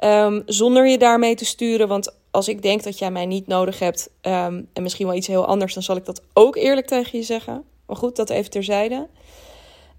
Um, 0.00 0.42
zonder 0.46 0.88
je 0.88 0.98
daarmee 0.98 1.34
te 1.34 1.44
sturen. 1.44 1.88
Want 1.88 2.14
als 2.30 2.48
ik 2.48 2.62
denk 2.62 2.82
dat 2.82 2.98
jij 2.98 3.10
mij 3.10 3.26
niet 3.26 3.46
nodig 3.46 3.78
hebt. 3.78 4.10
Um, 4.22 4.68
en 4.72 4.82
misschien 4.82 5.06
wel 5.06 5.16
iets 5.16 5.26
heel 5.26 5.46
anders. 5.46 5.74
Dan 5.74 5.82
zal 5.82 5.96
ik 5.96 6.04
dat 6.04 6.22
ook 6.32 6.56
eerlijk 6.56 6.86
tegen 6.86 7.18
je 7.18 7.24
zeggen. 7.24 7.64
Maar 7.86 7.96
goed, 7.96 8.16
dat 8.16 8.30
even 8.30 8.50
terzijde. 8.50 9.06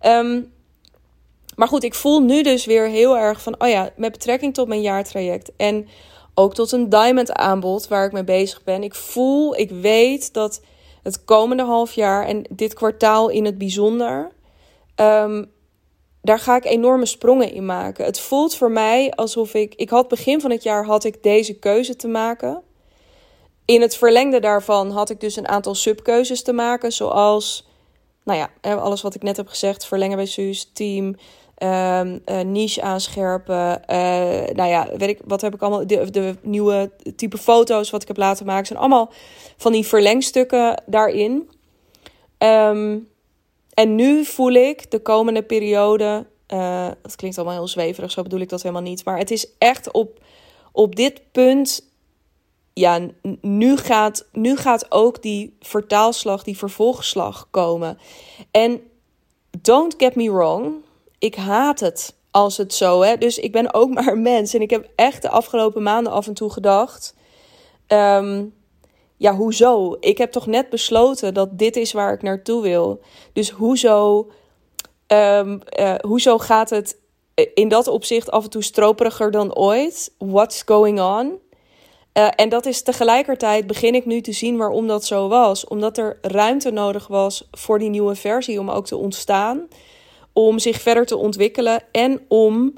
Um, 0.01 0.51
maar 1.55 1.67
goed, 1.67 1.83
ik 1.83 1.93
voel 1.95 2.19
nu 2.19 2.43
dus 2.43 2.65
weer 2.65 2.87
heel 2.87 3.17
erg 3.17 3.41
van. 3.41 3.61
Oh 3.61 3.69
ja, 3.69 3.89
met 3.95 4.11
betrekking 4.11 4.53
tot 4.53 4.67
mijn 4.67 4.81
jaartraject. 4.81 5.51
En 5.57 5.87
ook 6.39 6.53
tot 6.53 6.71
een 6.71 6.89
diamond 6.89 7.31
aanbod 7.31 7.87
waar 7.87 8.05
ik 8.05 8.11
mee 8.11 8.23
bezig 8.23 8.63
ben. 8.63 8.83
Ik 8.83 8.95
voel, 8.95 9.55
ik 9.55 9.69
weet 9.69 10.33
dat 10.33 10.61
het 11.03 11.25
komende 11.25 11.63
half 11.63 11.91
jaar 11.91 12.25
en 12.25 12.45
dit 12.49 12.73
kwartaal 12.73 13.29
in 13.29 13.45
het 13.45 13.57
bijzonder, 13.57 14.31
um, 14.95 15.51
daar 16.21 16.39
ga 16.39 16.55
ik 16.55 16.65
enorme 16.65 17.05
sprongen 17.05 17.53
in 17.53 17.65
maken. 17.65 18.05
Het 18.05 18.19
voelt 18.19 18.55
voor 18.55 18.71
mij 18.71 19.11
alsof 19.11 19.53
ik, 19.53 19.75
ik 19.75 19.89
had 19.89 20.07
begin 20.07 20.41
van 20.41 20.51
het 20.51 20.63
jaar 20.63 20.85
had 20.85 21.03
ik 21.03 21.23
deze 21.23 21.59
keuze 21.59 21.95
te 21.95 22.07
maken. 22.07 22.61
In 23.65 23.81
het 23.81 23.95
verlengde 23.95 24.39
daarvan 24.39 24.91
had 24.91 25.09
ik 25.09 25.19
dus 25.19 25.35
een 25.35 25.47
aantal 25.47 25.75
subkeuzes 25.75 26.43
te 26.43 26.53
maken, 26.53 26.91
zoals, 26.91 27.67
nou 28.23 28.39
ja, 28.39 28.75
alles 28.75 29.01
wat 29.01 29.15
ik 29.15 29.23
net 29.23 29.37
heb 29.37 29.47
gezegd, 29.47 29.85
verlengen 29.85 30.17
bij 30.17 30.25
Suus, 30.25 30.69
team, 30.73 31.15
Um, 31.63 32.21
niche 32.45 32.81
aanscherpen. 32.81 33.81
Uh, 33.89 33.95
nou 34.55 34.69
ja, 34.69 34.87
weet 34.97 35.09
ik, 35.09 35.19
wat 35.25 35.41
heb 35.41 35.53
ik 35.53 35.61
allemaal. 35.61 35.87
De, 35.87 36.35
nieuwe 36.41 36.91
type 37.15 37.37
foto's 37.37 37.89
wat 37.89 38.01
ik 38.01 38.07
heb 38.07 38.17
laten 38.17 38.45
maken. 38.45 38.65
zijn 38.65 38.79
allemaal 38.79 39.11
van 39.57 39.71
die 39.71 39.87
verlengstukken 39.87 40.83
daarin. 40.85 41.49
Um, 42.37 43.07
en 43.73 43.95
nu 43.95 44.25
voel 44.25 44.51
ik 44.51 44.91
de 44.91 44.99
komende 44.99 45.43
periode. 45.43 46.25
Uh, 46.53 46.87
dat 47.01 47.15
klinkt 47.15 47.37
allemaal 47.37 47.55
heel 47.55 47.67
zweverig, 47.67 48.11
zo 48.11 48.23
bedoel 48.23 48.39
ik 48.39 48.49
dat 48.49 48.61
helemaal 48.61 48.83
niet. 48.83 49.05
Maar 49.05 49.17
het 49.17 49.31
is 49.31 49.47
echt 49.57 49.91
op, 49.91 50.19
op 50.71 50.95
dit 50.95 51.21
punt. 51.31 51.87
Ja, 52.73 52.99
nu 53.41 53.77
gaat, 53.77 54.25
nu 54.31 54.57
gaat 54.57 54.91
ook 54.91 55.21
die 55.21 55.57
vertaalslag, 55.59 56.43
die 56.43 56.57
vervolgslag 56.57 57.47
komen. 57.51 57.97
En 58.51 58.81
don't 59.61 59.95
get 59.97 60.15
me 60.15 60.31
wrong 60.31 60.73
ik 61.19 61.35
haat 61.35 61.79
het 61.79 62.15
als 62.31 62.57
het 62.57 62.73
zo, 62.73 63.01
hè. 63.01 63.17
Dus 63.17 63.37
ik 63.37 63.51
ben 63.51 63.73
ook 63.73 63.89
maar 63.93 64.07
een 64.07 64.21
mens. 64.21 64.53
En 64.53 64.61
ik 64.61 64.69
heb 64.69 64.89
echt 64.95 65.21
de 65.21 65.29
afgelopen 65.29 65.83
maanden 65.83 66.13
af 66.13 66.27
en 66.27 66.33
toe 66.33 66.49
gedacht... 66.49 67.15
Um, 67.87 68.57
ja, 69.19 69.35
hoezo? 69.35 69.97
Ik 69.99 70.17
heb 70.17 70.31
toch 70.31 70.45
net 70.45 70.69
besloten 70.69 71.33
dat 71.33 71.57
dit 71.57 71.75
is 71.75 71.91
waar 71.91 72.13
ik 72.13 72.21
naartoe 72.21 72.61
wil. 72.61 73.01
Dus 73.33 73.49
hoezo, 73.49 74.29
um, 75.07 75.61
uh, 75.79 75.95
hoezo 76.01 76.37
gaat 76.37 76.69
het 76.69 76.97
in 77.53 77.67
dat 77.67 77.87
opzicht 77.87 78.31
af 78.31 78.43
en 78.43 78.49
toe 78.49 78.63
stroperiger 78.63 79.31
dan 79.31 79.55
ooit? 79.55 80.13
What's 80.17 80.63
going 80.65 81.01
on? 81.01 81.39
Uh, 82.13 82.27
en 82.35 82.49
dat 82.49 82.65
is 82.65 82.81
tegelijkertijd 82.81 83.67
begin 83.67 83.95
ik 83.95 84.05
nu 84.05 84.21
te 84.21 84.31
zien 84.31 84.57
waarom 84.57 84.87
dat 84.87 85.05
zo 85.05 85.27
was. 85.27 85.67
Omdat 85.67 85.97
er 85.97 86.17
ruimte 86.21 86.71
nodig 86.71 87.07
was 87.07 87.47
voor 87.51 87.79
die 87.79 87.89
nieuwe 87.89 88.15
versie 88.15 88.59
om 88.59 88.69
ook 88.69 88.85
te 88.85 88.95
ontstaan 88.95 89.67
om 90.47 90.59
zich 90.59 90.81
verder 90.81 91.05
te 91.05 91.17
ontwikkelen 91.17 91.81
en 91.91 92.21
om 92.27 92.73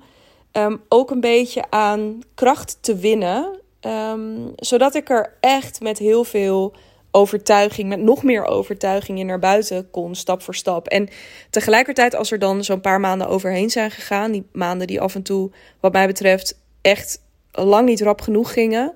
um, 0.51 0.81
ook 0.89 1.11
een 1.11 1.19
beetje 1.19 1.63
aan 1.69 2.21
kracht 2.35 2.77
te 2.81 2.95
winnen. 2.95 3.59
Um, 3.81 4.53
zodat 4.55 4.95
ik 4.95 5.09
er 5.09 5.33
echt 5.39 5.81
met 5.81 5.97
heel 5.97 6.23
veel 6.23 6.73
overtuiging, 7.11 7.89
met 7.89 7.99
nog 7.99 8.23
meer 8.23 8.45
overtuiging 8.45 9.19
in 9.19 9.25
naar 9.25 9.39
buiten 9.39 9.89
kon, 9.91 10.15
stap 10.15 10.41
voor 10.41 10.55
stap. 10.55 10.87
En 10.87 11.09
tegelijkertijd, 11.49 12.15
als 12.15 12.31
er 12.31 12.39
dan 12.39 12.63
zo'n 12.63 12.81
paar 12.81 12.99
maanden 12.99 13.27
overheen 13.27 13.69
zijn 13.69 13.91
gegaan, 13.91 14.31
die 14.31 14.47
maanden 14.51 14.87
die 14.87 15.01
af 15.01 15.15
en 15.15 15.23
toe, 15.23 15.51
wat 15.79 15.91
mij 15.91 16.07
betreft, 16.07 16.59
echt 16.81 17.21
lang 17.51 17.87
niet 17.87 18.01
rap 18.01 18.21
genoeg 18.21 18.53
gingen, 18.53 18.95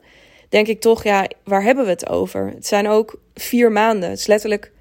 denk 0.49 0.67
ik 0.67 0.81
toch, 0.81 1.03
ja, 1.03 1.27
waar 1.43 1.63
hebben 1.63 1.83
we 1.83 1.89
het 1.89 2.09
over? 2.09 2.51
Het 2.55 2.67
zijn 2.67 2.87
ook 2.87 3.19
vier 3.33 3.71
maanden. 3.71 4.09
Het 4.09 4.19
is 4.19 4.27
letterlijk 4.27 4.71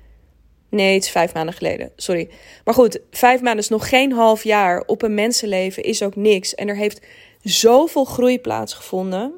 Nee, 0.75 0.95
het 0.95 1.05
is 1.05 1.11
vijf 1.11 1.35
maanden 1.35 1.55
geleden. 1.55 1.93
Sorry. 1.97 2.29
Maar 2.65 2.75
goed, 2.75 3.01
vijf 3.11 3.41
maanden 3.41 3.63
is 3.63 3.69
nog 3.69 3.89
geen 3.89 4.13
half 4.13 4.45
jaar. 4.45 4.83
Op 4.87 5.03
een 5.03 5.15
mensenleven 5.15 5.83
is 5.83 6.03
ook 6.03 6.17
niks. 6.17 6.55
En 6.55 6.69
er 6.69 6.77
heeft 6.77 7.01
zoveel 7.43 8.05
groei 8.05 8.41
plaatsgevonden. 8.41 9.33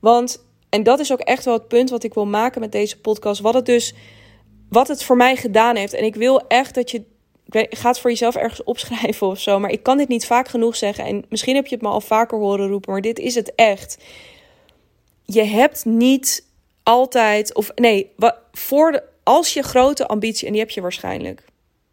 Want, 0.00 0.44
en 0.68 0.82
dat 0.82 1.00
is 1.00 1.12
ook 1.12 1.20
echt 1.20 1.44
wel 1.44 1.54
het 1.54 1.68
punt 1.68 1.90
wat 1.90 2.02
ik 2.04 2.14
wil 2.14 2.26
maken 2.26 2.60
met 2.60 2.72
deze 2.72 3.00
podcast. 3.00 3.40
Wat 3.40 3.54
het 3.54 3.66
dus, 3.66 3.94
wat 4.68 4.88
het 4.88 5.02
voor 5.02 5.16
mij 5.16 5.36
gedaan 5.36 5.76
heeft. 5.76 5.92
En 5.92 6.04
ik 6.04 6.14
wil 6.14 6.46
echt 6.46 6.74
dat 6.74 6.90
je, 6.90 7.04
gaat 7.70 8.00
voor 8.00 8.10
jezelf 8.10 8.36
ergens 8.36 8.64
opschrijven 8.72 9.26
of 9.26 9.40
zo. 9.40 9.58
Maar 9.58 9.70
ik 9.70 9.82
kan 9.82 9.96
dit 9.96 10.08
niet 10.08 10.26
vaak 10.26 10.48
genoeg 10.48 10.76
zeggen. 10.76 11.04
En 11.04 11.24
misschien 11.28 11.54
heb 11.54 11.66
je 11.66 11.74
het 11.74 11.84
me 11.84 11.90
al 11.90 12.00
vaker 12.00 12.38
horen 12.38 12.68
roepen. 12.68 12.92
Maar 12.92 13.00
dit 13.00 13.18
is 13.18 13.34
het 13.34 13.54
echt. 13.54 13.98
Je 15.24 15.42
hebt 15.42 15.84
niet 15.84 16.46
altijd, 16.82 17.54
of 17.54 17.70
nee, 17.74 18.12
voor 18.52 18.92
de 18.92 19.02
als 19.26 19.54
je 19.54 19.62
grote 19.62 20.06
ambitie, 20.06 20.46
en 20.46 20.52
die 20.52 20.60
heb 20.60 20.70
je 20.70 20.80
waarschijnlijk. 20.80 21.44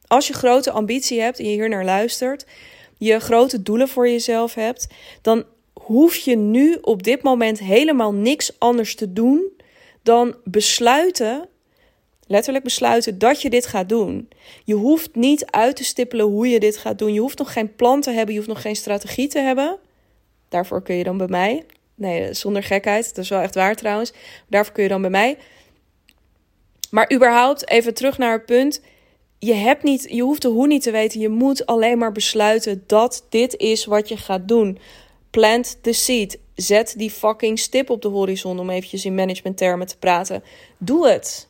Als 0.07 0.27
je 0.27 0.33
grote 0.33 0.71
ambitie 0.71 1.21
hebt 1.21 1.39
en 1.39 1.45
je 1.45 1.51
hier 1.51 1.69
naar 1.69 1.85
luistert, 1.85 2.45
je 2.97 3.19
grote 3.19 3.61
doelen 3.61 3.87
voor 3.87 4.09
jezelf 4.09 4.53
hebt, 4.53 4.87
dan 5.21 5.43
hoef 5.73 6.15
je 6.15 6.35
nu 6.35 6.77
op 6.81 7.03
dit 7.03 7.23
moment 7.23 7.59
helemaal 7.59 8.13
niks 8.13 8.59
anders 8.59 8.95
te 8.95 9.13
doen 9.13 9.51
dan 10.01 10.35
besluiten, 10.43 11.47
letterlijk 12.27 12.63
besluiten 12.63 13.19
dat 13.19 13.41
je 13.41 13.49
dit 13.49 13.65
gaat 13.65 13.89
doen. 13.89 14.29
Je 14.63 14.75
hoeft 14.75 15.15
niet 15.15 15.45
uit 15.45 15.75
te 15.75 15.83
stippelen 15.83 16.25
hoe 16.25 16.49
je 16.49 16.59
dit 16.59 16.77
gaat 16.77 16.99
doen. 16.99 17.13
Je 17.13 17.19
hoeft 17.19 17.37
nog 17.37 17.53
geen 17.53 17.75
plan 17.75 18.01
te 18.01 18.11
hebben, 18.11 18.33
je 18.33 18.39
hoeft 18.39 18.51
nog 18.53 18.61
geen 18.61 18.75
strategie 18.75 19.27
te 19.27 19.39
hebben. 19.39 19.77
Daarvoor 20.49 20.83
kun 20.83 20.95
je 20.95 21.03
dan 21.03 21.17
bij 21.17 21.27
mij. 21.27 21.65
Nee, 21.95 22.33
zonder 22.33 22.63
gekheid, 22.63 23.15
dat 23.15 23.23
is 23.23 23.29
wel 23.29 23.41
echt 23.41 23.55
waar 23.55 23.75
trouwens. 23.75 24.13
Daarvoor 24.47 24.73
kun 24.73 24.83
je 24.83 24.89
dan 24.89 25.01
bij 25.01 25.09
mij 25.09 25.37
maar 26.93 27.13
überhaupt, 27.13 27.69
even 27.69 27.93
terug 27.93 28.17
naar 28.17 28.31
het 28.31 28.45
punt. 28.45 28.81
Je, 29.39 29.53
hebt 29.53 29.83
niet, 29.83 30.05
je 30.09 30.21
hoeft 30.21 30.41
de 30.41 30.47
hoe 30.47 30.67
niet 30.67 30.83
te 30.83 30.91
weten. 30.91 31.19
Je 31.19 31.29
moet 31.29 31.65
alleen 31.65 31.97
maar 31.97 32.11
besluiten 32.11 32.83
dat 32.87 33.25
dit 33.29 33.57
is 33.57 33.85
wat 33.85 34.09
je 34.09 34.17
gaat 34.17 34.47
doen. 34.47 34.79
Plant 35.29 35.77
the 35.81 35.93
seed. 35.93 36.39
Zet 36.55 36.93
die 36.97 37.11
fucking 37.11 37.59
stip 37.59 37.89
op 37.89 38.01
de 38.01 38.07
horizon 38.07 38.59
om 38.59 38.69
eventjes 38.69 39.05
in 39.05 39.15
managementtermen 39.15 39.87
te 39.87 39.97
praten. 39.97 40.43
Doe 40.77 41.07
het. 41.07 41.49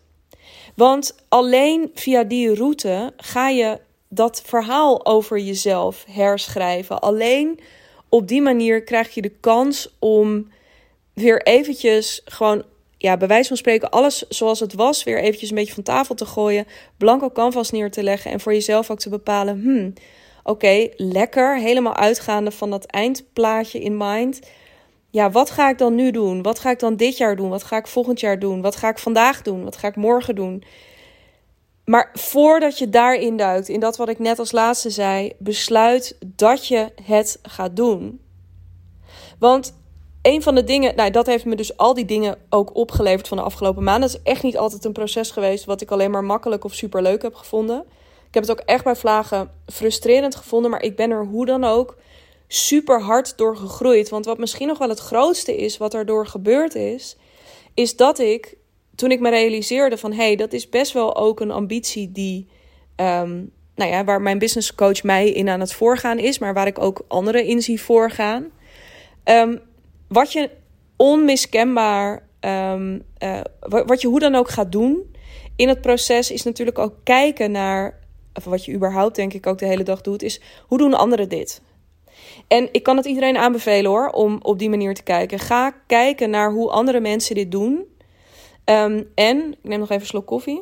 Want 0.76 1.16
alleen 1.30 1.92
via 1.94 2.24
die 2.24 2.56
route 2.56 3.14
ga 3.18 3.50
je 3.50 3.80
dat 4.10 4.42
verhaal 4.46 5.06
over 5.06 5.40
jezelf 5.40 6.06
herschrijven. 6.10 7.02
Alleen 7.02 7.60
op 8.10 8.28
die 8.28 8.42
manier 8.42 8.84
krijg 8.84 9.14
je 9.14 9.22
de 9.22 9.34
kans 9.40 9.96
om 10.00 10.52
weer 11.14 11.42
eventjes 11.42 12.22
gewoon 12.26 12.64
ja, 13.04 13.18
bij 13.18 13.28
wijze 13.28 13.48
van 13.48 13.58
spreken 13.58 13.90
alles 13.90 14.28
zoals 14.30 14.60
het 14.60 14.74
was 14.74 15.04
weer 15.04 15.20
eventjes 15.20 15.50
een 15.50 15.56
beetje 15.56 15.74
van 15.74 15.84
tafel 15.84 16.16
te 16.16 16.26
gooien, 16.26 16.66
blanco 16.98 17.30
canvas 17.30 17.72
neer 17.72 17.92
te 17.92 18.04
leggen 18.04 18.32
en 18.32 18.40
voor 18.40 18.54
jezelf 18.54 18.90
ook 18.90 19.00
te 19.00 19.10
bepalen, 19.10 19.62
hmm, 19.62 19.94
oké, 20.44 20.88
lekker, 20.96 21.58
helemaal 21.60 21.96
uitgaande 21.96 22.52
van 22.52 22.70
dat 22.70 22.86
eindplaatje 22.86 23.80
in 23.80 23.98
mind. 23.98 24.40
Ja, 25.10 25.32
wat 25.32 25.50
ga 25.50 25.70
ik 25.70 25.78
dan 25.78 25.96
nu 25.96 26.12
doen? 26.12 26.42
Wat 26.42 26.60
ga 26.60 26.70
ik 26.70 26.80
dan 26.80 26.96
dit 26.96 27.18
jaar 27.18 27.36
doen? 27.36 27.50
Wat 27.50 27.64
ga 27.64 27.78
ik 27.78 27.88
volgend 27.88 28.20
jaar 28.20 28.40
doen? 28.40 28.62
Wat 28.62 28.76
ga 28.76 28.90
ik 28.90 28.98
vandaag 28.98 29.42
doen? 29.42 29.64
Wat 29.64 29.78
ga 29.78 29.88
ik 29.88 29.96
morgen 29.96 30.36
doen? 30.36 30.64
Maar 31.86 32.10
voordat 32.14 32.78
je 32.78 32.90
daarin 32.90 33.38
duikt, 33.38 33.70
in 33.70 33.80
dat 33.80 33.98
wat 33.98 34.10
ik 34.10 34.20
net 34.20 34.40
als 34.40 34.52
laatste 34.52 34.90
zei, 34.90 35.32
besluit 35.38 36.18
dat 36.26 36.68
je 36.68 36.92
het 37.04 37.40
gaat 37.42 37.76
doen. 37.76 38.20
Want 39.40 39.74
een 40.24 40.42
van 40.42 40.56
de 40.56 40.64
dingen, 40.64 40.96
nou, 40.96 41.12
dat 41.12 41.26
heeft 41.26 41.46
me 41.46 41.56
dus 41.56 41.78
al 41.78 41.94
die 41.94 42.06
dingen 42.06 42.38
ook 42.50 42.76
opgeleverd 42.76 43.28
van 43.28 43.38
de 43.38 43.44
afgelopen 43.44 43.84
maanden. 43.84 44.10
Het 44.10 44.18
is 44.18 44.32
echt 44.32 44.44
niet 44.44 44.58
altijd 44.58 44.86
een 44.86 44.92
proces 44.92 45.32
geweest 45.32 45.66
wat 45.66 45.82
ik 45.82 45.92
alleen 45.92 46.12
maar 46.12 46.24
makkelijk 46.24 46.64
of 46.64 46.74
super 46.74 47.02
leuk 47.02 47.22
heb 47.22 47.36
gevonden. 47.36 47.84
Ik 48.28 48.34
heb 48.34 48.44
het 48.44 48.52
ook 48.52 48.68
echt 48.68 48.84
bij 48.84 48.96
vlagen 48.96 49.52
frustrerend 49.68 50.36
gevonden, 50.36 50.72
maar 50.72 50.82
ik 50.82 50.96
ben 50.96 51.12
er 51.12 51.26
hoe 51.26 51.46
dan 51.46 51.64
ook 51.64 51.98
super 52.48 53.02
hard 53.02 53.38
door 53.38 53.58
gegroeid. 53.58 54.10
Want 54.10 54.26
wat 54.26 54.38
misschien 54.38 54.68
nog 54.68 54.78
wel 54.78 54.90
het 54.90 55.00
grootste 55.00 55.56
is 55.56 55.78
wat 55.78 55.94
er 55.94 56.06
door 56.06 56.28
gebeurd 56.28 56.76
is, 56.76 57.18
is 57.74 57.96
dat 57.96 58.20
ik 58.20 58.58
toen 58.96 59.12
ik 59.12 59.20
me 59.20 59.30
realiseerde 59.30 59.98
van 59.98 60.12
hé, 60.12 60.24
hey, 60.24 60.36
dat 60.36 60.54
is 60.54 60.70
best 60.70 60.92
wel 60.92 61.16
ook 61.16 61.40
een 61.40 61.52
ambitie 61.52 62.12
die, 62.12 62.48
um, 62.96 63.52
nou 63.76 63.92
ja, 63.92 64.04
waar 64.04 64.22
mijn 64.22 64.38
business 64.40 64.76
coach 64.76 65.04
mij 65.04 65.30
in 65.30 65.50
aan 65.50 65.60
het 65.60 65.74
voorgaan 65.74 66.20
is, 66.20 66.40
maar 66.40 66.54
waar 66.54 66.68
ik 66.68 66.80
ook 66.80 67.06
anderen 67.08 67.46
in 67.46 67.62
zie 67.62 67.82
voorgaan. 67.82 68.52
Um, 69.24 69.62
wat 70.14 70.32
je 70.32 70.50
onmiskenbaar, 70.96 72.28
um, 72.40 73.02
uh, 73.24 73.40
wat 73.60 74.02
je 74.02 74.08
hoe 74.08 74.20
dan 74.20 74.36
ook 74.36 74.50
gaat 74.50 74.72
doen 74.72 75.16
in 75.56 75.68
het 75.68 75.82
proces, 75.82 76.32
is 76.32 76.44
natuurlijk 76.44 76.80
ook 76.80 76.94
kijken 77.04 77.52
naar, 77.52 78.00
of 78.34 78.44
wat 78.44 78.66
je 78.66 78.74
überhaupt 78.74 79.16
denk 79.16 79.34
ik 79.34 79.48
ook 79.48 79.58
de 79.58 79.66
hele 79.66 79.84
dag 79.84 80.02
doet, 80.02 80.24
is 80.24 80.42
hoe 80.68 80.78
doen 80.78 80.94
anderen 80.94 81.30
dit? 81.30 81.62
En 82.48 82.70
ik 82.72 82.84
kan 82.84 82.98
het 82.98 83.06
iedereen 83.06 83.38
aanbevelen 83.38 83.92
hoor, 83.92 84.10
om 84.10 84.40
op 84.42 84.60
die 84.60 84.70
manier 84.70 84.94
te 84.94 85.04
kijken. 85.04 85.40
Ga 85.40 85.72
kijken 85.88 86.30
naar 86.30 86.52
hoe 86.52 86.70
andere 86.70 87.00
mensen 87.00 87.36
dit 87.36 87.52
doen. 87.52 87.86
Ehm, 88.64 89.04
en, 89.16 89.52
ik 89.52 89.64
neem 89.70 89.80
nog 89.80 89.90
even 89.90 90.02
een 90.02 90.08
slok 90.08 90.26
koffie. 90.26 90.60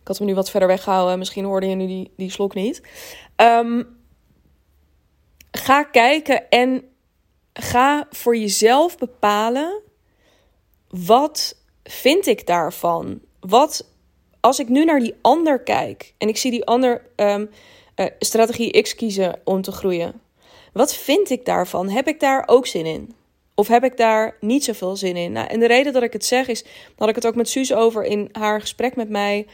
Ik 0.00 0.08
had 0.08 0.18
hem 0.18 0.26
nu 0.26 0.34
wat 0.34 0.50
verder 0.50 0.68
weggehouden. 0.68 1.18
Misschien 1.18 1.44
hoorde 1.44 1.66
je 1.66 1.74
nu 1.74 1.86
die, 1.86 2.10
die 2.16 2.30
slok 2.30 2.54
niet. 2.54 2.82
Ehm, 3.36 3.82
ga 5.52 5.82
kijken 5.82 6.50
en 6.50 6.84
ga 7.52 8.06
voor 8.10 8.36
jezelf 8.36 8.98
bepalen. 8.98 9.80
Wat 10.88 11.56
vind 11.84 12.26
ik 12.26 12.46
daarvan? 12.46 13.20
Wat, 13.40 13.88
als 14.40 14.58
ik 14.58 14.68
nu 14.68 14.84
naar 14.84 15.00
die 15.00 15.14
ander 15.20 15.62
kijk 15.62 16.14
en 16.18 16.28
ik 16.28 16.36
zie 16.36 16.50
die 16.50 16.64
ander 16.64 17.06
um, 17.16 17.50
uh, 17.96 18.06
strategie 18.18 18.82
X 18.82 18.94
kiezen 18.94 19.40
om 19.44 19.62
te 19.62 19.72
groeien. 19.72 20.20
Wat 20.72 20.94
vind 20.94 21.30
ik 21.30 21.44
daarvan? 21.44 21.88
Heb 21.88 22.08
ik 22.08 22.20
daar 22.20 22.42
ook 22.46 22.66
zin 22.66 22.86
in? 22.86 23.14
Of 23.54 23.68
heb 23.68 23.84
ik 23.84 23.96
daar 23.96 24.36
niet 24.40 24.64
zoveel 24.64 24.96
zin 24.96 25.16
in? 25.16 25.32
Nou, 25.32 25.48
en 25.48 25.60
de 25.60 25.66
reden 25.66 25.92
dat 25.92 26.02
ik 26.02 26.12
het 26.12 26.24
zeg 26.24 26.48
is, 26.48 26.64
had 26.96 27.08
ik 27.08 27.14
het 27.14 27.26
ook 27.26 27.34
met 27.34 27.48
Suus 27.48 27.72
over 27.74 28.04
in 28.04 28.28
haar 28.32 28.60
gesprek 28.60 28.96
met 28.96 29.08
mij. 29.08 29.46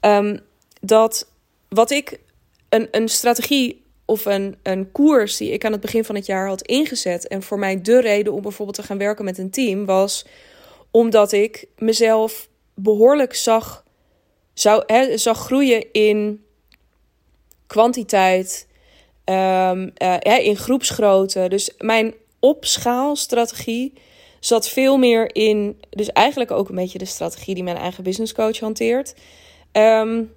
Um, 0.00 0.40
dat 0.80 1.28
wat 1.68 1.90
ik, 1.90 2.20
een, 2.68 2.88
een 2.90 3.08
strategie 3.08 3.83
of 4.04 4.24
een, 4.24 4.56
een 4.62 4.92
koers 4.92 5.36
die 5.36 5.50
ik 5.50 5.64
aan 5.64 5.72
het 5.72 5.80
begin 5.80 6.04
van 6.04 6.14
het 6.14 6.26
jaar 6.26 6.48
had 6.48 6.62
ingezet. 6.62 7.28
En 7.28 7.42
voor 7.42 7.58
mij 7.58 7.80
de 7.80 8.00
reden 8.00 8.32
om 8.32 8.42
bijvoorbeeld 8.42 8.76
te 8.76 8.82
gaan 8.82 8.98
werken 8.98 9.24
met 9.24 9.38
een 9.38 9.50
team 9.50 9.84
was 9.84 10.26
omdat 10.90 11.32
ik 11.32 11.66
mezelf 11.78 12.48
behoorlijk 12.74 13.34
zag, 13.34 13.84
zou, 14.52 14.82
hè, 14.86 15.18
zag 15.18 15.38
groeien 15.38 15.92
in 15.92 16.44
kwantiteit, 17.66 18.66
um, 19.24 19.92
uh, 20.02 20.46
in 20.46 20.56
groepsgrootte. 20.56 21.48
Dus 21.48 21.70
mijn 21.78 22.14
opschaalstrategie 22.40 23.92
zat 24.40 24.68
veel 24.68 24.96
meer 24.96 25.34
in, 25.34 25.80
dus 25.90 26.12
eigenlijk 26.12 26.50
ook 26.50 26.68
een 26.68 26.74
beetje 26.74 26.98
de 26.98 27.04
strategie 27.04 27.54
die 27.54 27.64
mijn 27.64 27.76
eigen 27.76 28.04
business 28.04 28.32
coach 28.32 28.58
hanteert. 28.58 29.14
Um, 29.72 30.32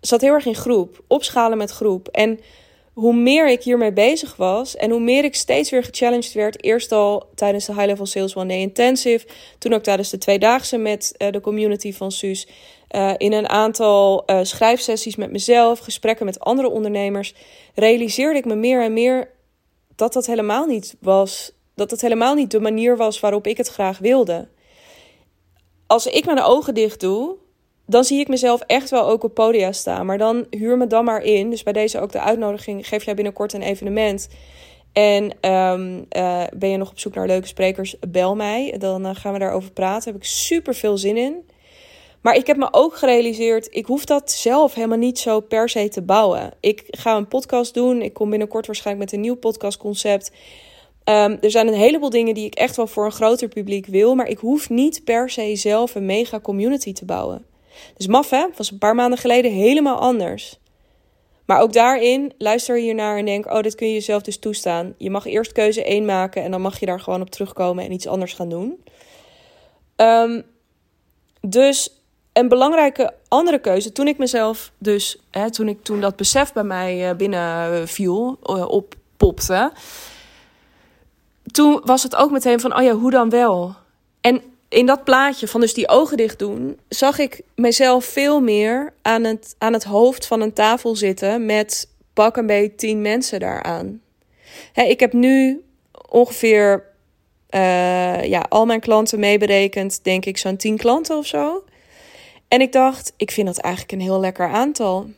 zat 0.00 0.20
heel 0.20 0.32
erg 0.32 0.46
in 0.46 0.54
groep, 0.54 1.02
opschalen 1.06 1.58
met 1.58 1.70
groep. 1.70 2.08
En 2.08 2.40
hoe 2.92 3.14
meer 3.14 3.48
ik 3.48 3.62
hiermee 3.62 3.92
bezig 3.92 4.36
was 4.36 4.76
en 4.76 4.90
hoe 4.90 5.00
meer 5.00 5.24
ik 5.24 5.34
steeds 5.34 5.70
weer 5.70 5.84
gechallenged 5.84 6.32
werd. 6.32 6.64
Eerst 6.64 6.92
al 6.92 7.28
tijdens 7.34 7.66
de 7.66 7.72
High 7.72 7.86
Level 7.86 8.06
Sales 8.06 8.36
One 8.36 8.56
Intensive. 8.56 9.26
Toen 9.58 9.72
ook 9.72 9.82
tijdens 9.82 10.10
de 10.10 10.18
tweedaagse 10.18 10.76
met 10.76 11.14
uh, 11.18 11.30
de 11.30 11.40
community 11.40 11.92
van 11.92 12.12
Suus. 12.12 12.48
Uh, 12.90 13.12
in 13.16 13.32
een 13.32 13.48
aantal 13.48 14.22
uh, 14.26 14.38
schrijfsessies 14.42 15.16
met 15.16 15.30
mezelf, 15.30 15.78
gesprekken 15.78 16.26
met 16.26 16.40
andere 16.40 16.70
ondernemers. 16.70 17.34
Realiseerde 17.74 18.38
ik 18.38 18.44
me 18.44 18.54
meer 18.54 18.82
en 18.82 18.92
meer 18.92 19.30
dat 19.96 20.12
dat 20.12 20.26
helemaal 20.26 20.66
niet 20.66 20.96
was. 21.00 21.52
Dat 21.74 21.90
dat 21.90 22.00
helemaal 22.00 22.34
niet 22.34 22.50
de 22.50 22.60
manier 22.60 22.96
was 22.96 23.20
waarop 23.20 23.46
ik 23.46 23.56
het 23.56 23.68
graag 23.68 23.98
wilde. 23.98 24.48
Als 25.86 26.06
ik 26.06 26.24
mijn 26.24 26.42
ogen 26.42 26.74
dicht 26.74 27.00
doe, 27.00 27.36
dan 27.90 28.04
zie 28.04 28.20
ik 28.20 28.28
mezelf 28.28 28.60
echt 28.60 28.90
wel 28.90 29.08
ook 29.08 29.24
op 29.24 29.34
podia 29.34 29.72
staan. 29.72 30.06
Maar 30.06 30.18
dan 30.18 30.46
huur 30.50 30.76
me 30.76 30.86
dan 30.86 31.04
maar 31.04 31.22
in. 31.22 31.50
Dus 31.50 31.62
bij 31.62 31.72
deze 31.72 32.00
ook 32.00 32.12
de 32.12 32.20
uitnodiging. 32.20 32.88
Geef 32.88 33.04
jij 33.04 33.14
binnenkort 33.14 33.52
een 33.52 33.62
evenement. 33.62 34.28
En 34.92 35.50
um, 35.50 36.06
uh, 36.16 36.42
ben 36.54 36.68
je 36.68 36.76
nog 36.76 36.90
op 36.90 36.98
zoek 36.98 37.14
naar 37.14 37.26
leuke 37.26 37.46
sprekers? 37.46 37.96
Bel 38.08 38.36
mij. 38.36 38.74
Dan 38.78 39.06
uh, 39.06 39.10
gaan 39.14 39.32
we 39.32 39.38
daarover 39.38 39.72
praten. 39.72 40.12
Heb 40.12 40.20
ik 40.20 40.28
super 40.28 40.74
veel 40.74 40.98
zin 40.98 41.16
in. 41.16 41.48
Maar 42.20 42.34
ik 42.34 42.46
heb 42.46 42.56
me 42.56 42.68
ook 42.70 42.96
gerealiseerd, 42.96 43.68
ik 43.70 43.86
hoef 43.86 44.04
dat 44.04 44.30
zelf 44.30 44.74
helemaal 44.74 44.98
niet 44.98 45.18
zo 45.18 45.40
per 45.40 45.68
se 45.68 45.88
te 45.88 46.02
bouwen. 46.02 46.52
Ik 46.60 46.84
ga 46.90 47.16
een 47.16 47.28
podcast 47.28 47.74
doen. 47.74 48.02
Ik 48.02 48.12
kom 48.12 48.30
binnenkort 48.30 48.66
waarschijnlijk 48.66 49.10
met 49.10 49.14
een 49.14 49.24
nieuw 49.24 49.36
podcastconcept. 49.36 50.30
Um, 51.04 51.38
er 51.40 51.50
zijn 51.50 51.68
een 51.68 51.74
heleboel 51.74 52.10
dingen 52.10 52.34
die 52.34 52.46
ik 52.46 52.54
echt 52.54 52.76
wel 52.76 52.86
voor 52.86 53.04
een 53.04 53.12
groter 53.12 53.48
publiek 53.48 53.86
wil. 53.86 54.14
Maar 54.14 54.28
ik 54.28 54.38
hoef 54.38 54.70
niet 54.70 55.04
per 55.04 55.30
se 55.30 55.56
zelf 55.56 55.94
een 55.94 56.06
mega 56.06 56.40
community 56.40 56.92
te 56.92 57.04
bouwen. 57.04 57.44
Dus 57.96 58.06
maf 58.06 58.30
hè, 58.30 58.46
was 58.56 58.70
een 58.70 58.78
paar 58.78 58.94
maanden 58.94 59.18
geleden 59.18 59.52
helemaal 59.52 59.98
anders. 59.98 60.58
Maar 61.46 61.60
ook 61.60 61.72
daarin, 61.72 62.32
luister 62.38 62.76
hiernaar 62.76 63.18
en 63.18 63.24
denk, 63.24 63.46
oh, 63.46 63.60
dit 63.60 63.74
kun 63.74 63.86
je 63.86 63.92
jezelf 63.92 64.22
dus 64.22 64.38
toestaan. 64.38 64.94
Je 64.98 65.10
mag 65.10 65.26
eerst 65.26 65.52
keuze 65.52 65.84
1 65.84 66.04
maken 66.04 66.42
en 66.42 66.50
dan 66.50 66.60
mag 66.60 66.80
je 66.80 66.86
daar 66.86 67.00
gewoon 67.00 67.20
op 67.20 67.30
terugkomen 67.30 67.84
en 67.84 67.92
iets 67.92 68.06
anders 68.06 68.32
gaan 68.32 68.48
doen. 68.48 68.84
Um, 69.96 70.42
dus 71.40 72.00
een 72.32 72.48
belangrijke 72.48 73.14
andere 73.28 73.58
keuze, 73.58 73.92
toen 73.92 74.08
ik 74.08 74.18
mezelf 74.18 74.72
dus, 74.78 75.18
hè, 75.30 75.50
toen, 75.50 75.68
ik, 75.68 75.82
toen 75.82 76.00
dat 76.00 76.16
besef 76.16 76.52
bij 76.52 76.64
mij 76.64 77.08
eh, 77.08 77.16
binnen 77.16 77.88
viel, 77.88 78.38
uh, 78.42 78.68
oppopte, 78.68 79.72
toen 81.52 81.80
was 81.84 82.02
het 82.02 82.16
ook 82.16 82.30
meteen 82.30 82.60
van, 82.60 82.76
oh 82.76 82.82
ja, 82.82 82.92
hoe 82.92 83.10
dan 83.10 83.30
wel? 83.30 83.74
En 84.20 84.42
in 84.70 84.86
dat 84.86 85.04
plaatje 85.04 85.48
van 85.48 85.60
dus 85.60 85.74
die 85.74 85.88
ogen 85.88 86.16
dicht 86.16 86.38
doen, 86.38 86.78
zag 86.88 87.18
ik 87.18 87.42
mezelf 87.54 88.04
veel 88.04 88.40
meer 88.40 88.92
aan 89.02 89.24
het, 89.24 89.54
aan 89.58 89.72
het 89.72 89.84
hoofd 89.84 90.26
van 90.26 90.40
een 90.40 90.52
tafel 90.52 90.96
zitten 90.96 91.46
met 91.46 91.88
pak 92.14 92.36
een 92.36 92.46
beetje 92.46 92.74
tien 92.74 93.02
mensen 93.02 93.40
daaraan. 93.40 94.00
Ik 94.74 95.00
heb 95.00 95.12
nu 95.12 95.64
ongeveer 96.08 96.84
uh, 97.50 98.24
ja, 98.24 98.46
al 98.48 98.66
mijn 98.66 98.80
klanten 98.80 99.20
meeberekend, 99.20 100.04
denk 100.04 100.24
ik 100.24 100.38
zo'n 100.38 100.56
tien 100.56 100.76
klanten 100.76 101.16
of 101.16 101.26
zo. 101.26 101.64
En 102.48 102.60
ik 102.60 102.72
dacht, 102.72 103.12
ik 103.16 103.30
vind 103.30 103.46
dat 103.46 103.58
eigenlijk 103.58 103.92
een 103.92 104.00
heel 104.00 104.20
lekker 104.20 104.48
aantal. 104.48 105.10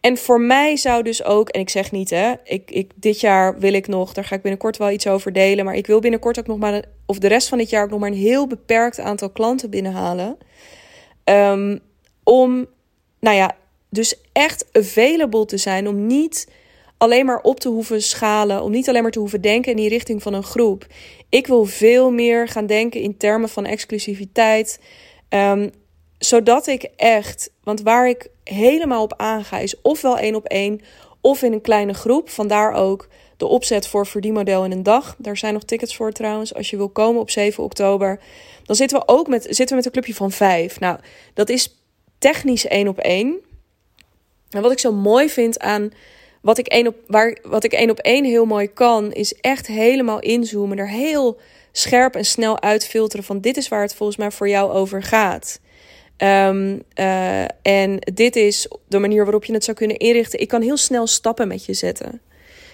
En 0.00 0.16
voor 0.16 0.40
mij 0.40 0.76
zou 0.76 1.02
dus 1.02 1.24
ook, 1.24 1.48
en 1.48 1.60
ik 1.60 1.68
zeg 1.68 1.92
niet 1.92 2.10
hè, 2.10 2.32
ik, 2.44 2.70
ik, 2.70 2.90
dit 2.94 3.20
jaar 3.20 3.58
wil 3.58 3.72
ik 3.72 3.86
nog, 3.86 4.12
daar 4.12 4.24
ga 4.24 4.34
ik 4.34 4.42
binnenkort 4.42 4.76
wel 4.76 4.90
iets 4.90 5.06
over 5.06 5.32
delen, 5.32 5.64
maar 5.64 5.74
ik 5.74 5.86
wil 5.86 6.00
binnenkort 6.00 6.38
ook 6.38 6.46
nog 6.46 6.58
maar, 6.58 6.84
of 7.06 7.18
de 7.18 7.28
rest 7.28 7.48
van 7.48 7.58
dit 7.58 7.70
jaar 7.70 7.84
ook 7.84 7.90
nog 7.90 8.00
maar 8.00 8.10
een 8.10 8.16
heel 8.16 8.46
beperkt 8.46 9.00
aantal 9.00 9.30
klanten 9.30 9.70
binnenhalen. 9.70 10.36
Um, 11.24 11.80
om, 12.24 12.66
nou 13.20 13.36
ja, 13.36 13.56
dus 13.90 14.20
echt 14.32 14.66
available 14.72 15.44
te 15.44 15.56
zijn, 15.56 15.88
om 15.88 16.06
niet 16.06 16.48
alleen 16.98 17.26
maar 17.26 17.40
op 17.40 17.60
te 17.60 17.68
hoeven 17.68 18.02
schalen, 18.02 18.62
om 18.62 18.70
niet 18.70 18.88
alleen 18.88 19.02
maar 19.02 19.10
te 19.10 19.18
hoeven 19.18 19.40
denken 19.40 19.70
in 19.70 19.76
die 19.76 19.88
richting 19.88 20.22
van 20.22 20.34
een 20.34 20.42
groep. 20.42 20.86
Ik 21.28 21.46
wil 21.46 21.64
veel 21.64 22.10
meer 22.10 22.48
gaan 22.48 22.66
denken 22.66 23.00
in 23.00 23.16
termen 23.16 23.48
van 23.48 23.64
exclusiviteit. 23.64 24.80
Um, 25.28 25.70
zodat 26.18 26.66
ik 26.66 26.88
echt, 26.96 27.50
want 27.62 27.82
waar 27.82 28.08
ik 28.08 28.28
helemaal 28.44 29.02
op 29.02 29.14
aanga 29.16 29.58
is 29.58 29.80
ofwel 29.82 30.18
één 30.18 30.34
op 30.34 30.44
één 30.44 30.80
of 31.20 31.42
in 31.42 31.52
een 31.52 31.60
kleine 31.60 31.94
groep. 31.94 32.30
Vandaar 32.30 32.72
ook 32.72 33.08
de 33.36 33.46
opzet 33.46 33.86
voor 33.86 34.06
verdienmodel 34.06 34.64
in 34.64 34.72
een 34.72 34.82
dag. 34.82 35.14
Daar 35.18 35.36
zijn 35.36 35.52
nog 35.52 35.64
tickets 35.64 35.96
voor 35.96 36.12
trouwens. 36.12 36.54
Als 36.54 36.70
je 36.70 36.76
wil 36.76 36.88
komen 36.88 37.20
op 37.20 37.30
7 37.30 37.64
oktober. 37.64 38.20
Dan 38.64 38.76
zitten 38.76 38.98
we 38.98 39.08
ook 39.08 39.28
met, 39.28 39.42
zitten 39.42 39.68
we 39.68 39.74
met 39.74 39.84
een 39.84 39.92
clubje 39.92 40.14
van 40.14 40.30
vijf. 40.30 40.80
Nou, 40.80 40.98
dat 41.34 41.48
is 41.48 41.76
technisch 42.18 42.66
één 42.66 42.88
op 42.88 42.98
één. 42.98 43.36
En 44.50 44.62
wat 44.62 44.72
ik 44.72 44.78
zo 44.78 44.92
mooi 44.92 45.28
vind 45.28 45.58
aan 45.58 45.92
wat 46.40 46.58
ik 46.58 46.66
één 46.66 46.86
op, 46.86 46.96
waar, 47.06 47.38
wat 47.42 47.64
ik 47.64 47.72
één 47.72 47.90
op 47.90 47.98
één 47.98 48.24
heel 48.24 48.44
mooi 48.44 48.72
kan, 48.72 49.12
is 49.12 49.34
echt 49.34 49.66
helemaal 49.66 50.20
inzoomen. 50.20 50.78
Er 50.78 50.88
heel 50.88 51.40
scherp 51.72 52.14
en 52.14 52.24
snel 52.24 52.60
uitfilteren 52.60 53.24
van 53.24 53.40
dit 53.40 53.56
is 53.56 53.68
waar 53.68 53.82
het 53.82 53.94
volgens 53.94 54.18
mij 54.18 54.30
voor 54.30 54.48
jou 54.48 54.72
over 54.72 55.02
gaat. 55.02 55.60
Um, 56.22 56.82
uh, 56.94 57.42
en 57.62 57.98
dit 58.14 58.36
is 58.36 58.68
de 58.88 58.98
manier 58.98 59.22
waarop 59.22 59.44
je 59.44 59.52
het 59.52 59.64
zou 59.64 59.76
kunnen 59.76 59.96
inrichten. 59.96 60.40
Ik 60.40 60.48
kan 60.48 60.62
heel 60.62 60.76
snel 60.76 61.06
stappen 61.06 61.48
met 61.48 61.64
je 61.64 61.74
zetten. 61.74 62.20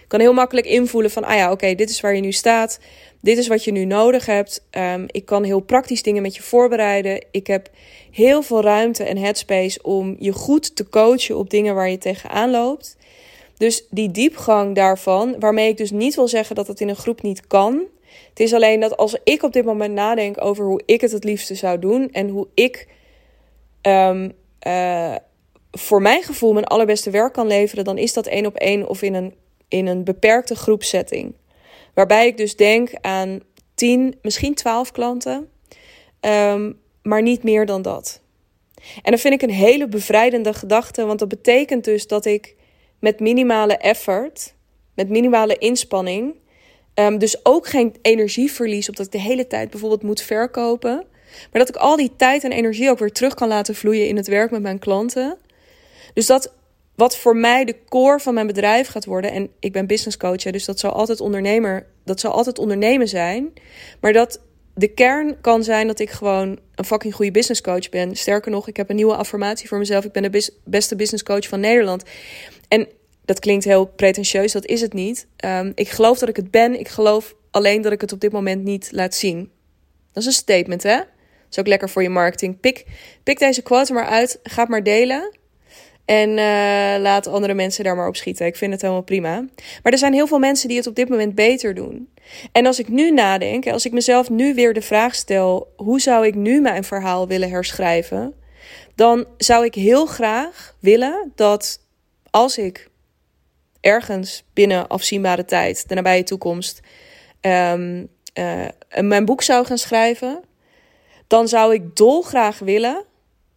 Ik 0.02 0.10
kan 0.10 0.20
heel 0.20 0.32
makkelijk 0.32 0.66
invoelen 0.66 1.10
van, 1.10 1.24
ah 1.24 1.36
ja, 1.36 1.52
oké, 1.52 1.74
dit 1.74 1.90
is 1.90 2.00
waar 2.00 2.14
je 2.14 2.20
nu 2.20 2.32
staat. 2.32 2.78
Dit 3.20 3.38
is 3.38 3.46
wat 3.46 3.64
je 3.64 3.72
nu 3.72 3.84
nodig 3.84 4.26
hebt. 4.26 4.64
Um, 4.70 5.04
ik 5.10 5.24
kan 5.24 5.42
heel 5.42 5.60
praktisch 5.60 6.02
dingen 6.02 6.22
met 6.22 6.36
je 6.36 6.42
voorbereiden. 6.42 7.24
Ik 7.30 7.46
heb 7.46 7.70
heel 8.10 8.42
veel 8.42 8.62
ruimte 8.62 9.04
en 9.04 9.16
headspace 9.16 9.82
om 9.82 10.16
je 10.18 10.32
goed 10.32 10.76
te 10.76 10.88
coachen 10.88 11.36
op 11.36 11.50
dingen 11.50 11.74
waar 11.74 11.90
je 11.90 11.98
tegenaan 11.98 12.50
loopt. 12.50 12.96
Dus 13.56 13.86
die 13.90 14.10
diepgang 14.10 14.74
daarvan, 14.74 15.36
waarmee 15.38 15.68
ik 15.68 15.76
dus 15.76 15.90
niet 15.90 16.14
wil 16.14 16.28
zeggen 16.28 16.56
dat 16.56 16.66
het 16.66 16.80
in 16.80 16.88
een 16.88 16.96
groep 16.96 17.22
niet 17.22 17.46
kan. 17.46 17.82
Het 18.28 18.40
is 18.40 18.52
alleen 18.52 18.80
dat 18.80 18.96
als 18.96 19.16
ik 19.24 19.42
op 19.42 19.52
dit 19.52 19.64
moment 19.64 19.94
nadenk 19.94 20.44
over 20.44 20.64
hoe 20.64 20.82
ik 20.84 21.00
het 21.00 21.12
het 21.12 21.24
liefste 21.24 21.54
zou 21.54 21.78
doen 21.78 22.08
en 22.12 22.28
hoe 22.28 22.46
ik 22.54 22.88
um, 23.86 24.32
uh, 24.66 25.14
voor 25.70 26.02
mijn 26.02 26.22
gevoel 26.22 26.52
mijn 26.52 26.64
allerbeste 26.64 27.10
werk 27.10 27.32
kan 27.32 27.46
leveren, 27.46 27.84
dan 27.84 27.98
is 27.98 28.12
dat 28.12 28.26
één 28.26 28.46
op 28.46 28.56
één 28.56 28.88
of 28.88 29.02
in 29.02 29.14
een, 29.14 29.34
in 29.68 29.86
een 29.86 30.04
beperkte 30.04 30.54
groepsetting. 30.54 31.34
Waarbij 31.94 32.26
ik 32.26 32.36
dus 32.36 32.56
denk 32.56 32.90
aan 33.00 33.40
10, 33.74 34.18
misschien 34.22 34.54
12 34.54 34.92
klanten, 34.92 35.48
um, 36.20 36.80
maar 37.02 37.22
niet 37.22 37.42
meer 37.42 37.66
dan 37.66 37.82
dat. 37.82 38.20
En 39.02 39.10
dat 39.10 39.20
vind 39.20 39.34
ik 39.34 39.42
een 39.42 39.54
hele 39.54 39.88
bevrijdende 39.88 40.54
gedachte, 40.54 41.04
want 41.04 41.18
dat 41.18 41.28
betekent 41.28 41.84
dus 41.84 42.06
dat 42.06 42.24
ik 42.24 42.56
met 42.98 43.20
minimale 43.20 43.76
effort, 43.76 44.54
met 44.94 45.08
minimale 45.08 45.58
inspanning, 45.58 46.34
um, 46.94 47.18
dus 47.18 47.44
ook 47.44 47.66
geen 47.66 47.94
energie 48.02 48.52
verlies 48.52 48.88
op 48.88 48.96
dat 48.96 49.06
ik 49.06 49.12
de 49.12 49.20
hele 49.20 49.46
tijd 49.46 49.70
bijvoorbeeld 49.70 50.02
moet 50.02 50.22
verkopen. 50.22 51.06
Maar 51.52 51.64
dat 51.64 51.68
ik 51.68 51.76
al 51.76 51.96
die 51.96 52.12
tijd 52.16 52.44
en 52.44 52.52
energie 52.52 52.90
ook 52.90 52.98
weer 52.98 53.12
terug 53.12 53.34
kan 53.34 53.48
laten 53.48 53.74
vloeien 53.74 54.08
in 54.08 54.16
het 54.16 54.26
werk 54.26 54.50
met 54.50 54.62
mijn 54.62 54.78
klanten. 54.78 55.36
Dus 56.14 56.26
dat 56.26 56.52
wat 56.94 57.16
voor 57.16 57.36
mij 57.36 57.64
de 57.64 57.76
core 57.88 58.18
van 58.18 58.34
mijn 58.34 58.46
bedrijf 58.46 58.88
gaat 58.88 59.04
worden. 59.04 59.32
En 59.32 59.50
ik 59.58 59.72
ben 59.72 59.86
business 59.86 60.16
coach, 60.16 60.42
dus 60.42 60.64
dat 60.64 60.78
zal 60.78 60.92
altijd 60.92 61.20
ondernemer, 61.20 61.86
dat 62.04 62.20
zal 62.20 62.32
altijd 62.32 62.58
ondernemen 62.58 63.08
zijn. 63.08 63.52
Maar 64.00 64.12
dat 64.12 64.40
de 64.74 64.88
kern 64.88 65.40
kan 65.40 65.64
zijn 65.64 65.86
dat 65.86 65.98
ik 65.98 66.10
gewoon 66.10 66.58
een 66.74 66.84
fucking 66.84 67.14
goede 67.14 67.30
business 67.30 67.60
coach 67.60 67.88
ben. 67.88 68.16
Sterker 68.16 68.50
nog, 68.50 68.68
ik 68.68 68.76
heb 68.76 68.90
een 68.90 68.96
nieuwe 68.96 69.16
affirmatie 69.16 69.68
voor 69.68 69.78
mezelf. 69.78 70.04
Ik 70.04 70.12
ben 70.12 70.30
de 70.30 70.50
beste 70.64 70.96
business 70.96 71.22
coach 71.22 71.48
van 71.48 71.60
Nederland. 71.60 72.02
En 72.68 72.88
dat 73.24 73.38
klinkt 73.38 73.64
heel 73.64 73.86
pretentieus, 73.86 74.52
dat 74.52 74.66
is 74.66 74.80
het 74.80 74.92
niet. 74.92 75.26
Um, 75.44 75.72
ik 75.74 75.88
geloof 75.88 76.18
dat 76.18 76.28
ik 76.28 76.36
het 76.36 76.50
ben. 76.50 76.78
Ik 76.78 76.88
geloof 76.88 77.34
alleen 77.50 77.82
dat 77.82 77.92
ik 77.92 78.00
het 78.00 78.12
op 78.12 78.20
dit 78.20 78.32
moment 78.32 78.64
niet 78.64 78.88
laat 78.92 79.14
zien. 79.14 79.50
Dat 80.12 80.22
is 80.22 80.26
een 80.26 80.32
statement, 80.32 80.82
hè? 80.82 81.00
Is 81.54 81.60
ook 81.60 81.66
lekker 81.66 81.90
voor 81.90 82.02
je 82.02 82.08
marketing. 82.08 82.60
Pik, 82.60 82.84
pik 83.22 83.38
deze 83.38 83.62
quote 83.62 83.92
maar 83.92 84.06
uit. 84.06 84.40
Ga 84.42 84.60
het 84.60 84.70
maar 84.70 84.82
delen. 84.82 85.36
En 86.04 86.28
uh, 86.28 87.02
laat 87.02 87.26
andere 87.26 87.54
mensen 87.54 87.84
daar 87.84 87.96
maar 87.96 88.08
op 88.08 88.16
schieten. 88.16 88.46
Ik 88.46 88.56
vind 88.56 88.72
het 88.72 88.80
helemaal 88.80 89.02
prima. 89.02 89.44
Maar 89.82 89.92
er 89.92 89.98
zijn 89.98 90.12
heel 90.12 90.26
veel 90.26 90.38
mensen 90.38 90.68
die 90.68 90.76
het 90.76 90.86
op 90.86 90.94
dit 90.94 91.08
moment 91.08 91.34
beter 91.34 91.74
doen. 91.74 92.08
En 92.52 92.66
als 92.66 92.78
ik 92.78 92.88
nu 92.88 93.10
nadenk, 93.10 93.66
als 93.66 93.84
ik 93.84 93.92
mezelf 93.92 94.30
nu 94.30 94.54
weer 94.54 94.74
de 94.74 94.82
vraag 94.82 95.14
stel: 95.14 95.72
hoe 95.76 96.00
zou 96.00 96.26
ik 96.26 96.34
nu 96.34 96.60
mijn 96.60 96.84
verhaal 96.84 97.28
willen 97.28 97.50
herschrijven? 97.50 98.34
Dan 98.94 99.26
zou 99.36 99.64
ik 99.64 99.74
heel 99.74 100.06
graag 100.06 100.76
willen 100.80 101.32
dat 101.34 101.80
als 102.30 102.58
ik 102.58 102.88
ergens 103.80 104.44
binnen 104.52 104.88
afzienbare 104.88 105.44
tijd, 105.44 105.88
de 105.88 105.94
nabije 105.94 106.22
toekomst, 106.22 106.80
um, 107.40 108.08
uh, 108.38 108.66
mijn 109.00 109.24
boek 109.24 109.42
zou 109.42 109.66
gaan 109.66 109.78
schrijven, 109.78 110.42
dan 111.26 111.48
zou 111.48 111.74
ik 111.74 111.96
dolgraag 111.96 112.58
willen, 112.58 113.04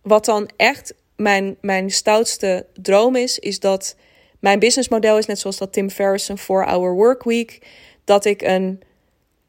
wat 0.01 0.25
dan 0.25 0.49
echt 0.56 0.93
mijn, 1.15 1.58
mijn 1.62 1.91
stoutste 1.91 2.65
droom 2.73 3.15
is, 3.15 3.39
is 3.39 3.60
dat 3.60 3.95
mijn 4.39 4.60
businessmodel 4.60 5.17
is 5.17 5.25
net 5.25 5.39
zoals 5.39 5.58
dat 5.58 5.73
Tim 5.73 5.89
Ferriss 5.89 6.30
een 6.30 6.39
4-hour 6.39 6.93
workweek, 6.93 7.67
dat 8.03 8.25
ik 8.25 8.41
een 8.41 8.82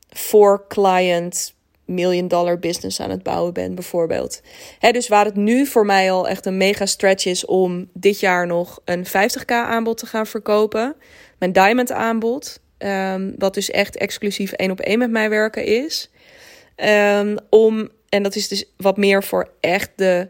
for 0.09 0.65
client 0.69 1.57
million 1.85 2.29
dollar 2.29 2.59
business 2.59 3.01
aan 3.01 3.11
het 3.11 3.23
bouwen 3.23 3.53
ben, 3.53 3.75
bijvoorbeeld. 3.75 4.41
dus 4.81 5.09
waar 5.09 5.25
het 5.25 5.35
nu 5.35 5.67
voor 5.67 5.87
mij 5.87 6.13
al 6.13 6.29
echt 6.29 6.47
een 6.47 6.57
mega 6.57 6.87
stretch 6.87 7.25
is 7.27 7.45
om 7.45 7.89
dit 7.93 8.21
jaar 8.21 8.47
nog 8.47 8.81
een 8.85 9.07
50k 9.07 9.45
aanbod 9.47 9.99
te 9.99 10.07
gaan 10.07 10.27
verkopen, 10.27 10.97
mijn 11.39 11.53
diamond 11.53 11.93
aanbod, 11.93 12.61
um, 12.79 13.35
wat 13.39 13.55
dus 13.55 13.71
echt 13.71 13.97
exclusief 13.97 14.53
één 14.53 14.71
op 14.71 14.81
één 14.81 14.99
met 14.99 15.11
mij 15.11 15.31
werken 15.31 15.65
is, 15.65 16.11
um, 16.77 17.37
om 17.51 17.89
en 18.09 18.23
dat 18.23 18.37
is 18.37 18.49
dus 18.49 18.65
wat 18.77 18.97
meer 18.97 19.25
voor 19.25 19.51
echt 19.61 19.91
de 19.97 20.29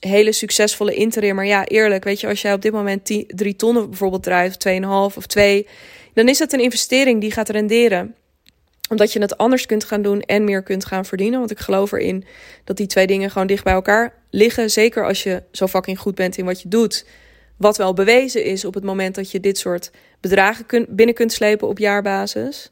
hele 0.00 0.32
succesvolle 0.32 0.94
interim. 0.94 1.34
Maar 1.34 1.46
ja, 1.46 1.66
eerlijk, 1.66 2.04
weet 2.04 2.20
je, 2.20 2.26
als 2.26 2.42
jij 2.42 2.52
op 2.52 2.62
dit 2.62 2.72
moment 2.72 3.04
3 3.26 3.56
tonnen 3.56 3.88
bijvoorbeeld 3.88 4.22
draait, 4.22 4.66
of 4.66 5.10
2,5 5.12 5.16
of 5.16 5.26
2, 5.26 5.66
dan 6.14 6.28
is 6.28 6.38
het 6.38 6.52
een 6.52 6.60
investering 6.60 7.20
die 7.20 7.30
gaat 7.30 7.48
renderen 7.48 8.14
omdat 8.88 9.12
je 9.12 9.20
het 9.20 9.38
anders 9.38 9.66
kunt 9.66 9.84
gaan 9.84 10.02
doen 10.02 10.20
en 10.20 10.44
meer 10.44 10.62
kunt 10.62 10.84
gaan 10.84 11.04
verdienen. 11.04 11.38
Want 11.38 11.50
ik 11.50 11.58
geloof 11.58 11.92
erin 11.92 12.24
dat 12.64 12.76
die 12.76 12.86
twee 12.86 13.06
dingen 13.06 13.30
gewoon 13.30 13.46
dicht 13.46 13.64
bij 13.64 13.72
elkaar 13.72 14.14
liggen. 14.30 14.70
Zeker 14.70 15.06
als 15.06 15.22
je 15.22 15.42
zo 15.52 15.66
fucking 15.66 15.98
goed 15.98 16.14
bent 16.14 16.36
in 16.36 16.44
wat 16.44 16.62
je 16.62 16.68
doet. 16.68 17.06
Wat 17.56 17.76
wel 17.76 17.94
bewezen 17.94 18.44
is 18.44 18.64
op 18.64 18.74
het 18.74 18.84
moment 18.84 19.14
dat 19.14 19.30
je 19.30 19.40
dit 19.40 19.58
soort 19.58 19.90
bedragen 20.20 20.66
kun, 20.66 20.86
binnen 20.88 21.14
kunt 21.14 21.32
slepen 21.32 21.68
op 21.68 21.78
jaarbasis. 21.78 22.70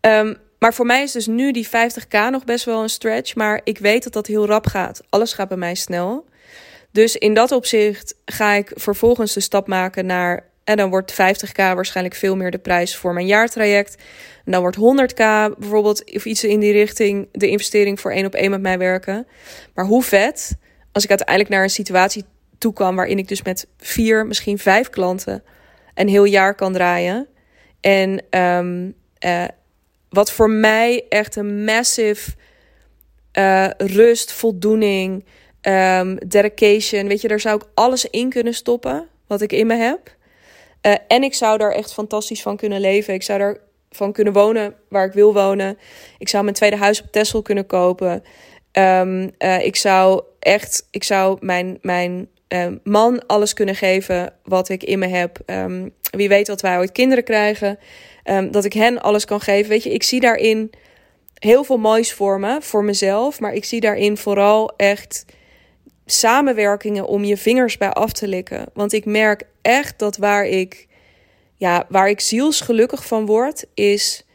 Um, 0.00 0.36
maar 0.60 0.74
voor 0.74 0.86
mij 0.86 1.02
is 1.02 1.12
dus 1.12 1.26
nu 1.26 1.52
die 1.52 1.66
50k 1.66 2.30
nog 2.30 2.44
best 2.44 2.64
wel 2.64 2.82
een 2.82 2.88
stretch. 2.88 3.34
Maar 3.34 3.60
ik 3.64 3.78
weet 3.78 4.02
dat 4.02 4.12
dat 4.12 4.26
heel 4.26 4.46
rap 4.46 4.66
gaat. 4.66 5.00
Alles 5.08 5.32
gaat 5.32 5.48
bij 5.48 5.56
mij 5.56 5.74
snel. 5.74 6.24
Dus 6.90 7.16
in 7.16 7.34
dat 7.34 7.52
opzicht 7.52 8.14
ga 8.24 8.52
ik 8.52 8.72
vervolgens 8.74 9.32
de 9.32 9.40
stap 9.40 9.66
maken 9.66 10.06
naar. 10.06 10.48
En 10.64 10.76
dan 10.76 10.90
wordt 10.90 11.12
50k 11.12 11.54
waarschijnlijk 11.54 12.16
veel 12.16 12.36
meer 12.36 12.50
de 12.50 12.58
prijs 12.58 12.96
voor 12.96 13.12
mijn 13.12 13.26
jaartraject. 13.26 13.96
En 14.44 14.52
dan 14.52 14.60
wordt 14.60 14.76
100k 14.76 15.58
bijvoorbeeld, 15.58 16.14
of 16.14 16.24
iets 16.24 16.44
in 16.44 16.60
die 16.60 16.72
richting, 16.72 17.28
de 17.32 17.48
investering 17.48 18.00
voor 18.00 18.12
één 18.12 18.26
op 18.26 18.34
één 18.34 18.50
met 18.50 18.60
mij 18.60 18.78
werken. 18.78 19.26
Maar 19.74 19.84
hoe 19.84 20.02
vet 20.02 20.56
als 20.92 21.04
ik 21.04 21.10
uiteindelijk 21.10 21.48
naar 21.48 21.62
een 21.62 21.70
situatie 21.70 22.24
toe 22.58 22.72
kan 22.72 22.94
waarin 22.94 23.18
ik 23.18 23.28
dus 23.28 23.42
met 23.42 23.66
vier, 23.78 24.26
misschien 24.26 24.58
vijf 24.58 24.90
klanten 24.90 25.42
een 25.94 26.08
heel 26.08 26.24
jaar 26.24 26.54
kan 26.54 26.72
draaien. 26.72 27.28
En 27.80 28.24
um, 28.30 28.94
wat 30.10 30.32
voor 30.32 30.50
mij 30.50 31.04
echt 31.08 31.36
een 31.36 31.64
massive 31.64 32.30
uh, 33.38 33.68
rust, 33.76 34.32
voldoening, 34.32 35.24
um, 35.62 36.18
dedication. 36.28 37.08
Weet 37.08 37.20
je, 37.20 37.28
daar 37.28 37.40
zou 37.40 37.56
ik 37.56 37.68
alles 37.74 38.10
in 38.10 38.30
kunnen 38.30 38.54
stoppen 38.54 39.08
wat 39.26 39.40
ik 39.40 39.52
in 39.52 39.66
me 39.66 39.74
heb. 39.74 40.16
Uh, 40.86 40.94
en 41.08 41.22
ik 41.22 41.34
zou 41.34 41.58
daar 41.58 41.72
echt 41.72 41.92
fantastisch 41.92 42.42
van 42.42 42.56
kunnen 42.56 42.80
leven. 42.80 43.14
Ik 43.14 43.22
zou 43.22 43.38
daar 43.38 43.56
van 43.90 44.12
kunnen 44.12 44.32
wonen 44.32 44.74
waar 44.88 45.06
ik 45.06 45.12
wil 45.12 45.34
wonen. 45.34 45.78
Ik 46.18 46.28
zou 46.28 46.42
mijn 46.42 46.56
tweede 46.56 46.76
huis 46.76 47.02
op 47.02 47.12
Texel 47.12 47.42
kunnen 47.42 47.66
kopen. 47.66 48.24
Um, 48.72 49.30
uh, 49.38 49.64
ik 49.64 49.76
zou 49.76 50.22
echt, 50.38 50.86
ik 50.90 51.04
zou 51.04 51.36
mijn, 51.40 51.78
mijn 51.82 52.28
uh, 52.48 52.66
man 52.84 53.26
alles 53.26 53.52
kunnen 53.52 53.74
geven 53.74 54.32
wat 54.44 54.68
ik 54.68 54.82
in 54.82 54.98
me 54.98 55.06
heb. 55.06 55.38
Wie 56.10 56.28
weet 56.28 56.48
wat 56.48 56.60
wij 56.60 56.78
ooit 56.78 56.92
kinderen 56.92 57.24
krijgen. 57.24 57.78
Um, 58.24 58.50
dat 58.50 58.64
ik 58.64 58.72
hen 58.72 59.02
alles 59.02 59.24
kan 59.24 59.40
geven. 59.40 59.70
Weet 59.70 59.82
je, 59.82 59.92
ik 59.92 60.02
zie 60.02 60.20
daarin 60.20 60.70
heel 61.34 61.64
veel 61.64 61.78
moois 61.78 62.12
voor 62.12 62.40
me, 62.40 62.58
voor 62.60 62.84
mezelf. 62.84 63.40
Maar 63.40 63.52
ik 63.54 63.64
zie 63.64 63.80
daarin 63.80 64.16
vooral 64.16 64.72
echt 64.76 65.24
samenwerkingen 66.06 67.06
om 67.06 67.24
je 67.24 67.36
vingers 67.36 67.76
bij 67.76 67.90
af 67.90 68.12
te 68.12 68.28
likken. 68.28 68.66
Want 68.74 68.92
ik 68.92 69.04
merk 69.04 69.42
echt 69.62 69.98
dat 69.98 70.16
waar 70.16 70.46
ik, 70.46 70.86
ja, 71.56 71.86
waar 71.88 72.08
ik 72.08 72.20
zielsgelukkig 72.20 73.06
van 73.06 73.26
word, 73.26 73.66
is 73.74 74.26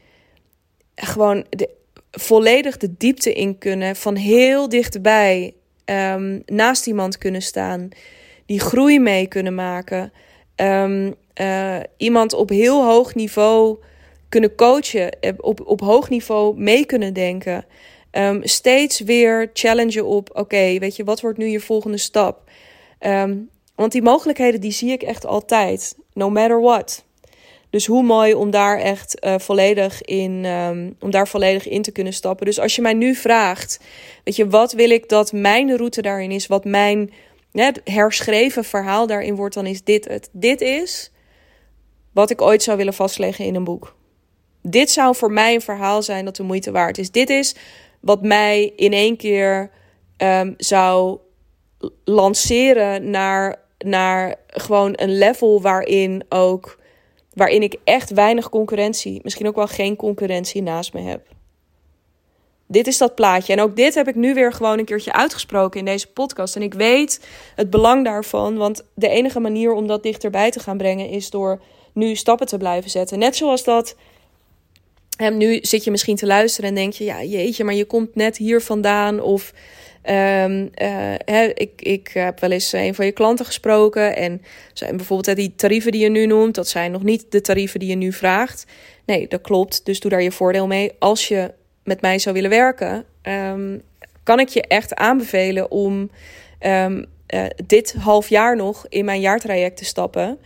gewoon 0.95 1.45
de, 1.49 1.69
volledig 2.11 2.77
de 2.77 2.97
diepte 2.97 3.33
in 3.33 3.57
kunnen. 3.57 3.95
Van 3.95 4.15
heel 4.15 4.69
dichtbij 4.69 5.53
um, 5.85 6.43
naast 6.45 6.87
iemand 6.87 7.17
kunnen 7.17 7.41
staan. 7.41 7.89
Die 8.45 8.59
groei 8.59 8.99
mee 8.99 9.27
kunnen 9.27 9.55
maken. 9.55 10.13
Um, 10.55 11.15
uh, 11.41 11.79
iemand 11.97 12.33
op 12.33 12.49
heel 12.49 12.85
hoog 12.85 13.15
niveau 13.15 13.77
kunnen 14.29 14.55
coachen, 14.55 15.19
eh, 15.19 15.33
op, 15.37 15.61
op 15.65 15.81
hoog 15.81 16.09
niveau 16.09 16.59
mee 16.59 16.85
kunnen 16.85 17.13
denken. 17.13 17.65
Um, 18.11 18.39
steeds 18.43 18.99
weer 18.99 19.49
challengen 19.53 20.05
op, 20.05 20.29
oké, 20.33 20.79
weet 20.79 20.95
je, 20.95 21.03
wat 21.03 21.21
wordt 21.21 21.37
nu 21.37 21.45
je 21.45 21.59
volgende 21.59 21.97
stap? 21.97 22.49
Um, 22.99 23.49
want 23.75 23.91
die 23.91 24.01
mogelijkheden, 24.01 24.61
die 24.61 24.71
zie 24.71 24.91
ik 24.91 25.03
echt 25.03 25.25
altijd, 25.25 25.95
no 26.13 26.29
matter 26.29 26.61
what. 26.61 27.03
Dus 27.69 27.85
hoe 27.85 28.03
mooi 28.03 28.33
om 28.33 28.51
daar 28.51 28.79
echt 28.79 29.25
uh, 29.25 29.35
volledig 29.37 30.01
in, 30.01 30.45
um, 30.45 30.95
om 30.99 31.11
daar 31.11 31.27
volledig 31.27 31.67
in 31.67 31.81
te 31.81 31.91
kunnen 31.91 32.13
stappen. 32.13 32.45
Dus 32.45 32.59
als 32.59 32.75
je 32.75 32.81
mij 32.81 32.93
nu 32.93 33.15
vraagt, 33.15 33.79
weet 34.23 34.35
je, 34.35 34.47
wat 34.47 34.73
wil 34.73 34.89
ik 34.89 35.09
dat 35.09 35.31
mijn 35.31 35.77
route 35.77 36.01
daarin 36.01 36.31
is, 36.31 36.47
wat 36.47 36.65
mijn 36.65 37.11
herschreven 37.83 38.63
verhaal 38.63 39.07
daarin 39.07 39.35
wordt, 39.35 39.55
dan 39.55 39.65
is 39.65 39.83
dit 39.83 40.07
het. 40.07 40.29
Dit 40.31 40.61
is 40.61 41.11
wat 42.15 42.29
ik 42.29 42.41
ooit 42.41 42.63
zou 42.63 42.77
willen 42.77 42.93
vastleggen 42.93 43.45
in 43.45 43.55
een 43.55 43.63
boek. 43.63 43.95
Dit 44.61 44.91
zou 44.91 45.15
voor 45.15 45.31
mij 45.31 45.53
een 45.53 45.61
verhaal 45.61 46.03
zijn 46.03 46.25
dat 46.25 46.35
de 46.35 46.43
moeite 46.43 46.71
waard 46.71 46.97
is. 46.97 47.11
Dit 47.11 47.29
is 47.29 47.55
wat 47.99 48.21
mij 48.21 48.73
in 48.75 48.93
één 48.93 49.17
keer 49.17 49.71
um, 50.17 50.53
zou 50.57 51.19
lanceren 52.03 53.09
naar, 53.09 53.61
naar 53.77 54.35
gewoon 54.47 54.93
een 54.95 55.17
level 55.17 55.61
waarin 55.61 56.23
ook 56.29 56.79
waarin 57.33 57.61
ik 57.61 57.75
echt 57.83 58.11
weinig 58.11 58.49
concurrentie, 58.49 59.19
misschien 59.23 59.47
ook 59.47 59.55
wel 59.55 59.67
geen 59.67 59.95
concurrentie 59.95 60.61
naast 60.61 60.93
me 60.93 61.01
heb. 61.01 61.27
Dit 62.67 62.87
is 62.87 62.97
dat 62.97 63.15
plaatje. 63.15 63.53
En 63.53 63.61
ook 63.61 63.75
dit 63.75 63.95
heb 63.95 64.07
ik 64.07 64.15
nu 64.15 64.33
weer 64.33 64.53
gewoon 64.53 64.79
een 64.79 64.85
keertje 64.85 65.13
uitgesproken 65.13 65.79
in 65.79 65.85
deze 65.85 66.11
podcast. 66.11 66.55
En 66.55 66.61
ik 66.61 66.73
weet 66.73 67.27
het 67.55 67.69
belang 67.69 68.05
daarvan, 68.05 68.57
want 68.57 68.83
de 68.93 69.09
enige 69.09 69.39
manier 69.39 69.73
om 69.73 69.87
dat 69.87 70.03
dichterbij 70.03 70.51
te 70.51 70.59
gaan 70.59 70.77
brengen 70.77 71.09
is 71.09 71.29
door 71.29 71.61
nu 71.95 72.15
stappen 72.15 72.47
te 72.47 72.57
blijven 72.57 72.89
zetten. 72.89 73.19
Net 73.19 73.35
zoals 73.35 73.63
dat. 73.63 73.95
En 75.17 75.37
nu 75.37 75.59
zit 75.61 75.83
je 75.83 75.91
misschien 75.91 76.15
te 76.15 76.25
luisteren 76.25 76.69
en 76.69 76.75
denk 76.75 76.93
je, 76.93 77.03
ja, 77.03 77.23
jeetje, 77.23 77.63
maar 77.63 77.73
je 77.73 77.85
komt 77.85 78.15
net 78.15 78.37
hier 78.37 78.61
vandaan. 78.61 79.21
Of 79.21 79.53
um, 80.09 80.69
uh, 80.81 81.49
ik, 81.53 81.71
ik 81.75 82.09
heb 82.13 82.39
wel 82.39 82.51
eens 82.51 82.73
een 82.73 82.95
van 82.95 83.05
je 83.05 83.11
klanten 83.11 83.45
gesproken. 83.45 84.15
En 84.15 84.41
zijn 84.73 84.97
bijvoorbeeld 84.97 85.37
die 85.37 85.55
tarieven 85.55 85.91
die 85.91 86.01
je 86.01 86.09
nu 86.09 86.25
noemt, 86.25 86.55
dat 86.55 86.67
zijn 86.67 86.91
nog 86.91 87.03
niet 87.03 87.25
de 87.29 87.41
tarieven 87.41 87.79
die 87.79 87.89
je 87.89 87.95
nu 87.95 88.13
vraagt. 88.13 88.65
Nee, 89.05 89.27
dat 89.27 89.41
klopt. 89.41 89.85
Dus 89.85 89.99
doe 89.99 90.11
daar 90.11 90.21
je 90.21 90.31
voordeel 90.31 90.67
mee. 90.67 90.91
Als 90.99 91.27
je 91.27 91.53
met 91.83 92.01
mij 92.01 92.19
zou 92.19 92.35
willen 92.35 92.49
werken, 92.49 93.05
um, 93.23 93.81
kan 94.23 94.39
ik 94.39 94.49
je 94.49 94.61
echt 94.61 94.95
aanbevelen 94.95 95.71
om 95.71 96.09
um, 96.59 97.05
uh, 97.33 97.45
dit 97.65 97.93
half 97.93 98.29
jaar 98.29 98.55
nog 98.55 98.85
in 98.89 99.05
mijn 99.05 99.21
jaartraject 99.21 99.77
te 99.77 99.85
stappen. 99.85 100.39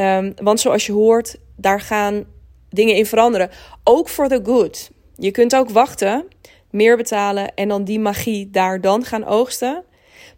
Um, 0.00 0.34
want 0.42 0.60
zoals 0.60 0.86
je 0.86 0.92
hoort, 0.92 1.36
daar 1.56 1.80
gaan 1.80 2.24
dingen 2.70 2.94
in 2.94 3.06
veranderen. 3.06 3.50
Ook 3.84 4.08
voor 4.08 4.28
the 4.28 4.40
good. 4.44 4.90
Je 5.16 5.30
kunt 5.30 5.56
ook 5.56 5.70
wachten, 5.70 6.24
meer 6.70 6.96
betalen 6.96 7.54
en 7.54 7.68
dan 7.68 7.84
die 7.84 8.00
magie 8.00 8.50
daar 8.50 8.80
dan 8.80 9.04
gaan 9.04 9.24
oogsten. 9.24 9.84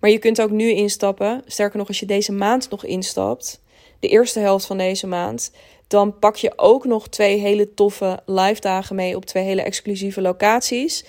Maar 0.01 0.11
je 0.11 0.19
kunt 0.19 0.41
ook 0.41 0.51
nu 0.51 0.71
instappen. 0.71 1.43
Sterker 1.47 1.79
nog, 1.79 1.89
als 1.89 2.01
je 2.01 2.07
deze 2.07 2.33
maand 2.33 2.71
nog 2.71 2.85
instapt, 2.85 3.61
de 4.01 4.09
eerste 4.09 4.41
helft 4.41 4.67
van 4.67 4.79
deze 4.79 5.07
maand, 5.07 5.53
dan 5.87 6.19
pak 6.19 6.37
je 6.37 6.53
ook 6.57 6.85
nog 6.85 7.09
twee 7.09 7.39
hele 7.39 7.75
toffe 7.75 8.21
live 8.27 8.61
dagen 8.61 8.97
mee 8.97 9.17
op 9.17 9.25
twee 9.25 9.45
hele 9.45 9.63
exclusieve 9.63 10.21
locaties. 10.21 11.05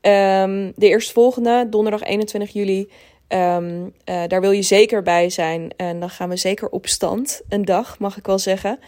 Um, 0.00 0.72
de 0.76 0.88
eerstvolgende, 0.88 1.66
donderdag 1.70 2.02
21 2.02 2.52
juli, 2.52 2.90
um, 3.28 3.84
uh, 3.84 4.22
daar 4.26 4.40
wil 4.40 4.50
je 4.50 4.62
zeker 4.62 5.02
bij 5.02 5.30
zijn. 5.30 5.70
En 5.76 6.00
dan 6.00 6.10
gaan 6.10 6.28
we 6.28 6.36
zeker 6.36 6.68
op 6.68 6.86
stand. 6.86 7.42
Een 7.48 7.64
dag, 7.64 7.98
mag 7.98 8.16
ik 8.16 8.26
wel 8.26 8.38
zeggen. 8.38 8.78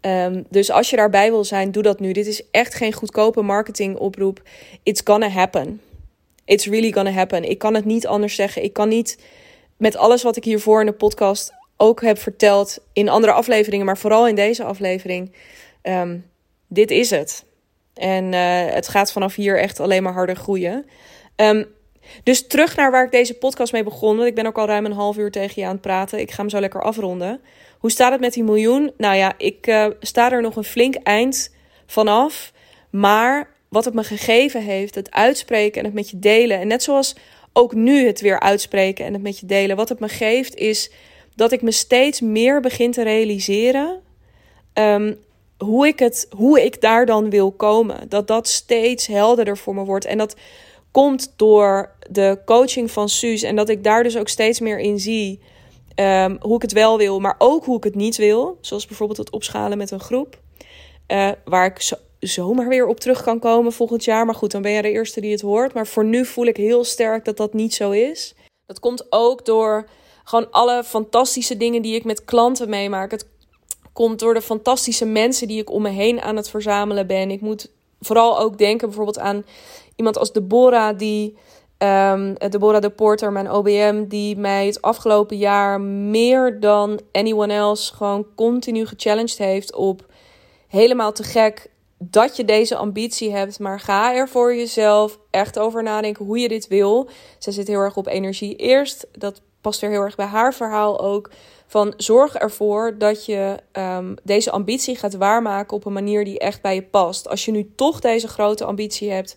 Um, 0.00 0.44
dus 0.50 0.70
als 0.70 0.90
je 0.90 0.96
daarbij 0.96 1.30
wil 1.30 1.44
zijn, 1.44 1.70
doe 1.70 1.82
dat 1.82 2.00
nu. 2.00 2.12
Dit 2.12 2.26
is 2.26 2.50
echt 2.50 2.74
geen 2.74 2.92
goedkope 2.92 3.42
marketingoproep. 3.42 4.42
It's 4.82 5.00
gonna 5.04 5.28
happen. 5.28 5.80
It's 6.44 6.66
really 6.66 6.92
gonna 6.92 7.10
happen. 7.10 7.44
Ik 7.44 7.58
kan 7.58 7.74
het 7.74 7.84
niet 7.84 8.06
anders 8.06 8.34
zeggen. 8.34 8.62
Ik 8.62 8.72
kan 8.72 8.88
niet 8.88 9.18
met 9.76 9.96
alles 9.96 10.22
wat 10.22 10.36
ik 10.36 10.44
hiervoor 10.44 10.80
in 10.80 10.86
de 10.86 10.92
podcast 10.92 11.52
ook 11.76 12.02
heb 12.02 12.18
verteld 12.18 12.78
in 12.92 13.08
andere 13.08 13.32
afleveringen, 13.32 13.86
maar 13.86 13.98
vooral 13.98 14.28
in 14.28 14.34
deze 14.34 14.64
aflevering. 14.64 15.32
Um, 15.82 16.30
dit 16.68 16.90
is 16.90 17.10
het. 17.10 17.44
En 17.94 18.32
uh, 18.32 18.40
het 18.66 18.88
gaat 18.88 19.12
vanaf 19.12 19.34
hier 19.34 19.58
echt 19.58 19.80
alleen 19.80 20.02
maar 20.02 20.12
harder 20.12 20.36
groeien. 20.36 20.86
Dus 22.22 22.46
terug 22.46 22.76
naar 22.76 22.90
waar 22.90 23.04
ik 23.04 23.10
deze 23.10 23.34
podcast 23.34 23.72
mee 23.72 23.84
begon. 23.84 24.16
Want 24.16 24.28
ik 24.28 24.34
ben 24.34 24.46
ook 24.46 24.58
al 24.58 24.66
ruim 24.66 24.84
een 24.84 24.92
half 24.92 25.16
uur 25.16 25.30
tegen 25.30 25.62
je 25.62 25.68
aan 25.68 25.72
het 25.72 25.80
praten. 25.80 26.20
Ik 26.20 26.30
ga 26.30 26.40
hem 26.40 26.50
zo 26.50 26.60
lekker 26.60 26.82
afronden. 26.82 27.40
Hoe 27.78 27.90
staat 27.90 28.12
het 28.12 28.20
met 28.20 28.32
die 28.32 28.44
miljoen? 28.44 28.92
Nou 28.96 29.16
ja, 29.16 29.34
ik 29.38 29.66
uh, 29.66 29.86
sta 30.00 30.32
er 30.32 30.42
nog 30.42 30.56
een 30.56 30.64
flink 30.64 30.94
eind 30.94 31.54
vanaf. 31.86 32.52
Maar 32.90 33.54
wat 33.68 33.84
het 33.84 33.94
me 33.94 34.04
gegeven 34.04 34.62
heeft, 34.62 34.94
het 34.94 35.10
uitspreken 35.10 35.78
en 35.78 35.84
het 35.84 35.94
met 35.94 36.10
je 36.10 36.18
delen. 36.18 36.60
En 36.60 36.66
net 36.66 36.82
zoals 36.82 37.16
ook 37.52 37.74
nu 37.74 38.06
het 38.06 38.20
weer 38.20 38.40
uitspreken 38.40 39.04
en 39.04 39.12
het 39.12 39.22
met 39.22 39.38
je 39.38 39.46
delen. 39.46 39.76
Wat 39.76 39.88
het 39.88 40.00
me 40.00 40.08
geeft 40.08 40.54
is 40.54 40.90
dat 41.34 41.52
ik 41.52 41.62
me 41.62 41.70
steeds 41.70 42.20
meer 42.20 42.60
begin 42.60 42.90
te 42.90 43.02
realiseren 43.02 44.00
um, 44.74 45.18
hoe, 45.58 45.86
ik 45.86 45.98
het, 45.98 46.26
hoe 46.30 46.64
ik 46.64 46.80
daar 46.80 47.06
dan 47.06 47.30
wil 47.30 47.52
komen. 47.52 48.08
Dat 48.08 48.26
dat 48.26 48.48
steeds 48.48 49.06
helderder 49.06 49.58
voor 49.58 49.74
me 49.74 49.84
wordt. 49.84 50.04
En 50.04 50.18
dat 50.18 50.36
komt 50.96 51.32
door 51.36 51.92
de 52.10 52.38
coaching 52.44 52.90
van 52.90 53.08
Suus. 53.08 53.42
En 53.42 53.56
dat 53.56 53.68
ik 53.68 53.84
daar 53.84 54.02
dus 54.02 54.18
ook 54.18 54.28
steeds 54.28 54.60
meer 54.60 54.78
in 54.78 54.98
zie 54.98 55.40
um, 55.96 56.36
hoe 56.40 56.56
ik 56.56 56.62
het 56.62 56.72
wel 56.72 56.98
wil, 56.98 57.20
maar 57.20 57.34
ook 57.38 57.64
hoe 57.64 57.76
ik 57.76 57.84
het 57.84 57.94
niet 57.94 58.16
wil. 58.16 58.58
Zoals 58.60 58.86
bijvoorbeeld 58.86 59.18
het 59.18 59.30
opschalen 59.30 59.78
met 59.78 59.90
een 59.90 60.00
groep. 60.00 60.38
Uh, 61.08 61.28
waar 61.44 61.66
ik 61.66 61.80
zo, 61.80 61.96
zomaar 62.20 62.68
weer 62.68 62.86
op 62.86 63.00
terug 63.00 63.22
kan 63.22 63.38
komen 63.38 63.72
volgend 63.72 64.04
jaar. 64.04 64.24
Maar 64.24 64.34
goed, 64.34 64.50
dan 64.50 64.62
ben 64.62 64.72
jij 64.72 64.82
de 64.82 64.90
eerste 64.90 65.20
die 65.20 65.32
het 65.32 65.40
hoort. 65.40 65.74
Maar 65.74 65.86
voor 65.86 66.04
nu 66.04 66.24
voel 66.24 66.46
ik 66.46 66.56
heel 66.56 66.84
sterk 66.84 67.24
dat 67.24 67.36
dat 67.36 67.54
niet 67.54 67.74
zo 67.74 67.90
is. 67.90 68.34
Dat 68.66 68.80
komt 68.80 69.06
ook 69.10 69.44
door 69.44 69.88
gewoon 70.24 70.50
alle 70.50 70.84
fantastische 70.84 71.56
dingen 71.56 71.82
die 71.82 71.94
ik 71.94 72.04
met 72.04 72.24
klanten 72.24 72.68
meemaak. 72.68 73.10
Het 73.10 73.28
komt 73.92 74.18
door 74.18 74.34
de 74.34 74.42
fantastische 74.42 75.06
mensen 75.06 75.48
die 75.48 75.60
ik 75.60 75.70
om 75.70 75.82
me 75.82 75.90
heen 75.90 76.20
aan 76.20 76.36
het 76.36 76.50
verzamelen 76.50 77.06
ben. 77.06 77.30
Ik 77.30 77.40
moet 77.40 77.70
vooral 78.00 78.38
ook 78.38 78.58
denken 78.58 78.86
bijvoorbeeld 78.86 79.18
aan 79.18 79.44
iemand 79.96 80.18
als 80.18 80.32
Deborah, 80.32 80.98
die. 80.98 81.36
Um, 81.78 82.34
Deborah 82.34 82.80
de 82.80 82.90
Porter, 82.90 83.32
mijn 83.32 83.50
OBM, 83.50 84.04
die 84.08 84.36
mij 84.36 84.66
het 84.66 84.82
afgelopen 84.82 85.36
jaar 85.36 85.80
meer 85.80 86.60
dan 86.60 87.00
anyone 87.12 87.52
else 87.52 87.94
gewoon 87.94 88.26
continu 88.34 88.86
gechallenged 88.86 89.38
heeft 89.38 89.74
op 89.74 90.06
helemaal 90.68 91.12
te 91.12 91.22
gek 91.22 91.70
dat 91.98 92.36
je 92.36 92.44
deze 92.44 92.76
ambitie 92.76 93.32
hebt, 93.32 93.58
maar 93.58 93.80
ga 93.80 94.14
er 94.14 94.28
voor 94.28 94.54
jezelf 94.54 95.18
echt 95.30 95.58
over 95.58 95.82
nadenken 95.82 96.24
hoe 96.24 96.38
je 96.38 96.48
dit 96.48 96.66
wil. 96.66 97.08
Ze 97.38 97.52
zit 97.52 97.68
heel 97.68 97.80
erg 97.80 97.96
op 97.96 98.06
energie 98.06 98.56
eerst. 98.56 99.06
Dat 99.12 99.42
past 99.60 99.82
er 99.82 99.90
heel 99.90 100.02
erg 100.02 100.16
bij 100.16 100.26
haar 100.26 100.54
verhaal 100.54 101.00
ook. 101.00 101.30
Van 101.66 101.94
zorg 101.96 102.34
ervoor 102.34 102.98
dat 102.98 103.24
je 103.24 103.56
um, 103.72 104.14
deze 104.22 104.50
ambitie 104.50 104.96
gaat 104.96 105.14
waarmaken 105.16 105.76
op 105.76 105.84
een 105.84 105.92
manier 105.92 106.24
die 106.24 106.38
echt 106.38 106.62
bij 106.62 106.74
je 106.74 106.82
past. 106.82 107.28
Als 107.28 107.44
je 107.44 107.50
nu 107.50 107.72
toch 107.76 108.00
deze 108.00 108.28
grote 108.28 108.64
ambitie 108.64 109.10
hebt, 109.10 109.36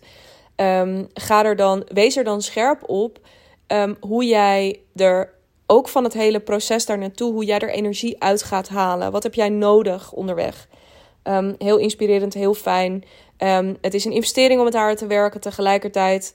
um, 0.60 1.08
ga 1.14 1.44
er 1.44 1.56
dan, 1.56 1.84
wees 1.92 2.16
er 2.16 2.24
dan 2.24 2.42
scherp 2.42 2.88
op 2.88 3.18
um, 3.66 3.96
hoe 4.00 4.24
jij 4.24 4.80
er 4.94 5.34
ook 5.66 5.88
van 5.88 6.04
het 6.04 6.12
hele 6.12 6.40
proces 6.40 6.86
daar 6.86 6.98
naartoe, 6.98 7.32
hoe 7.32 7.44
jij 7.44 7.58
er 7.58 7.70
energie 7.70 8.22
uit 8.22 8.42
gaat 8.42 8.68
halen. 8.68 9.12
Wat 9.12 9.22
heb 9.22 9.34
jij 9.34 9.48
nodig 9.48 10.12
onderweg? 10.12 10.68
heel 11.58 11.76
inspirerend, 11.76 12.34
heel 12.34 12.54
fijn. 12.54 13.04
het 13.80 13.94
is 13.94 14.04
een 14.04 14.12
investering 14.12 14.58
om 14.58 14.64
met 14.64 14.74
haar 14.74 14.96
te 14.96 15.06
werken. 15.06 15.40
Tegelijkertijd 15.40 16.34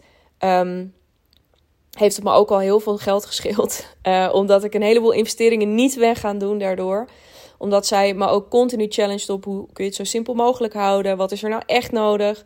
heeft 1.95 2.15
het 2.15 2.26
me 2.26 2.32
ook 2.32 2.51
al 2.51 2.59
heel 2.59 2.80
veel 2.80 2.97
geld 2.97 3.26
gescheeld. 3.26 3.86
Uh, 4.03 4.30
omdat 4.39 4.63
ik 4.63 4.73
een 4.73 4.82
heleboel 4.82 5.11
investeringen 5.11 5.76
niet 5.76 5.95
weg 5.95 6.19
ga 6.19 6.34
doen 6.34 6.57
daardoor. 6.57 7.09
Omdat 7.57 7.88
zij 7.88 8.13
me 8.13 8.28
ook 8.28 8.49
continu 8.49 8.86
challenged 8.89 9.30
op 9.30 9.45
hoe 9.45 9.65
kun 9.73 9.84
je 9.84 9.89
het 9.89 9.95
zo 9.95 10.03
simpel 10.03 10.34
mogelijk 10.34 10.73
houden. 10.73 11.17
Wat 11.17 11.32
is 11.32 11.43
er 11.43 11.49
nou 11.49 11.61
echt 11.65 11.91
nodig? 11.91 12.45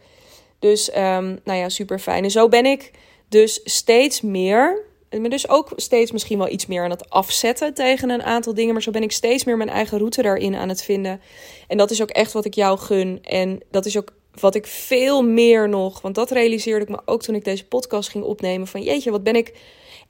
Dus 0.60 0.96
um, 0.96 1.40
nou 1.44 1.60
ja, 1.60 1.70
super 1.70 2.00
fijn. 2.00 2.24
En 2.24 2.32
zo 2.32 2.48
ben 2.48 2.66
ik 2.66 2.92
dus 3.30 3.62
steeds 3.64 4.22
meer. 4.22 4.88
Ben 5.10 5.30
dus 5.30 5.50
ook 5.50 5.72
steeds 5.76 6.12
misschien 6.12 6.38
wel 6.38 6.50
iets 6.50 6.66
meer 6.66 6.84
aan 6.84 6.90
het 6.90 7.10
afzetten 7.10 7.74
tegen 7.74 8.10
een 8.10 8.24
aantal 8.24 8.54
dingen. 8.54 8.74
Maar 8.74 8.82
zo 8.84 8.92
ben 8.92 9.04
ik 9.04 9.12
steeds 9.12 9.44
meer 9.44 9.58
mijn 9.58 9.70
eigen 9.70 9.98
route 9.98 10.22
daarin 10.22 10.56
aan 10.56 10.70
het 10.70 10.84
vinden. 10.84 11.22
En 11.68 11.78
dat 11.78 11.92
is 11.92 12.02
ook 12.02 12.10
echt 12.10 12.32
wat 12.32 12.46
ik 12.46 12.54
jou 12.54 12.78
gun. 12.78 13.20
En 13.24 13.60
dat 13.72 13.86
is 13.86 13.98
ook 13.98 14.14
wat 14.40 14.56
ik 14.56 14.68
veel 14.68 15.24
meer 15.24 15.70
nog, 15.70 16.02
want 16.02 16.16
dat 16.16 16.32
realiseerde 16.32 16.84
ik 16.84 16.90
me 16.90 17.02
ook 17.06 17.22
toen 17.22 17.36
ik 17.36 17.44
deze 17.44 17.66
podcast 17.66 18.10
ging 18.10 18.24
opnemen. 18.24 18.68
Van 18.68 18.82
jeetje, 18.82 19.12
wat 19.12 19.24
ben 19.24 19.36
ik 19.36 19.54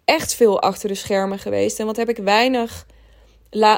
echt 0.06 0.34
veel 0.34 0.62
achter 0.62 0.88
de 0.88 0.96
schermen 0.96 1.40
geweest. 1.40 1.80
En 1.80 1.86
wat 1.86 1.96
heb 1.96 2.10
ik 2.10 2.18
weinig, 2.18 2.86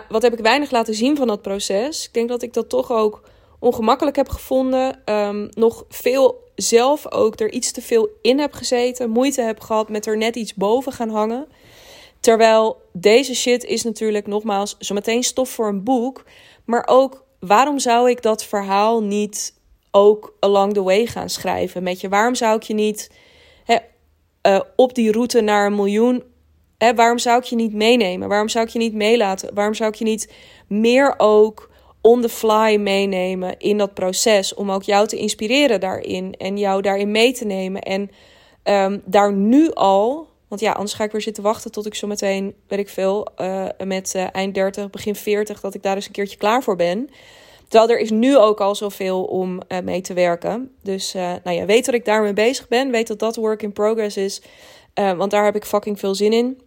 wat 0.10 0.22
heb 0.22 0.34
ik 0.34 0.40
weinig 0.40 0.72
laten 0.72 0.94
zien 0.94 1.18
van 1.18 1.28
dat 1.28 1.42
proces. 1.42 2.06
Ik 2.06 2.14
denk 2.14 2.30
dat 2.30 2.42
ik 2.42 2.54
dat 2.54 2.70
toch 2.70 2.92
ook 2.92 3.22
ongemakkelijk 3.60 4.16
heb 4.16 4.30
gevonden. 4.30 5.02
Um, 5.06 5.50
nog 5.54 5.86
veel 5.90 6.51
zelf 6.62 7.12
ook 7.12 7.40
er 7.40 7.52
iets 7.52 7.72
te 7.72 7.82
veel 7.82 8.10
in 8.22 8.40
heb 8.40 8.54
gezeten. 8.54 9.10
Moeite 9.10 9.42
heb 9.42 9.60
gehad 9.60 9.90
met 9.90 10.06
er 10.06 10.18
net 10.18 10.36
iets 10.36 10.54
boven 10.54 10.92
gaan 10.92 11.10
hangen. 11.10 11.48
Terwijl 12.20 12.82
deze 12.94 13.36
shit 13.36 13.64
is 13.64 13.84
natuurlijk 13.84 14.28
nogmaals 14.28 14.76
zometeen 14.80 15.24
stof 15.24 15.50
voor 15.50 15.68
een 15.68 15.84
boek. 15.84 16.24
Maar 16.66 16.84
ook 16.86 17.24
waarom 17.40 17.80
zou 17.80 18.10
ik 18.10 18.22
dat 18.22 18.46
verhaal 18.46 19.04
niet 19.04 19.54
ook 19.92 20.36
along 20.40 20.74
the 20.74 20.84
way 20.84 21.06
gaan 21.06 21.30
schrijven 21.30 21.84
met 21.84 22.02
je. 22.02 22.10
Waarom 22.10 22.36
zou 22.36 22.56
ik 22.56 22.64
je 22.64 22.74
niet 22.74 23.12
hè, 23.64 23.78
uh, 24.48 24.62
op 24.76 24.96
die 24.96 25.12
route 25.12 25.42
naar 25.42 25.66
een 25.66 25.76
miljoen, 25.76 26.24
hè, 26.78 26.96
waarom 26.96 27.18
zou 27.18 27.38
ik 27.38 27.44
je 27.44 27.56
niet 27.56 27.74
meenemen? 27.74 28.28
Waarom 28.28 28.50
zou 28.50 28.66
ik 28.66 28.72
je 28.72 28.80
niet 28.80 28.94
meelaten? 28.94 29.54
Waarom 29.54 29.74
zou 29.74 29.90
ik 29.90 29.96
je 29.96 30.04
niet 30.04 30.34
meer 30.68 31.14
ook 31.18 31.71
on 32.02 32.22
the 32.22 32.30
fly 32.30 32.76
meenemen 32.76 33.60
in 33.60 33.78
dat 33.78 33.94
proces 33.94 34.54
om 34.54 34.72
ook 34.72 34.84
jou 34.84 35.08
te 35.08 35.18
inspireren 35.18 35.80
daarin 35.80 36.34
en 36.38 36.58
jou 36.58 36.82
daarin 36.82 37.12
mee 37.12 37.34
te 37.34 37.46
nemen 37.46 37.82
en 37.82 38.12
um, 38.64 39.02
daar 39.06 39.34
nu 39.34 39.74
al 39.74 40.30
want 40.52 40.64
ja, 40.64 40.72
anders 40.72 40.94
ga 40.94 41.04
ik 41.04 41.12
weer 41.12 41.22
zitten 41.22 41.44
wachten 41.44 41.72
tot 41.72 41.86
ik 41.86 41.96
zo 41.96 42.08
meteen, 42.08 42.56
weet 42.68 42.80
ik 42.80 42.90
veel, 42.90 43.28
uh, 43.38 43.66
met 43.84 44.14
uh, 44.16 44.28
eind 44.32 44.54
30, 44.54 44.90
begin 44.90 45.16
40, 45.16 45.60
dat 45.62 45.74
ik 45.74 45.84
daar 45.84 45.96
eens 45.96 46.06
een 46.06 46.12
keertje 46.12 46.38
klaar 46.38 46.64
voor 46.64 46.76
ben. 46.76 47.10
Terwijl 47.68 47.92
er 47.92 48.00
is 48.00 48.10
nu 48.10 48.38
ook 48.38 48.62
al 48.62 48.76
zoveel 48.76 49.24
om 49.24 49.62
uh, 49.68 49.80
mee 49.80 50.02
te 50.02 50.14
werken. 50.14 50.76
Dus 50.84 51.14
nou 51.14 51.52
ja, 51.52 51.66
weet 51.66 51.86
dat 51.86 51.94
ik 51.94 52.06
daarmee 52.06 52.34
bezig 52.34 52.68
ben. 52.68 52.92
Weet 52.92 53.08
dat 53.08 53.20
dat 53.20 53.36
work 53.36 53.64
in 53.64 53.74
progress 53.74 54.18
is. 54.18 54.42
Want 54.94 55.32
daar 55.32 55.46
heb 55.46 55.56
ik 55.56 55.66
fucking 55.66 56.00
veel 56.00 56.16
zin 56.16 56.34
in. 56.34 56.62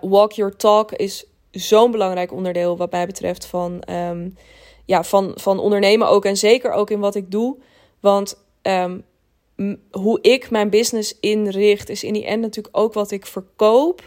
walk 0.00 0.32
your 0.32 0.56
talk 0.56 0.92
is 0.92 1.26
zo'n 1.54 1.90
belangrijk 1.90 2.32
onderdeel 2.32 2.76
wat 2.76 2.90
mij 2.90 3.06
betreft 3.06 3.46
van, 3.46 3.82
um, 3.90 4.36
ja, 4.84 5.04
van, 5.04 5.32
van 5.34 5.58
ondernemen 5.58 6.08
ook. 6.08 6.24
En 6.24 6.36
zeker 6.36 6.72
ook 6.72 6.90
in 6.90 7.00
wat 7.00 7.14
ik 7.14 7.30
doe. 7.30 7.56
Want 8.00 8.44
um, 8.62 9.04
hoe 9.90 10.18
ik 10.20 10.50
mijn 10.50 10.70
business 10.70 11.16
inricht 11.20 11.88
is 11.88 12.04
in 12.04 12.12
die 12.12 12.26
end 12.26 12.40
natuurlijk 12.40 12.76
ook 12.76 12.92
wat 12.92 13.10
ik 13.10 13.26
verkoop. 13.26 14.02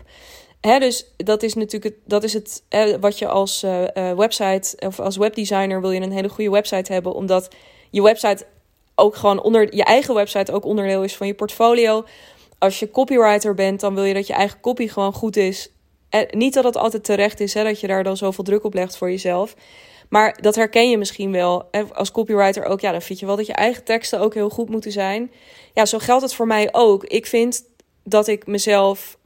Hè, 0.62 0.80
dus 0.80 1.14
dat 1.18 1.44
is 1.44 1.54
natuurlijk 1.54 1.96
het, 1.96 2.04
dat 2.06 2.24
is 2.24 2.34
het 2.34 2.64
wat 3.00 3.20
je 3.20 3.28
als 3.28 3.64
uh, 3.64 3.84
website 3.94 4.78
of 4.80 5.00
als 5.00 5.18
webdesigner 5.18 5.82
wil 5.82 5.92
je 5.92 6.02
een 6.02 6.12
hele 6.12 6.30
goede 6.30 6.52
website 6.52 6.94
hebben, 6.94 7.14
omdat 7.14 7.48
je 7.90 8.02
website 8.02 8.46
ook 8.96 9.16
gewoon 9.16 9.42
onder 9.42 9.76
je 9.76 9.84
eigen 9.84 10.14
website 10.14 10.52
ook 10.52 10.66
onderdeel 10.66 11.04
is 11.04 11.16
van 11.16 11.28
je 11.28 11.34
portfolio. 11.34 12.06
Als 12.58 12.80
je 12.80 12.92
copywriter 12.92 13.54
bent, 13.54 13.80
dan 13.80 13.96
wil 13.96 14.04
je 14.04 14.14
dat 14.14 14.28
je 14.28 14.34
eigen 14.34 14.60
copy 14.60 14.88
gewoon 14.88 15.14
goed 15.14 15.36
is. 15.36 15.72
En 16.10 16.28
niet 16.30 16.54
dat 16.54 16.64
het 16.64 16.78
altijd 16.78 17.04
terecht 17.04 17.40
is, 17.40 17.54
hè, 17.54 17.64
dat 17.64 17.80
je 17.80 17.88
daar 17.88 18.04
dan 18.04 18.18
zoveel 18.18 18.44
druk 18.44 18.64
op 18.64 18.74
legt 18.74 18.98
voor 18.98 19.10
jezelf. 19.10 19.56
Maar 20.10 20.38
dat 20.42 20.56
herken 20.56 20.90
je 20.90 20.98
misschien 20.98 21.32
wel. 21.32 21.70
Als 21.94 22.12
copywriter 22.12 22.66
ook, 22.66 22.80
ja, 22.80 22.92
dan 22.92 23.02
vind 23.02 23.20
je 23.20 23.26
wel 23.26 23.36
dat 23.36 23.46
je 23.46 23.54
eigen 23.54 23.84
teksten 23.84 24.20
ook 24.20 24.34
heel 24.34 24.50
goed 24.50 24.70
moeten 24.70 24.92
zijn. 24.92 25.32
Ja, 25.74 25.86
zo 25.86 25.98
geldt 25.98 26.24
het 26.24 26.34
voor 26.34 26.48
mij 26.48 26.70
ook. 26.72 27.04
Ik 27.04 27.26
vind 27.26 27.64
dat 28.04 28.28
ik 28.28 28.48
mezelf 28.48 29.18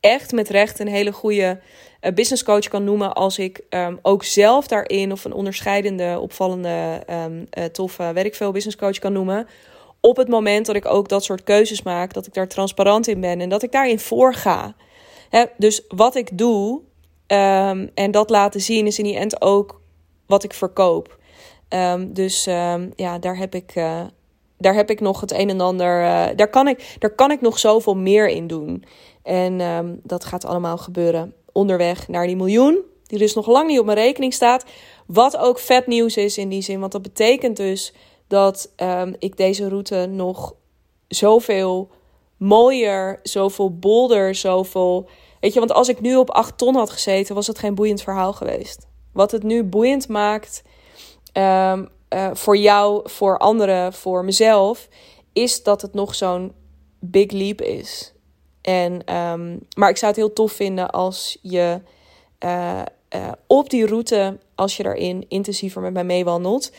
echt 0.00 0.32
met 0.32 0.48
recht 0.48 0.78
een 0.78 0.88
hele 0.88 1.12
goede 1.12 1.60
uh, 2.00 2.12
business 2.12 2.42
coach 2.42 2.68
kan 2.68 2.84
noemen 2.84 3.14
als 3.14 3.38
ik 3.38 3.60
um, 3.70 3.98
ook 4.02 4.24
zelf 4.24 4.66
daarin 4.66 5.12
of 5.12 5.24
een 5.24 5.32
onderscheidende, 5.32 6.18
opvallende, 6.20 7.02
um, 7.10 7.46
uh, 7.58 7.64
toffe, 7.64 8.12
weet 8.12 8.38
business 8.38 8.76
coach 8.76 8.98
kan 8.98 9.12
noemen. 9.12 9.46
Op 10.00 10.16
het 10.16 10.28
moment 10.28 10.66
dat 10.66 10.76
ik 10.76 10.86
ook 10.86 11.08
dat 11.08 11.24
soort 11.24 11.42
keuzes 11.42 11.82
maak, 11.82 12.12
dat 12.12 12.26
ik 12.26 12.34
daar 12.34 12.48
transparant 12.48 13.08
in 13.08 13.20
ben 13.20 13.40
en 13.40 13.48
dat 13.48 13.62
ik 13.62 13.72
daarin 13.72 13.98
voorga. 13.98 14.74
Dus 15.56 15.82
wat 15.88 16.14
ik 16.14 16.38
doe 16.38 16.80
ehm, 17.26 17.86
en 17.94 18.10
dat 18.10 18.30
laten 18.30 18.60
zien 18.60 18.86
is 18.86 18.98
in 18.98 19.04
die 19.04 19.16
end 19.16 19.40
ook 19.40 19.80
wat 20.26 20.44
ik 20.44 20.54
verkoop. 20.54 21.18
Ehm, 21.68 22.12
dus 22.12 22.46
ehm, 22.46 22.90
ja, 22.96 23.18
daar 23.18 23.36
heb 23.36 23.54
ik, 23.54 23.76
uh, 23.76 24.00
daar 24.58 24.74
heb 24.74 24.90
ik 24.90 25.00
nog 25.00 25.20
het 25.20 25.32
een 25.32 25.50
en 25.50 25.60
ander. 25.60 26.02
Uh, 26.02 26.26
daar, 26.36 26.50
kan 26.50 26.68
ik, 26.68 26.96
daar 26.98 27.14
kan 27.14 27.30
ik 27.30 27.40
nog 27.40 27.58
zoveel 27.58 27.96
meer 27.96 28.28
in 28.28 28.46
doen. 28.46 28.84
En 29.22 30.00
dat 30.02 30.24
gaat 30.24 30.44
allemaal 30.44 30.78
gebeuren 30.78 31.34
onderweg 31.52 32.08
naar 32.08 32.26
die 32.26 32.36
miljoen. 32.36 32.80
Die 33.06 33.18
dus 33.18 33.34
nog 33.34 33.46
lang 33.46 33.68
niet 33.68 33.78
op 33.78 33.84
mijn 33.84 33.98
rekening 33.98 34.34
staat. 34.34 34.64
Wat 35.06 35.36
ook 35.36 35.58
vet 35.58 35.86
nieuws 35.86 36.16
is 36.16 36.38
in 36.38 36.48
die 36.48 36.62
zin. 36.62 36.80
Want 36.80 36.92
dat 36.92 37.02
betekent 37.02 37.56
dus 37.56 37.92
dat 38.26 38.72
ik 39.18 39.36
deze 39.36 39.68
route 39.68 40.06
nog 40.10 40.54
zoveel 41.08 41.90
mooier, 42.36 43.20
zoveel 43.22 43.78
bolder, 43.78 44.34
zoveel. 44.34 45.08
Weet 45.40 45.52
je, 45.52 45.58
want 45.58 45.72
als 45.72 45.88
ik 45.88 46.00
nu 46.00 46.16
op 46.16 46.30
8 46.30 46.58
ton 46.58 46.74
had 46.74 46.90
gezeten, 46.90 47.34
was 47.34 47.46
het 47.46 47.58
geen 47.58 47.74
boeiend 47.74 48.02
verhaal 48.02 48.32
geweest. 48.32 48.86
Wat 49.12 49.30
het 49.30 49.42
nu 49.42 49.64
boeiend 49.64 50.08
maakt 50.08 50.62
um, 51.32 51.88
uh, 52.14 52.30
voor 52.32 52.56
jou, 52.56 53.10
voor 53.10 53.38
anderen, 53.38 53.92
voor 53.92 54.24
mezelf, 54.24 54.88
is 55.32 55.62
dat 55.62 55.82
het 55.82 55.94
nog 55.94 56.14
zo'n 56.14 56.52
big 57.00 57.30
leap 57.30 57.60
is. 57.60 58.12
En, 58.62 59.14
um, 59.14 59.60
maar 59.76 59.90
ik 59.90 59.96
zou 59.96 60.12
het 60.12 60.20
heel 60.20 60.32
tof 60.32 60.52
vinden 60.52 60.90
als 60.90 61.38
je 61.42 61.80
uh, 62.44 62.82
uh, 63.14 63.32
op 63.46 63.70
die 63.70 63.86
route, 63.86 64.38
als 64.54 64.76
je 64.76 64.82
daarin 64.82 65.24
intensiever 65.28 65.80
met 65.80 65.92
mij 65.92 66.04
meewandelt. 66.04 66.72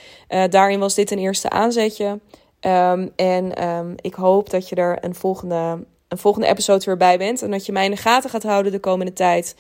daarin 0.50 0.80
was 0.80 0.94
dit 0.94 1.12
een 1.12 1.20
eerste 1.20 1.50
aanzetje. 1.50 2.20
Um, 2.62 3.12
en 3.16 3.68
um, 3.68 3.96
ik 4.02 4.14
hoop 4.14 4.50
dat 4.50 4.70
je 4.70 4.76
er 4.76 4.98
een 5.02 5.16
volgende, 5.16 5.86
een 6.08 6.18
volgende 6.18 6.48
episode 6.48 6.86
weer 6.86 6.98
bij 6.98 7.18
bent. 7.18 7.42
En 7.42 7.52
dat 7.52 7.66
je 7.66 7.72
mij 7.72 7.86
in 7.86 7.92
de 7.92 7.98
gaten 7.98 8.30
gaat 8.30 8.44
houden 8.44 8.72
de 8.72 8.80
komende 8.80 9.14
tijd. 9.14 9.56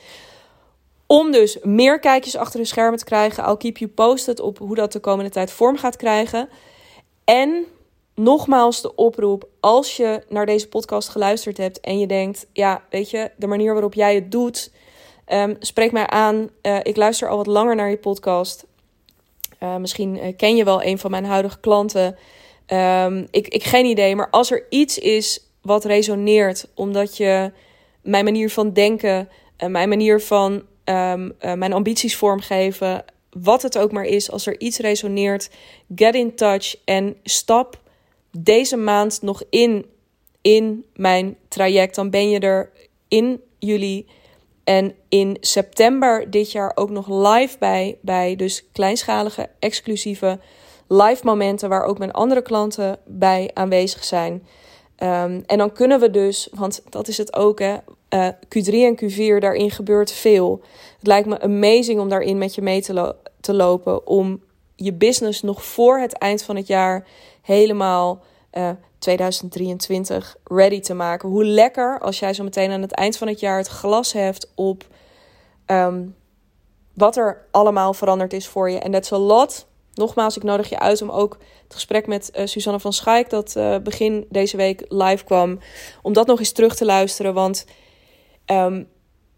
Om 1.05 1.31
dus 1.31 1.57
meer 1.61 1.99
kijkjes 1.99 2.35
achter 2.35 2.59
de 2.59 2.65
schermen 2.65 2.99
te 2.99 3.05
krijgen. 3.05 3.43
I'll 3.43 3.57
keep 3.57 3.77
you 3.77 3.91
posted 3.91 4.39
op 4.39 4.57
hoe 4.57 4.75
dat 4.75 4.91
de 4.91 4.99
komende 4.99 5.31
tijd 5.31 5.51
vorm 5.51 5.77
gaat 5.77 5.95
krijgen. 5.95 6.49
En 7.23 7.65
nogmaals 8.15 8.81
de 8.81 8.95
oproep: 8.95 9.47
als 9.59 9.97
je 9.97 10.23
naar 10.29 10.45
deze 10.45 10.67
podcast 10.67 11.09
geluisterd 11.09 11.57
hebt 11.57 11.79
en 11.79 11.99
je 11.99 12.07
denkt, 12.07 12.47
ja, 12.53 12.83
weet 12.89 13.09
je, 13.09 13.31
de 13.35 13.47
manier 13.47 13.73
waarop 13.73 13.93
jij 13.93 14.15
het 14.15 14.31
doet, 14.31 14.71
um, 15.27 15.55
spreek 15.59 15.91
mij 15.91 16.07
aan. 16.07 16.49
Uh, 16.61 16.77
ik 16.83 16.95
luister 16.95 17.29
al 17.29 17.37
wat 17.37 17.47
langer 17.47 17.75
naar 17.75 17.89
je 17.89 17.97
podcast. 17.97 18.65
Uh, 19.63 19.75
misschien 19.75 20.15
uh, 20.15 20.35
ken 20.37 20.55
je 20.55 20.63
wel 20.63 20.83
een 20.83 20.99
van 20.99 21.11
mijn 21.11 21.25
huidige 21.25 21.59
klanten. 21.59 22.17
Um, 22.73 23.27
ik, 23.31 23.47
ik 23.47 23.63
geen 23.63 23.85
idee, 23.85 24.15
maar 24.15 24.29
als 24.29 24.51
er 24.51 24.65
iets 24.69 24.99
is 24.99 25.49
wat 25.61 25.85
resoneert, 25.85 26.67
omdat 26.73 27.17
je 27.17 27.51
mijn 28.01 28.23
manier 28.23 28.49
van 28.49 28.73
denken, 28.73 29.29
mijn 29.67 29.89
manier 29.89 30.21
van 30.21 30.63
um, 30.85 31.33
uh, 31.41 31.53
mijn 31.53 31.73
ambities 31.73 32.15
vormgeven. 32.15 33.05
Wat 33.29 33.61
het 33.61 33.77
ook 33.77 33.91
maar 33.91 34.05
is, 34.05 34.31
als 34.31 34.45
er 34.45 34.59
iets 34.59 34.79
resoneert, 34.79 35.49
get 35.95 36.15
in 36.15 36.35
touch 36.35 36.75
en 36.85 37.15
stap 37.23 37.81
deze 38.31 38.77
maand 38.77 39.21
nog 39.21 39.43
in 39.49 39.85
in 40.41 40.85
mijn 40.95 41.37
traject. 41.47 41.95
Dan 41.95 42.09
ben 42.09 42.29
je 42.29 42.39
er 42.39 42.71
in 43.07 43.41
juli 43.59 44.05
en 44.63 44.95
in 45.09 45.37
september 45.39 46.31
dit 46.31 46.51
jaar 46.51 46.71
ook 46.75 46.89
nog 46.89 47.07
live 47.09 47.57
bij. 47.59 47.97
Bij 48.01 48.35
dus 48.35 48.65
kleinschalige, 48.71 49.49
exclusieve 49.59 50.39
live 50.87 51.25
momenten 51.25 51.69
waar 51.69 51.83
ook 51.83 51.97
mijn 51.97 52.11
andere 52.11 52.41
klanten 52.41 52.99
bij 53.05 53.51
aanwezig 53.53 54.03
zijn. 54.03 54.33
Um, 55.03 55.43
en 55.45 55.57
dan 55.57 55.71
kunnen 55.71 55.99
we 55.99 56.11
dus, 56.11 56.49
want 56.53 56.81
dat 56.89 57.07
is 57.07 57.17
het 57.17 57.35
ook, 57.35 57.59
hè, 57.59 57.77
uh, 58.09 58.27
Q3 58.27 58.73
en 58.73 58.99
Q4, 59.03 59.39
daarin 59.39 59.71
gebeurt 59.71 60.11
veel. 60.11 60.61
Het 60.97 61.07
lijkt 61.07 61.27
me 61.27 61.41
amazing 61.41 61.99
om 61.99 62.09
daarin 62.09 62.37
met 62.37 62.55
je 62.55 62.61
mee 62.61 62.81
te, 62.81 63.15
te 63.41 63.53
lopen. 63.53 64.07
Om 64.07 64.43
je 64.75 64.93
business 64.93 65.41
nog 65.41 65.63
voor 65.63 65.99
het 65.99 66.13
eind 66.13 66.43
van 66.43 66.55
het 66.55 66.67
jaar 66.67 67.07
helemaal 67.41 68.23
uh, 68.53 68.69
2023 68.99 70.37
ready 70.43 70.79
te 70.79 70.93
maken. 70.93 71.29
Hoe 71.29 71.45
lekker 71.45 71.99
als 71.99 72.19
jij 72.19 72.33
zo 72.33 72.43
meteen 72.43 72.71
aan 72.71 72.81
het 72.81 72.91
eind 72.91 73.17
van 73.17 73.27
het 73.27 73.39
jaar 73.39 73.57
het 73.57 73.67
glas 73.67 74.13
hebt 74.13 74.51
op 74.55 74.85
um, 75.65 76.15
wat 76.93 77.17
er 77.17 77.45
allemaal 77.51 77.93
veranderd 77.93 78.33
is 78.33 78.47
voor 78.47 78.69
je. 78.69 78.79
En 78.79 78.91
that's 78.91 79.11
a 79.11 79.17
lot. 79.17 79.67
Nogmaals, 79.97 80.37
ik 80.37 80.43
nodig 80.43 80.69
je 80.69 80.79
uit 80.79 81.01
om 81.01 81.09
ook 81.09 81.37
het 81.63 81.73
gesprek 81.73 82.07
met 82.07 82.31
uh, 82.35 82.45
Susanne 82.45 82.79
van 82.79 82.93
Schaik, 82.93 83.29
dat 83.29 83.53
uh, 83.57 83.77
begin 83.77 84.25
deze 84.29 84.57
week 84.57 84.85
live 84.89 85.23
kwam, 85.23 85.59
om 86.01 86.13
dat 86.13 86.27
nog 86.27 86.39
eens 86.39 86.51
terug 86.51 86.75
te 86.75 86.85
luisteren. 86.85 87.33
Want 87.33 87.65
um, 88.45 88.87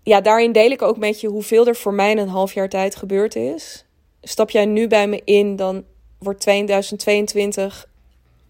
ja, 0.03 0.22
daarin 0.22 0.51
deel 0.51 0.72
ik 0.72 0.82
ook 0.82 0.97
met 0.97 1.22
je 1.22 1.28
hoeveel 1.28 1.68
er 1.68 1.76
voor 1.76 1.93
mij 1.93 2.18
een 2.18 2.28
half 2.28 2.53
jaar 2.53 2.70
tijd 2.70 2.95
gebeurd 2.95 3.36
is. 3.36 3.86
Stap 4.22 4.49
jij 4.49 4.66
nu 4.66 4.88
bij 4.88 5.07
me 5.07 5.22
in, 5.24 5.55
dan 5.55 5.84
wordt 6.20 6.39
2022 6.39 7.88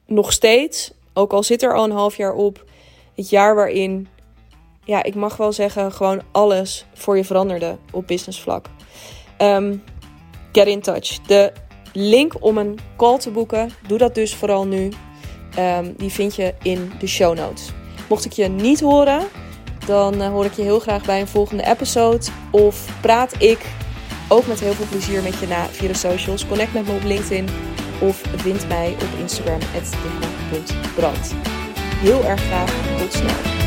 nog 0.06 0.32
steeds, 0.32 0.92
ook 1.14 1.34
al 1.34 1.44
zit 1.44 1.64
er 1.64 1.76
al 1.76 1.84
een 1.84 1.92
half 1.92 2.18
jaar 2.18 2.34
op, 2.34 2.64
het 3.16 3.30
jaar 3.30 3.56
waarin, 3.56 4.08
ja, 4.84 5.04
ik 5.04 5.16
mag 5.16 5.38
wel 5.38 5.52
zeggen, 5.52 5.92
gewoon 5.92 6.22
alles 6.32 6.86
voor 6.94 7.18
je 7.18 7.26
veranderde 7.26 7.78
op 7.92 8.08
businessvlak. 8.08 8.66
Um, 9.42 9.84
get 10.52 10.68
in 10.68 10.82
touch. 10.82 11.20
De 11.20 11.52
link 11.94 12.34
om 12.40 12.58
een 12.58 12.80
call 12.98 13.18
te 13.18 13.32
boeken, 13.32 13.72
doe 13.88 13.98
dat 13.98 14.16
dus 14.16 14.36
vooral 14.36 14.68
nu. 14.68 14.92
Um, 15.60 15.94
die 15.98 16.10
vind 16.10 16.36
je 16.36 16.54
in 16.62 16.92
de 17.00 17.08
show 17.08 17.38
notes. 17.38 17.72
Mocht 18.10 18.26
ik 18.26 18.32
je 18.32 18.48
niet 18.48 18.80
horen, 18.80 19.28
dan 19.86 20.22
uh, 20.22 20.28
hoor 20.28 20.46
ik 20.46 20.54
je 20.54 20.62
heel 20.62 20.80
graag 20.80 21.06
bij 21.06 21.20
een 21.20 21.28
volgende 21.28 21.66
episode. 21.66 22.26
Of 22.52 23.00
praat 23.02 23.42
ik 23.42 23.60
ook 24.28 24.48
met 24.48 24.60
heel 24.60 24.74
veel 24.74 24.86
plezier 24.90 25.24
met 25.24 25.40
je 25.40 25.48
na 25.48 25.66
via 25.66 25.88
de 25.88 25.94
socials. 25.94 26.48
Connect 26.48 26.74
met 26.74 26.88
me 26.88 26.94
op 26.94 27.04
LinkedIn 27.04 27.48
of 28.02 28.22
vind 28.36 28.68
mij 28.68 28.92
op 28.94 29.20
Instagram, 29.20 29.60
@brand. 30.96 31.36
Heel 31.96 32.24
erg 32.24 32.42
graag, 32.42 32.98
tot 32.98 33.14
snel. 33.14 33.59